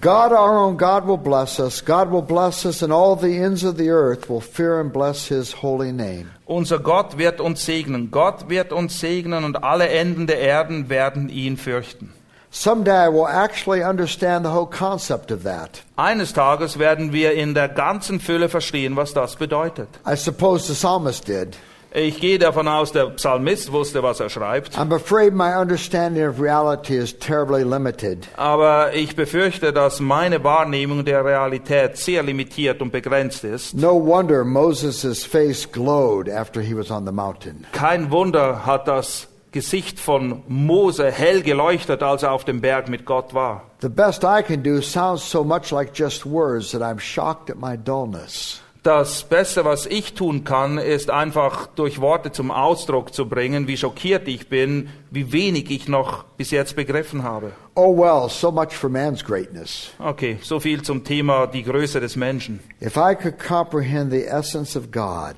God, 0.00 0.32
our 0.32 0.58
own 0.58 0.76
God, 0.76 1.06
will 1.06 1.18
bless 1.18 1.60
us. 1.60 1.84
God 1.84 2.10
will 2.10 2.22
bless 2.22 2.64
us, 2.64 2.82
and 2.82 2.92
all 2.92 3.14
the 3.14 3.36
ends 3.36 3.62
of 3.62 3.76
the 3.76 3.90
earth 3.90 4.28
will 4.28 4.40
fear 4.40 4.80
and 4.80 4.92
bless 4.92 5.28
his 5.28 5.52
holy 5.52 5.92
name. 5.92 6.30
Unser 6.46 6.78
Gott 6.78 7.18
wird 7.18 7.40
uns 7.40 7.64
segnen. 7.64 8.10
Gott 8.10 8.48
wird 8.48 8.72
uns 8.72 8.98
segnen 8.98 9.44
und 9.44 9.62
alle 9.62 9.88
Enden 9.88 10.26
der 10.26 10.40
Erden 10.40 10.88
werden 10.88 11.28
ihn 11.28 11.56
fürchten. 11.56 12.12
Someday 12.50 13.06
I 13.06 13.08
will 13.08 13.28
actually 13.28 13.84
understand 13.84 14.44
the 14.44 14.50
whole 14.50 14.66
concept 14.66 15.30
of 15.30 15.44
that. 15.44 15.82
Eines 15.96 16.32
Tages 16.32 16.78
werden 16.78 17.12
wir 17.12 17.34
in 17.34 17.54
der 17.54 17.68
ganzen 17.68 18.18
Fülle 18.18 18.48
verstehen, 18.48 18.96
was 18.96 19.14
das 19.14 19.36
bedeutet. 19.36 19.88
I 20.04 20.16
suppose 20.16 20.66
the 20.66 20.74
psalmist 20.74 21.28
did. 21.28 21.56
Ich 21.92 22.20
gehe 22.20 22.38
davon 22.38 22.68
aus, 22.68 22.92
der 22.92 23.06
Psalmist 23.10 23.72
wusste, 23.72 24.02
was 24.02 24.20
er 24.20 24.30
schreibt. 24.30 24.78
I'm 24.78 24.94
afraid 24.94 25.34
my 25.34 25.56
understanding 25.60 26.24
of 26.24 26.40
reality 26.40 26.96
is 26.96 27.18
terribly 27.18 27.64
limited. 27.64 28.28
Aber 28.36 28.94
ich 28.94 29.16
befürchte, 29.16 29.72
dass 29.72 29.98
meine 29.98 30.44
Wahrnehmung 30.44 31.04
der 31.04 31.24
Realität 31.24 31.96
sehr 31.96 32.22
limitiert 32.22 32.80
und 32.80 32.92
begrenzt 32.92 33.42
ist. 33.42 33.74
No 33.74 33.94
wonder 33.94 34.44
Moses' 34.44 35.24
face 35.24 35.70
glowed 35.70 36.28
after 36.28 36.60
he 36.60 36.76
was 36.76 36.92
on 36.92 37.04
the 37.06 37.12
mountain. 37.12 37.66
Kein 37.72 38.12
Wunder 38.12 38.64
hat 38.64 38.86
das 38.86 39.26
Gesicht 39.50 39.98
von 39.98 40.44
Mose 40.46 41.10
hell 41.10 41.42
geleuchtet, 41.42 42.04
als 42.04 42.22
er 42.22 42.30
auf 42.30 42.44
dem 42.44 42.60
Berg 42.60 42.88
mit 42.88 43.04
Gott 43.04 43.34
war. 43.34 43.62
The 43.80 43.88
best 43.88 44.22
I 44.22 44.42
can 44.42 44.62
do 44.62 44.80
sounds 44.80 45.28
so 45.28 45.42
much 45.42 45.72
like 45.72 45.90
just 45.92 46.24
words 46.24 46.70
that 46.70 46.82
I'm 46.82 47.00
shocked 47.00 47.50
at 47.50 47.56
my 47.56 47.76
dullness. 47.76 48.60
Das 48.82 49.24
Beste, 49.24 49.66
was 49.66 49.84
ich 49.84 50.14
tun 50.14 50.44
kann, 50.44 50.78
ist 50.78 51.10
einfach 51.10 51.66
durch 51.66 52.00
Worte 52.00 52.32
zum 52.32 52.50
Ausdruck 52.50 53.12
zu 53.12 53.28
bringen, 53.28 53.68
wie 53.68 53.76
schockiert 53.76 54.26
ich 54.26 54.48
bin, 54.48 54.88
wie 55.10 55.32
wenig 55.32 55.70
ich 55.70 55.86
noch 55.86 56.24
bis 56.38 56.50
jetzt 56.50 56.76
begriffen 56.76 57.22
habe. 57.22 57.52
Oh 57.74 57.94
well, 57.94 58.30
so 58.30 58.50
much 58.50 58.72
for 58.72 58.88
man's 58.88 59.22
greatness. 59.22 59.90
Okay, 59.98 60.38
so 60.40 60.60
viel 60.60 60.80
zum 60.80 61.04
Thema 61.04 61.46
die 61.46 61.62
Größe 61.62 62.00
des 62.00 62.16
Menschen. 62.16 62.60
If 62.80 62.96
I 62.96 63.14
could 63.14 63.38
comprehend 63.38 64.12
the 64.12 64.24
essence 64.24 64.74
of 64.76 64.90
God, 64.90 65.34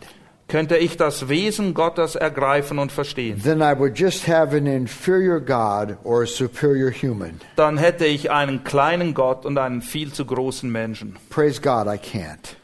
Könnte 0.47 0.77
ich 0.77 0.97
das 0.97 1.29
Wesen 1.29 1.73
Gottes 1.73 2.15
ergreifen 2.15 2.79
und 2.79 2.93
verstehen, 2.93 3.41
then 3.43 3.61
I 3.61 3.73
would 3.77 3.99
just 3.99 4.29
have 4.29 4.55
an 4.55 4.67
inferior 4.67 5.41
God 5.41 5.97
or 6.05 6.23
a 6.23 6.27
superior 6.27 6.93
human. 6.93 7.41
dann 7.57 7.79
hätte 7.79 8.05
ich 8.05 8.31
einen 8.31 8.63
kleinen 8.63 9.15
Gott 9.15 9.47
und 9.47 9.59
einen 9.59 9.83
viel 9.83 10.13
zu 10.13 10.27
großen 10.27 10.71
Menschen. 10.71 11.17
Praise 11.31 11.61
God, 11.61 11.87
I 11.87 11.97
can't. 11.99 12.57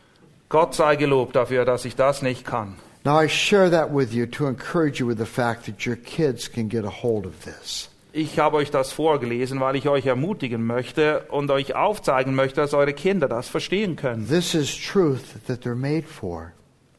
Gott 0.49 0.74
sei 0.74 0.96
gelobt 0.96 1.36
dafür, 1.36 1.64
dass 1.64 1.84
ich 1.84 1.94
das 1.94 2.22
nicht 2.22 2.44
kann. 2.44 2.76
Now, 3.05 3.22
I 3.22 3.28
share 3.28 3.70
that 3.70 3.94
with 3.94 4.12
you 4.12 4.26
to 4.26 4.46
encourage 4.46 4.99
you 4.99 5.07
with 5.07 5.18
the 5.18 5.26
fact 5.26 5.66
that 5.66 5.86
your 5.86 5.96
kids 5.96 6.51
can 6.51 6.68
get 6.68 6.84
a 6.84 7.03
hold 7.03 7.26
of 7.26 7.32
this. 7.44 7.90
Ich 8.12 8.38
habe 8.38 8.57
euch 8.57 8.70
das 8.70 8.92
vorgelesen, 8.92 9.61
weil 9.61 9.76
ich 9.76 9.88
euch 9.88 10.07
ermutigen 10.07 10.64
möchte 10.64 11.26
und 11.30 11.51
euch 11.51 11.74
aufzeigen 11.74 12.34
möchte, 12.34 12.62
dass 12.62 12.74
eure 12.74 12.94
Kinder 12.94 13.28
das 13.28 13.49
verstehen 13.49 13.96
können. 13.96 14.26
This 14.26 14.55
is 14.55 14.74
truth 14.74 15.22
that 15.46 15.61
they're 15.64 15.74
made 15.74 16.05
for. 16.05 16.53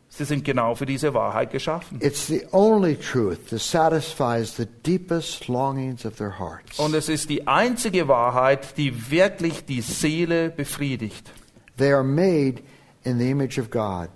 Sie 0.10 0.26
sind 0.26 0.44
genau 0.44 0.76
für 0.76 0.86
diese 0.86 1.14
Wahrheit 1.14 1.52
geschaffen. 1.52 2.00
It's 2.02 2.28
the 2.28 2.44
only 2.52 2.96
truth 2.96 3.50
that 3.50 3.60
satisfies 3.60 4.56
the 4.56 4.66
deepest 4.86 5.48
longings 5.48 6.06
of 6.06 6.16
their 6.16 6.40
hearts. 6.40 6.80
Und 6.80 6.94
es 6.94 7.10
ist 7.10 7.30
die 7.30 7.48
einzige 7.48 8.08
Wahrheit, 8.08 8.78
die 8.78 9.12
wirklich 9.12 9.66
die 9.66 9.82
Seele 9.82 10.50
befriedigt. 10.50 11.32
They 11.78 11.92
are 11.92 12.04
made 12.04 12.62
in 13.04 13.20
the 13.20 13.30
image 13.30 13.60
of 13.60 13.70
God. 13.70 14.10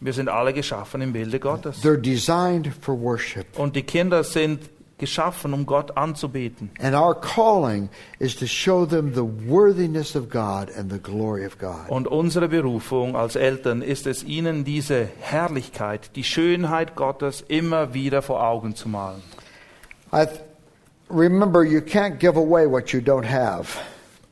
Wir 0.00 0.12
sind 0.12 0.28
alle 0.28 0.52
geschaffen 0.52 1.00
im 1.00 1.12
Bilde 1.12 1.38
Gottes. 1.38 1.82
They're 1.82 1.96
designed 1.96 2.72
for 2.80 3.00
worship. 3.00 3.58
Und 3.58 3.76
die 3.76 3.84
Kinder 3.84 4.24
sind 4.24 4.68
geschaffen, 4.98 5.52
um 5.52 5.66
Gott 5.66 5.96
anzubeten. 5.96 6.70
And 6.80 6.94
our 6.94 7.14
calling 7.14 7.88
is 8.18 8.36
to 8.36 8.46
show 8.46 8.86
them 8.86 9.14
the 9.14 9.24
worthiness 9.48 10.14
of 10.14 10.28
God 10.28 10.70
and 10.76 10.90
the 10.92 10.98
glory 10.98 11.44
of 11.44 11.58
God. 11.58 11.88
Und 11.88 12.06
unsere 12.06 12.48
Berufung 12.48 13.16
als 13.16 13.36
Eltern 13.36 13.82
ist 13.82 14.06
es, 14.06 14.22
ihnen 14.22 14.64
diese 14.64 15.08
Herrlichkeit, 15.20 16.14
die 16.14 16.24
Schönheit 16.24 16.94
Gottes 16.94 17.44
immer 17.46 17.94
wieder 17.94 18.22
vor 18.22 18.44
Augen 18.44 18.74
zu 18.76 18.88
malen. 18.88 19.22
I 20.12 20.26
remember, 21.08 21.64
you 21.64 21.80
can't 21.80 22.18
give 22.18 22.36
away 22.36 22.70
what 22.70 22.92
you 22.92 23.00
don't 23.00 23.28
have. 23.28 23.78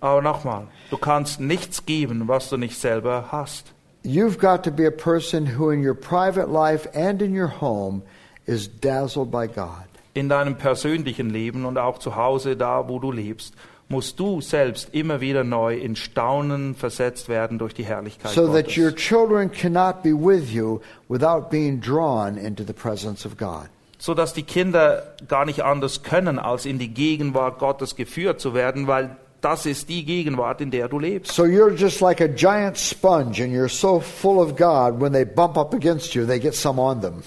Aber 0.00 0.22
nochmal, 0.22 0.68
du 0.90 0.98
kannst 0.98 1.40
nichts 1.40 1.84
geben, 1.84 2.28
was 2.28 2.48
du 2.48 2.56
nicht 2.56 2.78
selber 2.78 3.26
hast. 3.32 3.72
You've 4.02 4.38
got 4.38 4.64
to 4.64 4.70
be 4.70 4.86
a 4.86 4.90
person 4.90 5.46
who, 5.46 5.70
in 5.70 5.82
your 5.84 5.94
private 5.94 6.48
life 6.48 6.86
and 6.94 7.20
in 7.20 7.34
your 7.36 7.48
home, 7.60 8.02
is 8.46 8.68
dazzled 8.68 9.30
by 9.30 9.46
God. 9.46 9.84
In 10.14 10.28
deinem 10.28 10.56
persönlichen 10.56 11.30
Leben 11.30 11.64
und 11.66 11.78
auch 11.78 11.98
zu 11.98 12.16
Hause, 12.16 12.56
da 12.56 12.88
wo 12.88 12.98
du 12.98 13.12
lebst, 13.12 13.54
musst 13.88 14.18
du 14.18 14.40
selbst 14.40 14.88
immer 14.94 15.20
wieder 15.20 15.44
neu 15.44 15.76
in 15.76 15.96
Staunen 15.96 16.74
versetzt 16.74 17.28
werden 17.28 17.58
durch 17.58 17.74
die 17.74 17.84
Herrlichkeit 17.84 18.32
So 18.32 18.46
that 18.48 18.66
Gottes. 18.66 18.76
your 18.78 18.94
children 18.94 19.50
cannot 19.50 20.02
be 20.02 20.10
with 20.14 20.50
you 20.52 20.80
without 21.08 21.50
being 21.50 21.80
drawn 21.80 22.36
into 22.36 22.64
the 22.64 22.72
presence 22.72 23.26
of 23.26 23.36
God. 23.36 23.68
so 23.98 24.14
dass 24.14 24.32
die 24.32 24.44
Kinder 24.44 25.02
gar 25.28 25.44
nicht 25.44 25.62
anders 25.62 26.02
können, 26.02 26.38
als 26.38 26.64
in 26.66 26.78
die 26.78 26.88
Gegenwart 26.94 27.58
Gottes 27.58 27.96
geführt 27.96 28.40
zu 28.40 28.54
werden, 28.54 28.86
weil 28.86 29.16
das 29.40 29.66
ist 29.66 29.88
die 29.88 30.04
Gegenwart, 30.04 30.60
in 30.60 30.70
der 30.70 30.88
du 30.88 30.98
lebst. 30.98 31.32
So 31.32 31.44
you're 31.44 31.74
just 31.74 32.00
like 32.00 32.20
a 32.20 32.28
giant 32.28 32.76
sponge 32.76 33.40
and 33.40 33.52
you're 33.52 33.68
so 33.68 34.00
full 34.00 34.40
of 34.40 34.56
God, 34.56 35.00
when 35.00 35.12
they 35.12 35.24
bump 35.24 35.56
up 35.56 35.74
against 35.74 36.14
you, 36.14 36.26
they 36.26 36.38
get 36.38 36.54
some 36.54 36.80
on 36.80 37.00
them. 37.00 37.22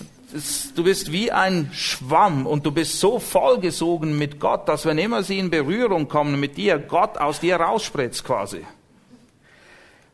Du 0.76 0.84
bist 0.84 1.12
wie 1.12 1.32
ein 1.32 1.70
Schwamm 1.74 2.48
und 2.48 2.66
du 2.66 2.72
bist 2.72 3.00
so 3.00 3.20
vollgesogen 3.20 4.18
mit 4.18 4.40
Gott, 4.40 4.68
dass 4.68 4.86
wenn 4.86 4.98
immer 4.98 5.22
sie 5.22 5.38
in 5.38 5.52
Berührung 5.52 6.08
kommen 6.08 6.40
mit 6.40 6.58
dir, 6.58 6.80
Gott 6.80 7.20
aus 7.20 7.40
dir 7.40 7.58
rausspritzt 7.58 8.24
quasi. 8.24 8.66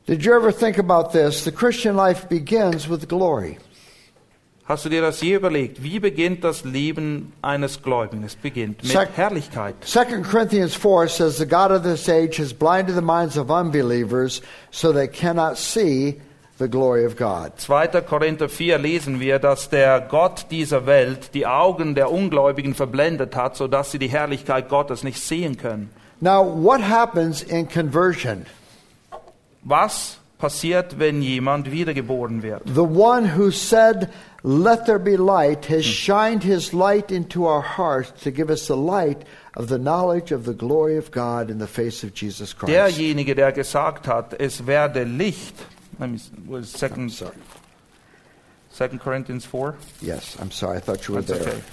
Did 0.07 0.25
you 0.25 0.33
ever 0.33 0.51
think 0.51 0.77
about 0.77 1.11
this? 1.11 1.43
The 1.43 1.51
Christian 1.51 1.95
life 1.95 2.27
begins 2.27 2.89
with 2.89 3.07
glory. 3.07 3.59
Hast 4.69 4.85
du 4.85 4.89
dir 4.89 5.01
das 5.01 5.19
je 5.21 5.33
überlegt? 5.33 5.81
Wie 5.81 5.99
beginnt 5.99 6.43
das 6.43 6.63
Leben 6.63 7.33
eines 7.41 7.81
Gläubigen? 7.81 8.23
Es 8.23 8.35
beginnt 8.35 8.83
mit 8.83 8.91
Sec- 8.91 9.09
Herrlichkeit. 9.15 9.73
2 9.83 10.21
Corinthians 10.21 10.75
4 10.75 11.07
says, 11.07 11.37
The 11.37 11.47
God 11.47 11.71
of 11.71 11.81
this 11.81 12.07
age 12.07 12.37
has 12.37 12.53
blinded 12.53 12.93
the 12.95 13.01
minds 13.01 13.35
of 13.35 13.49
unbelievers 13.49 14.43
so 14.69 14.93
they 14.93 15.07
cannot 15.07 15.57
see 15.57 16.21
the 16.59 16.67
glory 16.67 17.03
of 17.03 17.15
God. 17.15 17.53
2. 17.57 18.01
Korinther 18.07 18.47
4 18.47 18.77
lesen 18.77 19.19
wir, 19.19 19.39
dass 19.39 19.69
der 19.71 20.01
Gott 20.01 20.45
dieser 20.51 20.85
Welt 20.85 21.33
die 21.33 21.47
Augen 21.47 21.95
der 21.95 22.11
Ungläubigen 22.11 22.75
verblendet 22.75 23.35
hat, 23.35 23.55
sodass 23.55 23.89
sie 23.89 23.97
die 23.97 24.09
Herrlichkeit 24.09 24.69
Gottes 24.69 25.03
nicht 25.03 25.19
sehen 25.19 25.57
können. 25.57 25.89
Now, 26.21 26.43
what 26.45 26.81
happens 26.87 27.41
in 27.41 27.67
conversion? 27.67 28.45
Was 29.63 30.18
passiert, 30.39 30.97
wenn 30.97 31.21
jemand 31.21 31.69
wiedergeboren 31.69 32.41
wird? 32.41 32.63
The 32.65 32.83
one 32.83 33.37
who 33.37 33.51
said, 33.51 34.09
Let 34.41 34.85
there 34.85 34.99
be 34.99 35.17
light, 35.17 35.65
has 35.65 35.85
shined 35.85 36.43
his 36.43 36.73
light 36.73 37.11
into 37.11 37.45
our 37.45 37.61
hearts 37.61 38.11
to 38.23 38.31
give 38.31 38.49
us 38.49 38.67
the 38.67 38.77
light 38.77 39.25
of 39.55 39.67
the 39.67 39.77
knowledge 39.77 40.31
of 40.31 40.45
the 40.45 40.53
glory 40.53 40.97
of 40.97 41.11
God 41.11 41.51
in 41.51 41.59
the 41.59 41.67
face 41.67 42.03
of 42.03 42.13
Jesus 42.13 42.53
Christ. 42.53 42.73
Derjenige, 42.73 43.35
der 43.35 43.51
gesagt 43.51 44.07
hat, 44.07 44.33
es 44.39 44.65
werde 44.65 45.03
Licht. 45.03 45.55
Let 45.99 46.09
me, 46.09 46.19
was 46.47 46.69
second, 46.69 47.11
Sorry. 47.11 47.35
2 48.77 48.97
Corinthians 48.97 49.45
4? 49.45 49.75
Yes, 50.01 50.37
I'm 50.39 50.51
sorry. 50.51 50.77
I 50.77 50.79
thought 50.79 51.05
you 51.07 51.15
were 51.15 51.21
That's 51.21 51.43
there. 51.43 51.53
okay. 51.55 51.63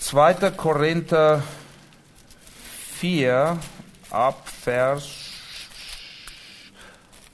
2. 0.00 0.50
Korinther 0.58 1.42
4 3.00 3.58
ab 4.14 4.48
Vers 4.48 5.08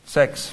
6. 0.06 0.52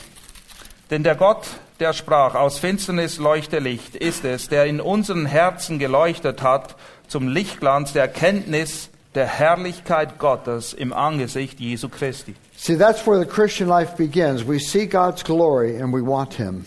Denn 0.90 1.04
der 1.04 1.16
Gott, 1.16 1.48
der 1.80 1.94
sprach, 1.94 2.36
aus 2.36 2.60
Finsternis 2.60 3.18
leuchte 3.18 3.60
Licht, 3.60 3.96
ist 3.96 4.26
es, 4.26 4.50
der 4.50 4.66
in 4.66 4.80
unseren 4.80 5.26
Herzen 5.26 5.80
geleuchtet 5.80 6.42
hat 6.42 6.76
zum 7.08 7.28
Lichtglanz 7.28 7.94
der 7.94 8.04
Erkenntnis 8.04 8.90
der 9.16 9.26
Herrlichkeit 9.26 10.20
Gottes 10.20 10.74
im 10.74 10.94
Angesicht 10.94 11.60
Jesu 11.60 11.90
Christi. 11.90 12.36
See, 12.56 12.76
that's 12.76 13.06
where 13.08 13.20
the 13.20 13.26
Christian 13.26 13.70
life 13.70 13.96
begins. 13.98 14.48
We 14.48 14.60
see 14.60 14.86
God's 14.86 15.24
glory 15.24 15.82
and 15.82 15.94
we 15.94 16.02
want 16.02 16.34
Him. 16.34 16.66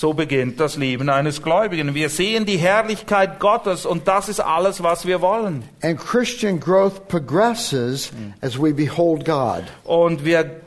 So 0.00 0.12
beginnt 0.12 0.60
das 0.60 0.76
Leben 0.76 1.08
eines 1.08 1.42
Gläubigen. 1.42 1.92
Wir 1.92 2.08
sehen 2.08 2.46
die 2.46 2.56
Herrlichkeit 2.56 3.40
Gottes 3.40 3.84
und 3.84 4.06
das 4.06 4.28
ist 4.28 4.38
alles, 4.38 4.80
was 4.80 5.06
wir 5.06 5.20
wollen. 5.20 5.64
And 5.82 5.98
Christian 5.98 6.60
growth 6.60 7.08
progresses 7.08 8.12
as 8.40 8.56
we 8.56 8.72
behold 8.72 9.24
God. 9.24 9.64
Und 9.82 10.24
wir, 10.24 10.60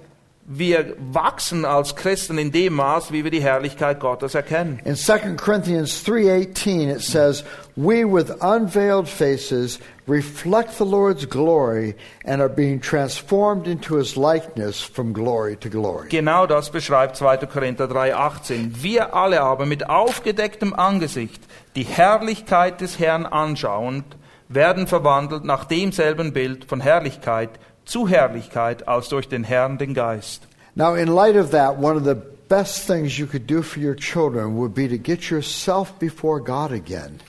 wir 0.45 0.95
wachsen 0.99 1.65
als 1.65 1.95
Christen 1.95 2.37
in 2.37 2.51
dem 2.51 2.73
Maß, 2.73 3.11
wie 3.11 3.23
wir 3.23 3.31
die 3.31 3.41
Herrlichkeit 3.41 3.99
Gottes 3.99 4.35
erkennen. 4.35 4.79
In 4.83 4.95
2 4.95 5.37
Corinthians 5.37 6.03
3:18 6.03 6.89
it 6.89 7.01
says, 7.01 7.43
"We 7.75 8.05
with 8.05 8.31
unveiled 8.41 9.07
faces 9.07 9.79
reflect 10.07 10.77
the 10.77 10.83
Lord's 10.83 11.29
glory 11.29 11.95
and 12.25 12.41
are 12.41 12.49
being 12.49 12.81
transformed 12.81 13.67
into 13.67 13.97
his 13.97 14.15
likeness 14.15 14.81
from 14.81 15.13
glory 15.13 15.55
to 15.57 15.69
glory." 15.69 16.09
Genau 16.09 16.47
das 16.47 16.71
beschreibt 16.71 17.15
2. 17.15 17.47
Korinther 17.47 17.87
3,18. 17.87 18.81
Wir 18.81 19.13
alle 19.13 19.41
aber 19.41 19.65
mit 19.65 19.89
aufgedecktem 19.89 20.73
Angesicht 20.73 21.41
die 21.75 21.83
Herrlichkeit 21.83 22.81
des 22.81 22.99
Herrn 22.99 23.25
anschauend, 23.25 24.05
werden 24.49 24.87
verwandelt 24.87 25.45
nach 25.45 25.65
demselben 25.65 26.33
Bild 26.33 26.65
von 26.65 26.81
Herrlichkeit 26.81 27.51
zu 27.85 28.07
Herrlichkeit 28.07 28.87
als 28.87 29.09
durch 29.09 29.27
den 29.27 29.43
Herrn 29.43 29.77
den 29.77 29.93
Geist. 29.93 30.47
Now, 30.75 30.95
in 30.95 31.07
light 31.07 31.35
of 31.35 31.51
that, 31.51 31.77
one 31.77 31.97
of 31.97 32.05
the 32.05 32.15
best 32.47 32.87
things 32.87 33.17
you 33.17 33.27
could 33.27 33.47
do 33.47 33.61
for 33.61 33.79
your 33.79 33.95
children 33.95 34.57
would 34.57 34.73
be 34.73 34.87
to 34.87 34.97
get 34.97 35.29
yourself 35.29 35.97
before 35.99 36.41
God 36.41 36.71
again. 36.71 37.19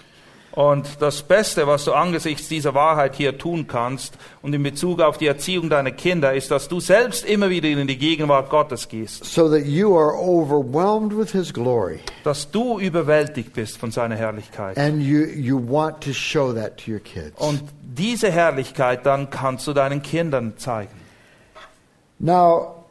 Und 0.53 1.01
das 1.01 1.23
Beste, 1.23 1.67
was 1.67 1.87
du 1.87 1.93
angesichts 1.93 2.47
dieser 2.47 2.75
Wahrheit 2.75 3.15
hier 3.15 3.39
tun 3.39 3.67
kannst 3.67 4.19
und 4.43 4.53
in 4.55 4.63
Bezug 4.63 5.01
auf 5.01 5.17
die 5.17 5.27
Erziehung 5.27 5.71
deiner 5.71 5.93
Kinder, 5.93 6.35
ist, 6.35 6.51
dass 6.51 6.69
du 6.69 6.79
selbst 6.79 7.25
immer 7.25 7.49
wieder 7.49 7.69
in 7.69 7.87
die 7.87 7.97
Gegenwart 7.97 8.51
Gottes 8.51 8.87
gehst, 8.89 9.25
so 9.25 9.49
that 9.49 9.65
you 9.65 9.97
are 9.97 10.13
overwhelmed 10.15 11.17
with 11.17 11.33
his 11.33 11.53
glory 11.55 12.01
dass 12.23 12.51
du 12.51 12.79
überwältigt 12.79 13.55
bist 13.55 13.79
von 13.79 13.91
seiner 13.91 14.17
Herrlichkeit. 14.17 14.77
and 14.77 15.03
you, 15.03 15.25
you 15.25 15.59
want 15.59 16.03
to 16.03 16.13
show 16.13 16.53
that 16.53 16.77
to 16.77 16.93
your 16.93 17.01
kids. 17.01 17.33
Und 17.39 17.63
diese 17.83 18.31
Herrlichkeit 18.31 19.07
dann 19.07 19.31
kannst 19.31 19.67
du 19.67 19.73
deinen 19.73 20.03
Kindern 20.03 20.59
zeigen. 20.59 20.93
Now, 22.19 22.85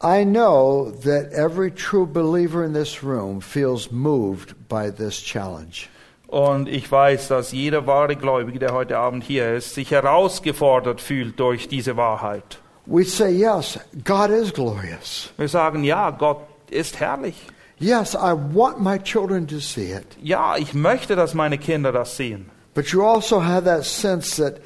I 0.00 0.24
know 0.24 0.92
that 1.02 1.32
every 1.32 1.72
true 1.72 2.06
believer 2.06 2.64
in 2.64 2.72
this 2.72 3.02
room 3.02 3.40
feels 3.40 3.90
moved 3.90 4.54
by 4.68 4.90
this 4.90 5.20
challenge. 5.20 5.88
Und 6.28 6.68
ich 6.68 6.90
weiß, 6.90 7.28
dass 7.28 7.52
jeder 7.52 7.86
wahre 7.86 8.16
Gläubige, 8.16 8.58
der 8.58 8.72
heute 8.72 8.98
Abend 8.98 9.22
hier 9.24 9.54
ist, 9.54 9.74
sich 9.74 9.90
herausgefordert 9.92 11.00
fühlt 11.00 11.38
durch 11.38 11.68
diese 11.68 11.96
Wahrheit. 11.96 12.58
We 12.86 13.04
say, 13.04 13.30
yes, 13.30 13.78
God 14.04 14.30
is 14.30 14.52
glorious. 14.52 15.30
Wir 15.36 15.48
sagen, 15.48 15.84
ja, 15.84 16.10
Gott 16.10 16.40
ist 16.70 17.00
herrlich. 17.00 17.36
Yes, 17.78 18.14
I 18.14 18.32
want 18.32 18.80
my 18.80 18.98
children 18.98 19.46
to 19.48 19.58
see 19.58 19.92
it. 19.92 20.06
Ja, 20.22 20.56
ich 20.56 20.72
möchte, 20.72 21.14
dass 21.14 21.34
meine 21.34 21.58
Kinder 21.58 21.92
das 21.92 22.16
sehen. 22.16 22.50
But 22.74 22.86
you 22.88 23.04
also 23.04 23.42
have 23.42 23.64
that 23.64 23.84
sense 23.84 24.36
that, 24.42 24.60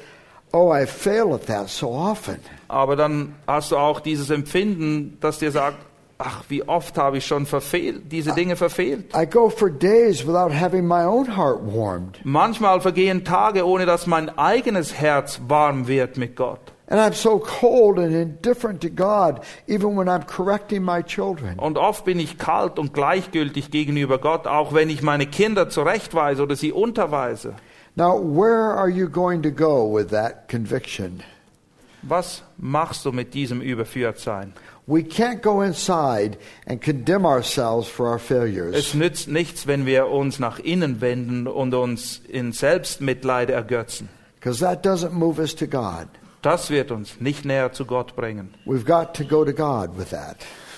oh, 0.53 0.73
I 0.73 0.85
fail 0.85 1.33
at 1.33 1.47
that 1.47 1.69
so 1.69 1.89
often. 1.89 2.39
Aber 2.67 2.95
dann 2.95 3.35
hast 3.47 3.71
du 3.71 3.77
auch 3.77 3.99
dieses 3.99 4.29
Empfinden, 4.29 5.17
das 5.19 5.39
dir 5.39 5.51
sagt, 5.51 5.77
ach, 6.21 6.43
wie 6.49 6.67
oft 6.67 6.97
habe 6.97 7.17
ich 7.17 7.25
schon 7.25 7.45
verfehlt, 7.45 8.11
diese 8.11 8.33
Dinge 8.33 8.55
verfehlt. 8.55 9.15
I 9.15 9.25
go 9.25 9.49
for 9.49 9.69
days 9.69 10.25
without 10.25 10.53
having 10.53 10.87
my 10.87 11.03
own 11.03 11.37
heart 11.37 11.59
warmed. 11.61 12.19
Manchmal 12.23 12.81
vergehen 12.81 13.23
Tage, 13.25 13.65
ohne 13.65 13.85
dass 13.85 14.07
mein 14.07 14.37
eigenes 14.37 14.93
Herz 14.93 15.41
warm 15.47 15.87
wird 15.87 16.17
mit 16.17 16.35
Gott. 16.35 16.59
And 16.87 16.99
I'm 16.99 17.13
so 17.13 17.39
cold 17.39 17.99
and 17.99 18.13
indifferent 18.13 18.81
to 18.81 18.89
God, 18.89 19.39
even 19.65 19.95
when 19.95 20.09
I'm 20.09 20.25
correcting 20.25 20.83
my 20.83 21.01
children. 21.01 21.57
Und 21.57 21.77
oft 21.77 22.03
bin 22.03 22.19
ich 22.19 22.37
kalt 22.37 22.77
und 22.77 22.93
gleichgültig 22.93 23.71
gegenüber 23.71 24.17
Gott, 24.17 24.45
auch 24.45 24.73
wenn 24.73 24.89
ich 24.89 25.01
meine 25.01 25.25
Kinder 25.25 25.69
zurechtweise 25.69 26.43
oder 26.43 26.57
sie 26.57 26.73
unterweise. 26.73 27.55
Now, 27.95 28.19
where 28.19 28.73
are 28.73 28.89
you 28.89 29.07
going 29.07 29.41
to 29.43 29.51
go 29.51 29.89
with 29.89 30.07
that 30.09 30.49
conviction? 30.49 31.23
Was 32.01 32.43
machst 32.57 33.05
du 33.05 33.11
mit 33.11 33.33
diesem 33.33 33.61
Überführtsein? 33.61 34.53
We 34.91 35.03
can't 35.03 35.41
go 35.41 35.61
inside 35.61 36.37
and 36.67 36.81
condemn 36.81 37.25
ourselves 37.25 37.87
for 37.87 38.07
our 38.07 38.17
Es 38.17 38.23
failures. 38.23 38.93
nützt 38.93 39.29
nichts, 39.29 39.65
wenn 39.65 39.85
wir 39.85 40.07
uns 40.09 40.37
nach 40.37 40.59
innen 40.59 40.99
wenden 40.99 41.47
und 41.47 41.73
uns 41.73 42.21
in 42.27 42.51
Selbstmitleid 42.51 43.49
ergötzen. 43.49 44.09
Because 44.35 44.59
that 44.59 44.85
doesn't 44.85 45.11
move 45.13 45.39
us 45.39 45.55
to 45.55 45.65
God. 45.67 46.07
Das 46.41 46.69
wird 46.71 46.91
uns 46.91 47.21
nicht 47.21 47.45
näher 47.45 47.71
zu 47.71 47.85
Gott 47.85 48.15
bringen. 48.17 48.53
We've 48.65 48.83
got 48.83 49.13
to 49.15 49.23
go 49.23 49.45
to 49.45 49.53
God 49.53 49.97
with 49.97 50.09
that. 50.09 50.37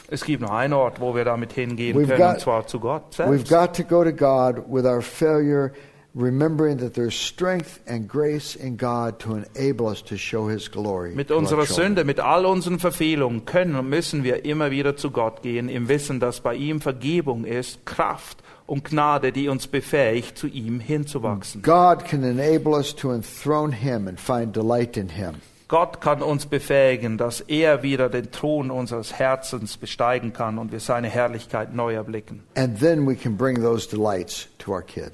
Es 0.10 0.24
gibt 0.24 0.42
nur 0.42 0.52
einen 0.54 0.74
Ort, 0.74 1.00
wo 1.00 1.16
wir 1.16 1.26
damit 1.26 1.54
hingehen 1.54 1.98
We've 1.98 2.06
können, 2.06 2.20
got- 2.20 2.34
und 2.36 2.40
zwar 2.42 2.68
zu 2.68 2.80
Gott 2.80 3.16
We've 3.18 3.48
selbst. 3.48 3.50
got 3.50 3.74
to 3.78 3.84
go 3.84 4.04
to 4.04 4.12
God 4.12 4.64
with 4.70 4.86
our 4.86 5.02
failure, 5.02 5.72
remembering 6.16 6.78
that 6.78 6.94
there's 6.94 7.16
strength 7.16 7.80
and 7.88 8.08
grace 8.08 8.56
in 8.56 8.78
God 8.78 9.20
to 9.20 9.36
enable 9.36 9.88
us 9.88 10.02
to 10.04 10.18
show 10.18 10.48
His 10.48 10.70
glory. 10.70 11.16
Mit 11.16 11.32
unserer. 11.32 11.66
Sünde, 11.66 12.04
mit 12.04 12.20
all 12.20 12.46
unseren 12.46 12.80
Verfehlungen 12.80 13.46
können 13.46 13.76
und 13.76 13.90
müssen 13.90 14.24
wir 14.24 14.46
immer 14.46 14.72
wieder 14.72 14.96
zu 14.96 15.12
Gott 15.12 15.42
gehen, 15.42 15.70
im 15.70 15.88
Wissen, 15.88 16.20
dass 16.20 16.42
bei 16.42 16.56
ihm 16.56 16.82
Vergebung 16.82 17.46
ist, 17.46 17.86
Kraft 17.86 18.44
und 18.68 18.84
Gnade, 18.84 19.32
die 19.32 19.50
uns 19.50 19.68
befähigt, 19.68 20.38
zu 20.38 20.48
ihm 20.48 20.80
hinzuwachsen. 20.80 21.62
God 21.62 22.06
can 22.06 22.24
enable 22.24 22.74
us 22.74 22.96
to 22.96 23.12
enthrone 23.12 23.74
Him 23.74 24.08
and 24.08 24.20
find 24.20 24.56
delight 24.56 24.98
in 24.98 25.10
Him. 25.10 25.36
Gott 25.74 26.02
kann 26.02 26.22
uns 26.22 26.46
befähigen, 26.46 27.18
dass 27.18 27.42
er 27.42 27.82
wieder 27.82 28.08
den 28.08 28.30
Thron 28.32 28.70
unseres 28.70 29.12
Herzens 29.14 29.76
besteigen 29.76 30.32
kann 30.32 30.60
und 30.60 30.72
wir 30.72 30.80
seine 30.80 31.10
Herrlichkeit 31.10 31.74
neu 31.74 31.96
erblicken. 31.96 32.44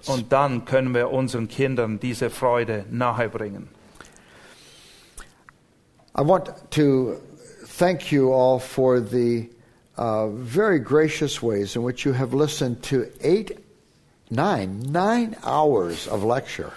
Und 0.06 0.34
dann 0.34 0.66
können 0.66 0.94
wir 0.94 1.12
unseren 1.12 1.48
Kindern 1.48 1.98
diese 2.02 2.30
Freude 2.30 2.84
nahebringen. 2.92 3.70
I 6.18 6.28
want 6.28 6.52
to 6.72 7.14
thank 7.78 8.12
you 8.12 8.34
all 8.34 8.60
for 8.60 9.00
the 9.00 9.50
uh, 9.98 10.28
very 10.28 10.82
gracious 10.82 11.42
ways 11.42 11.78
in 11.78 11.86
which 11.86 12.06
you 12.06 12.12
have 12.12 12.36
listened 12.36 12.84
to 12.84 13.06
eight, 13.22 13.58
nine, 14.30 14.82
nine 14.92 15.38
hours 15.42 16.06
of 16.10 16.26
lecture. 16.26 16.74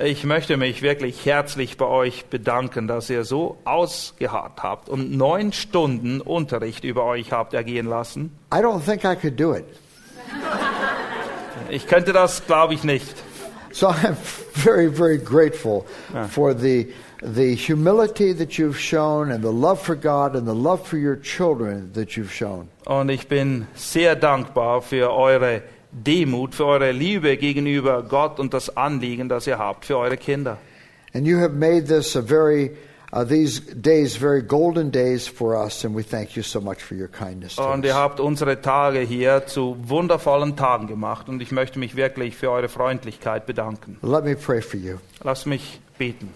Ich 0.00 0.24
möchte 0.24 0.56
mich 0.56 0.82
wirklich 0.82 1.24
herzlich 1.24 1.76
bei 1.76 1.86
euch 1.86 2.26
bedanken, 2.26 2.88
dass 2.88 3.08
ihr 3.10 3.22
so 3.22 3.58
ausgeharrt 3.64 4.60
habt 4.60 4.88
und 4.88 5.16
neun 5.16 5.52
Stunden 5.52 6.20
Unterricht 6.20 6.82
über 6.82 7.04
euch 7.04 7.30
habt 7.30 7.54
ergehen 7.54 7.86
lassen. 7.86 8.36
I 8.52 8.56
don't 8.56 8.84
think 8.84 9.04
I 9.04 9.14
could 9.14 9.38
do 9.38 9.54
it. 9.54 9.64
Ich 11.70 11.86
könnte 11.86 12.12
das, 12.12 12.44
glaube 12.44 12.74
ich, 12.74 12.82
nicht. 12.82 13.14
So 13.70 13.88
I'm 13.88 14.16
very, 14.52 14.88
very 14.88 15.18
grateful 15.18 15.84
for 16.28 16.54
the 16.54 16.92
the 17.24 17.54
humility 17.54 18.34
that 18.34 18.58
you've 18.58 18.78
shown 18.78 19.30
and 19.30 19.42
the 19.42 19.52
love 19.52 19.80
for 19.80 19.96
God 19.96 20.36
and 20.36 20.46
the 20.46 20.54
love 20.54 20.86
for 20.86 20.98
your 20.98 21.16
children 21.16 21.92
that 21.94 22.16
you've 22.16 22.32
shown. 22.32 22.68
Und 22.84 23.10
ich 23.10 23.28
bin 23.28 23.66
sehr 23.74 24.16
dankbar 24.16 24.82
für 24.82 25.12
eure 25.12 25.62
Demut, 25.94 26.54
für 26.54 26.66
eure 26.66 26.92
Liebe 26.92 27.36
gegenüber 27.36 28.02
Gott 28.02 28.40
und 28.40 28.52
das 28.52 28.76
Anliegen, 28.76 29.28
das 29.28 29.46
ihr 29.46 29.58
habt 29.58 29.84
für 29.84 29.96
eure 29.96 30.16
Kinder. 30.16 30.58
And 31.14 31.26
you 31.26 31.38
have 31.38 31.54
made 31.54 31.84
this 31.86 32.16
a 32.16 32.22
very 32.22 32.72
uh, 33.12 33.24
these 33.24 33.60
days 33.60 34.16
very 34.16 34.42
golden 34.42 34.90
days 34.90 35.28
for 35.28 35.54
us, 35.54 35.84
and 35.84 35.94
we 35.94 36.02
thank 36.02 36.36
you 36.36 36.42
so 36.42 36.60
much 36.60 36.82
for 36.82 36.96
your 36.96 37.08
kindness 37.08 37.56
Und 37.56 37.84
ihr 37.84 37.94
habt 37.94 38.18
unsere 38.18 38.60
Tage 38.60 38.98
hier 38.98 39.46
zu 39.46 39.76
wundervollen 39.80 40.56
Tagen 40.56 40.88
gemacht 40.88 41.28
und 41.28 41.40
ich 41.40 41.52
möchte 41.52 41.78
mich 41.78 41.94
wirklich 41.94 42.36
für 42.36 42.50
eure 42.50 42.68
Freundlichkeit 42.68 43.46
bedanken. 43.46 43.98
Let 44.02 44.24
me 44.24 44.34
pray 44.34 44.60
for 44.60 44.80
you. 44.80 44.96
Lasst 45.22 45.46
mich 45.46 45.80
beten. 45.96 46.30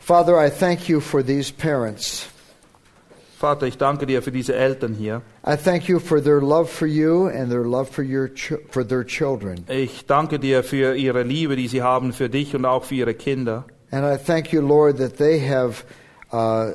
Father, 0.00 0.42
I 0.42 0.48
thank 0.48 0.88
you 0.88 1.00
for 1.00 1.22
these 1.22 1.52
parents. 1.52 2.28
Vater, 3.38 3.68
ich 3.68 3.78
danke 3.78 4.04
dir 4.04 4.20
für 4.20 4.32
diese 4.32 4.56
Eltern 4.56 4.94
hier. 4.94 5.22
I 5.46 5.56
thank 5.56 5.88
you 5.88 6.00
for 6.00 6.20
their 6.20 6.40
love 6.40 6.66
for 6.66 6.88
you 6.88 7.28
and 7.28 7.48
their 7.50 7.62
love 7.62 7.86
for 7.86 8.04
your 8.04 8.28
for 8.70 8.84
their 8.84 9.06
children. 9.06 9.64
Ich 9.68 10.06
danke 10.06 10.40
dir 10.40 10.64
für 10.64 10.96
ihre 10.96 11.22
Liebe, 11.22 11.54
die 11.54 11.68
sie 11.68 11.80
haben 11.80 12.12
für 12.12 12.28
dich 12.28 12.56
und 12.56 12.64
auch 12.64 12.82
für 12.82 12.96
ihre 12.96 13.14
Kinder. 13.14 13.64
And 13.92 14.04
I 14.04 14.16
thank 14.16 14.52
you, 14.52 14.60
Lord, 14.60 14.98
that 14.98 15.18
they 15.18 15.38
have 15.38 15.84
uh, 16.32 16.72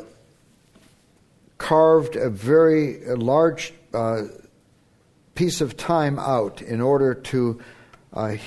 carved 1.57 2.16
a 2.16 2.30
very 2.30 3.01
large 3.14 3.74
uh, 3.93 4.24
piece 5.36 5.61
of 5.61 5.76
time 5.76 6.18
out 6.18 6.61
in 6.61 6.82
order 6.82 7.14
to 7.24 7.59
uh. 8.16 8.38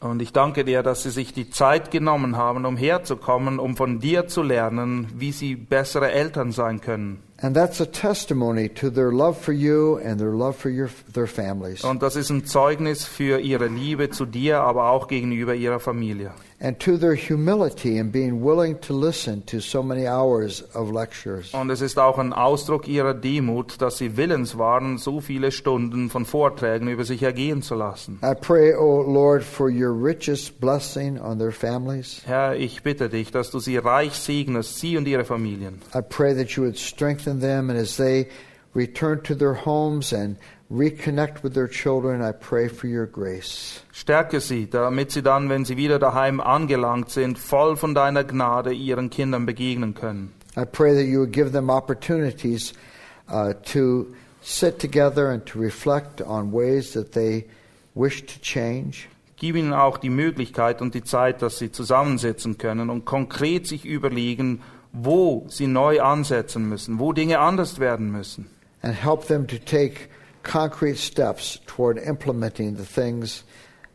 Und 0.00 0.20
ich 0.20 0.32
danke 0.32 0.64
dir, 0.64 0.82
dass 0.82 1.02
sie 1.02 1.10
sich 1.10 1.32
die 1.32 1.48
Zeit 1.48 1.90
genommen 1.90 2.36
haben, 2.36 2.66
um 2.66 2.76
herzukommen, 2.76 3.58
um 3.58 3.76
von 3.76 3.98
dir 3.98 4.26
zu 4.26 4.42
lernen, 4.42 5.08
wie 5.16 5.32
sie 5.32 5.56
bessere 5.56 6.12
Eltern 6.12 6.52
sein 6.52 6.80
können. 6.82 7.25
And 7.42 7.54
that's 7.54 7.80
a 7.80 7.86
testimony 7.86 8.68
to 8.70 8.90
their 8.90 9.12
love 9.12 9.38
for 9.38 9.52
you 9.52 9.98
and 9.98 10.18
their 10.18 10.32
love 10.32 10.56
for 10.56 10.70
your, 10.70 10.88
their 11.12 11.26
families. 11.26 11.84
Und 11.84 12.02
das 12.02 12.16
ist 12.16 12.30
ein 12.30 12.46
Zeugnis 12.46 13.04
für 13.04 13.40
ihre 13.40 13.66
Liebe 13.66 14.08
zu 14.08 14.24
dir, 14.24 14.60
aber 14.60 14.90
auch 14.90 15.06
gegenüber 15.06 15.54
ihrer 15.54 15.78
Familie. 15.78 16.32
And 16.58 16.80
to 16.80 16.96
their 16.96 17.14
humility 17.14 17.98
in 17.98 18.10
being 18.10 18.42
willing 18.42 18.80
to 18.80 18.94
listen 18.94 19.44
to 19.44 19.60
so 19.60 19.82
many 19.82 20.06
hours 20.06 20.64
of 20.74 20.90
lectures. 20.90 21.52
Und 21.52 21.68
es 21.68 21.82
ist 21.82 21.98
auch 21.98 22.16
ein 22.16 22.32
Ausdruck 22.32 22.88
ihrer 22.88 23.12
Demut, 23.12 23.82
dass 23.82 23.98
sie 23.98 24.16
willens 24.16 24.56
waren, 24.56 24.96
so 24.96 25.20
viele 25.20 25.52
Stunden 25.52 26.08
von 26.08 26.24
Vorträgen 26.24 26.88
über 26.88 27.04
sich 27.04 27.22
ergehen 27.22 27.60
zu 27.60 27.74
lassen. 27.74 28.18
I 28.22 28.32
pray, 28.34 28.74
O 28.74 29.02
Lord, 29.02 29.42
for 29.42 29.68
your 29.68 29.92
richest 29.92 30.58
blessing 30.58 31.20
on 31.20 31.38
their 31.38 31.52
families. 31.52 32.22
Herr, 32.24 32.56
ich 32.56 32.82
bitte 32.82 33.10
dich, 33.10 33.30
dass 33.30 33.50
du 33.50 33.58
sie 33.58 33.76
reich 33.76 34.14
segnest, 34.14 34.78
sie 34.78 34.96
und 34.96 35.06
ihre 35.06 35.26
Familien. 35.26 35.82
I 35.94 36.00
pray 36.00 36.34
that 36.34 36.48
you 36.52 36.64
would 36.64 36.78
strengthen 36.78 37.25
them, 37.34 37.70
and 37.70 37.78
as 37.78 37.96
they 37.96 38.28
return 38.74 39.22
to 39.22 39.34
their 39.34 39.54
homes 39.54 40.12
and 40.12 40.36
reconnect 40.70 41.42
with 41.42 41.54
their 41.54 41.68
children, 41.68 42.22
I 42.22 42.32
pray 42.32 42.68
for 42.68 42.86
your 42.86 43.06
grace. 43.06 43.82
Stärke 43.92 44.40
sie, 44.40 44.68
damit 44.68 45.12
sie 45.12 45.22
dann, 45.22 45.48
wenn 45.48 45.64
sie 45.64 45.76
wieder 45.76 45.98
daheim 45.98 46.40
angelangt 46.40 47.10
sind, 47.10 47.38
voll 47.38 47.76
von 47.76 47.94
deiner 47.94 48.24
Gnade 48.24 48.72
ihren 48.72 49.10
Kindern 49.10 49.46
begegnen 49.46 49.94
können. 49.94 50.32
I 50.56 50.64
pray 50.64 50.94
that 50.94 51.06
you 51.06 51.20
would 51.20 51.32
give 51.32 51.52
them 51.52 51.70
opportunities 51.70 52.72
uh, 53.28 53.52
to 53.72 54.06
sit 54.42 54.78
together 54.78 55.30
and 55.30 55.44
to 55.46 55.58
reflect 55.58 56.22
on 56.22 56.52
ways 56.52 56.92
that 56.92 57.12
they 57.12 57.44
wish 57.94 58.24
to 58.26 58.40
change. 58.40 59.08
Gib 59.36 59.56
ihnen 59.56 59.74
auch 59.74 59.98
die 59.98 60.08
Möglichkeit 60.08 60.80
und 60.80 60.94
die 60.94 61.04
Zeit, 61.04 61.42
dass 61.42 61.58
sie 61.58 61.70
zusammensitzen 61.70 62.56
können 62.56 62.88
und 62.88 63.04
konkret 63.04 63.66
sich 63.66 63.84
überlegen, 63.84 64.62
wo 65.02 65.46
sie 65.48 65.66
neu 65.66 66.00
ansetzen 66.00 66.68
müssen, 66.68 66.98
wo 66.98 67.12
Dinge 67.12 67.38
anders 67.38 67.78
werden 67.78 68.10
müssen. 68.10 68.46
and 68.82 68.94
help 68.94 69.24
them 69.24 69.46
to 69.48 69.58
take 69.58 70.08
concrete 70.44 70.96
steps 70.96 71.58
toward 71.66 71.98
implementing 71.98 72.76
the 72.76 72.84
things 72.84 73.42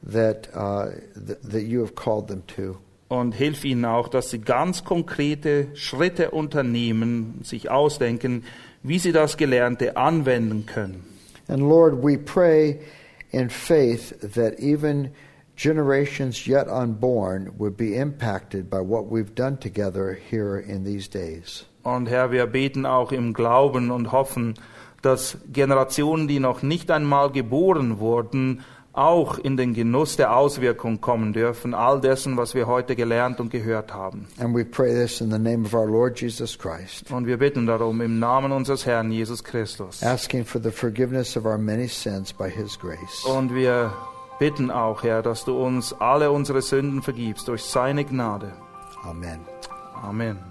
that, 0.03 0.49
uh, 0.53 0.89
th- 1.15 1.39
that 1.43 1.63
you 1.63 1.79
have 1.79 1.95
called 1.95 2.27
them 2.27 2.43
to. 2.47 2.77
Und 3.07 3.33
hilf 3.33 3.63
ihnen 3.63 3.85
auch, 3.85 4.09
dass 4.09 4.31
sie 4.31 4.39
ganz 4.39 4.83
konkrete 4.83 5.67
Schritte 5.75 6.31
unternehmen, 6.31 7.39
sich 7.43 7.69
ausdenken, 7.69 8.43
wie 8.83 8.99
sie 8.99 9.11
das 9.11 9.37
Gelernte 9.37 9.95
anwenden 9.97 10.65
können. 10.65 11.05
And 11.47 11.61
Lord, 11.61 12.03
we 12.03 12.17
pray 12.17 12.79
in 13.31 13.49
faith 13.49 14.13
that 14.33 14.59
even 14.59 15.11
generations 15.55 16.45
yet 16.47 16.67
unborn 16.67 17.51
would 17.57 17.77
be 17.77 17.95
impacted 17.95 18.69
by 18.69 18.79
what 18.79 19.05
we've 19.11 19.33
done 19.35 19.57
together 19.59 20.13
here 20.29 20.57
in 20.57 20.83
these 20.83 21.07
days. 21.09 21.65
Und 21.83 22.07
Herr, 22.09 22.31
wir 22.31 22.45
beten 22.47 22.85
auch 22.85 23.11
im 23.11 23.33
Glauben 23.33 23.89
und 23.91 24.11
hoffen, 24.11 24.53
dass 25.01 25.37
Generationen, 25.51 26.27
die 26.27 26.39
noch 26.39 26.61
nicht 26.61 26.91
einmal 26.91 27.31
geboren 27.31 27.99
wurden, 27.99 28.61
auch 28.93 29.39
in 29.39 29.55
den 29.55 29.73
Genuss 29.73 30.17
der 30.17 30.35
Auswirkung 30.35 30.99
kommen 30.99 31.31
dürfen, 31.31 31.73
all 31.73 32.01
dessen, 32.01 32.35
was 32.37 32.53
wir 32.53 32.67
heute 32.67 32.95
gelernt 32.95 33.39
und 33.39 33.49
gehört 33.49 33.93
haben. 33.93 34.27
And 34.37 34.53
we 34.53 34.65
pray 34.65 34.93
this 34.93 35.21
in 35.21 35.31
the 35.31 35.39
name 35.39 35.65
of 35.65 35.73
our 35.73 35.87
Lord 35.87 36.19
Jesus 36.19 36.57
Christ, 36.59 37.09
Und 37.09 37.25
wir 37.25 37.37
bitten 37.37 37.65
darum 37.65 38.01
im 38.01 38.19
Namen 38.19 38.51
unseres 38.51 38.85
Herrn 38.85 39.09
Jesus 39.11 39.43
Christus. 39.43 40.03
asking 40.03 40.43
for 40.45 40.61
the 40.61 40.71
forgiveness 40.71 41.37
of 41.37 41.45
our 41.45 41.57
many 41.57 41.87
sins 41.87 42.33
by 42.33 42.49
his 42.49 42.77
grace. 42.77 43.23
Und 43.25 43.55
wir 43.55 43.91
bitten 44.41 44.71
auch, 44.71 45.03
Herr, 45.03 45.21
dass 45.21 45.45
du 45.45 45.55
uns 45.55 45.93
alle 45.93 46.31
unsere 46.31 46.63
Sünden 46.63 47.03
vergibst 47.03 47.47
durch 47.47 47.63
seine 47.63 48.03
Gnade. 48.03 48.53
Amen. 49.03 49.41
Amen. 50.01 50.50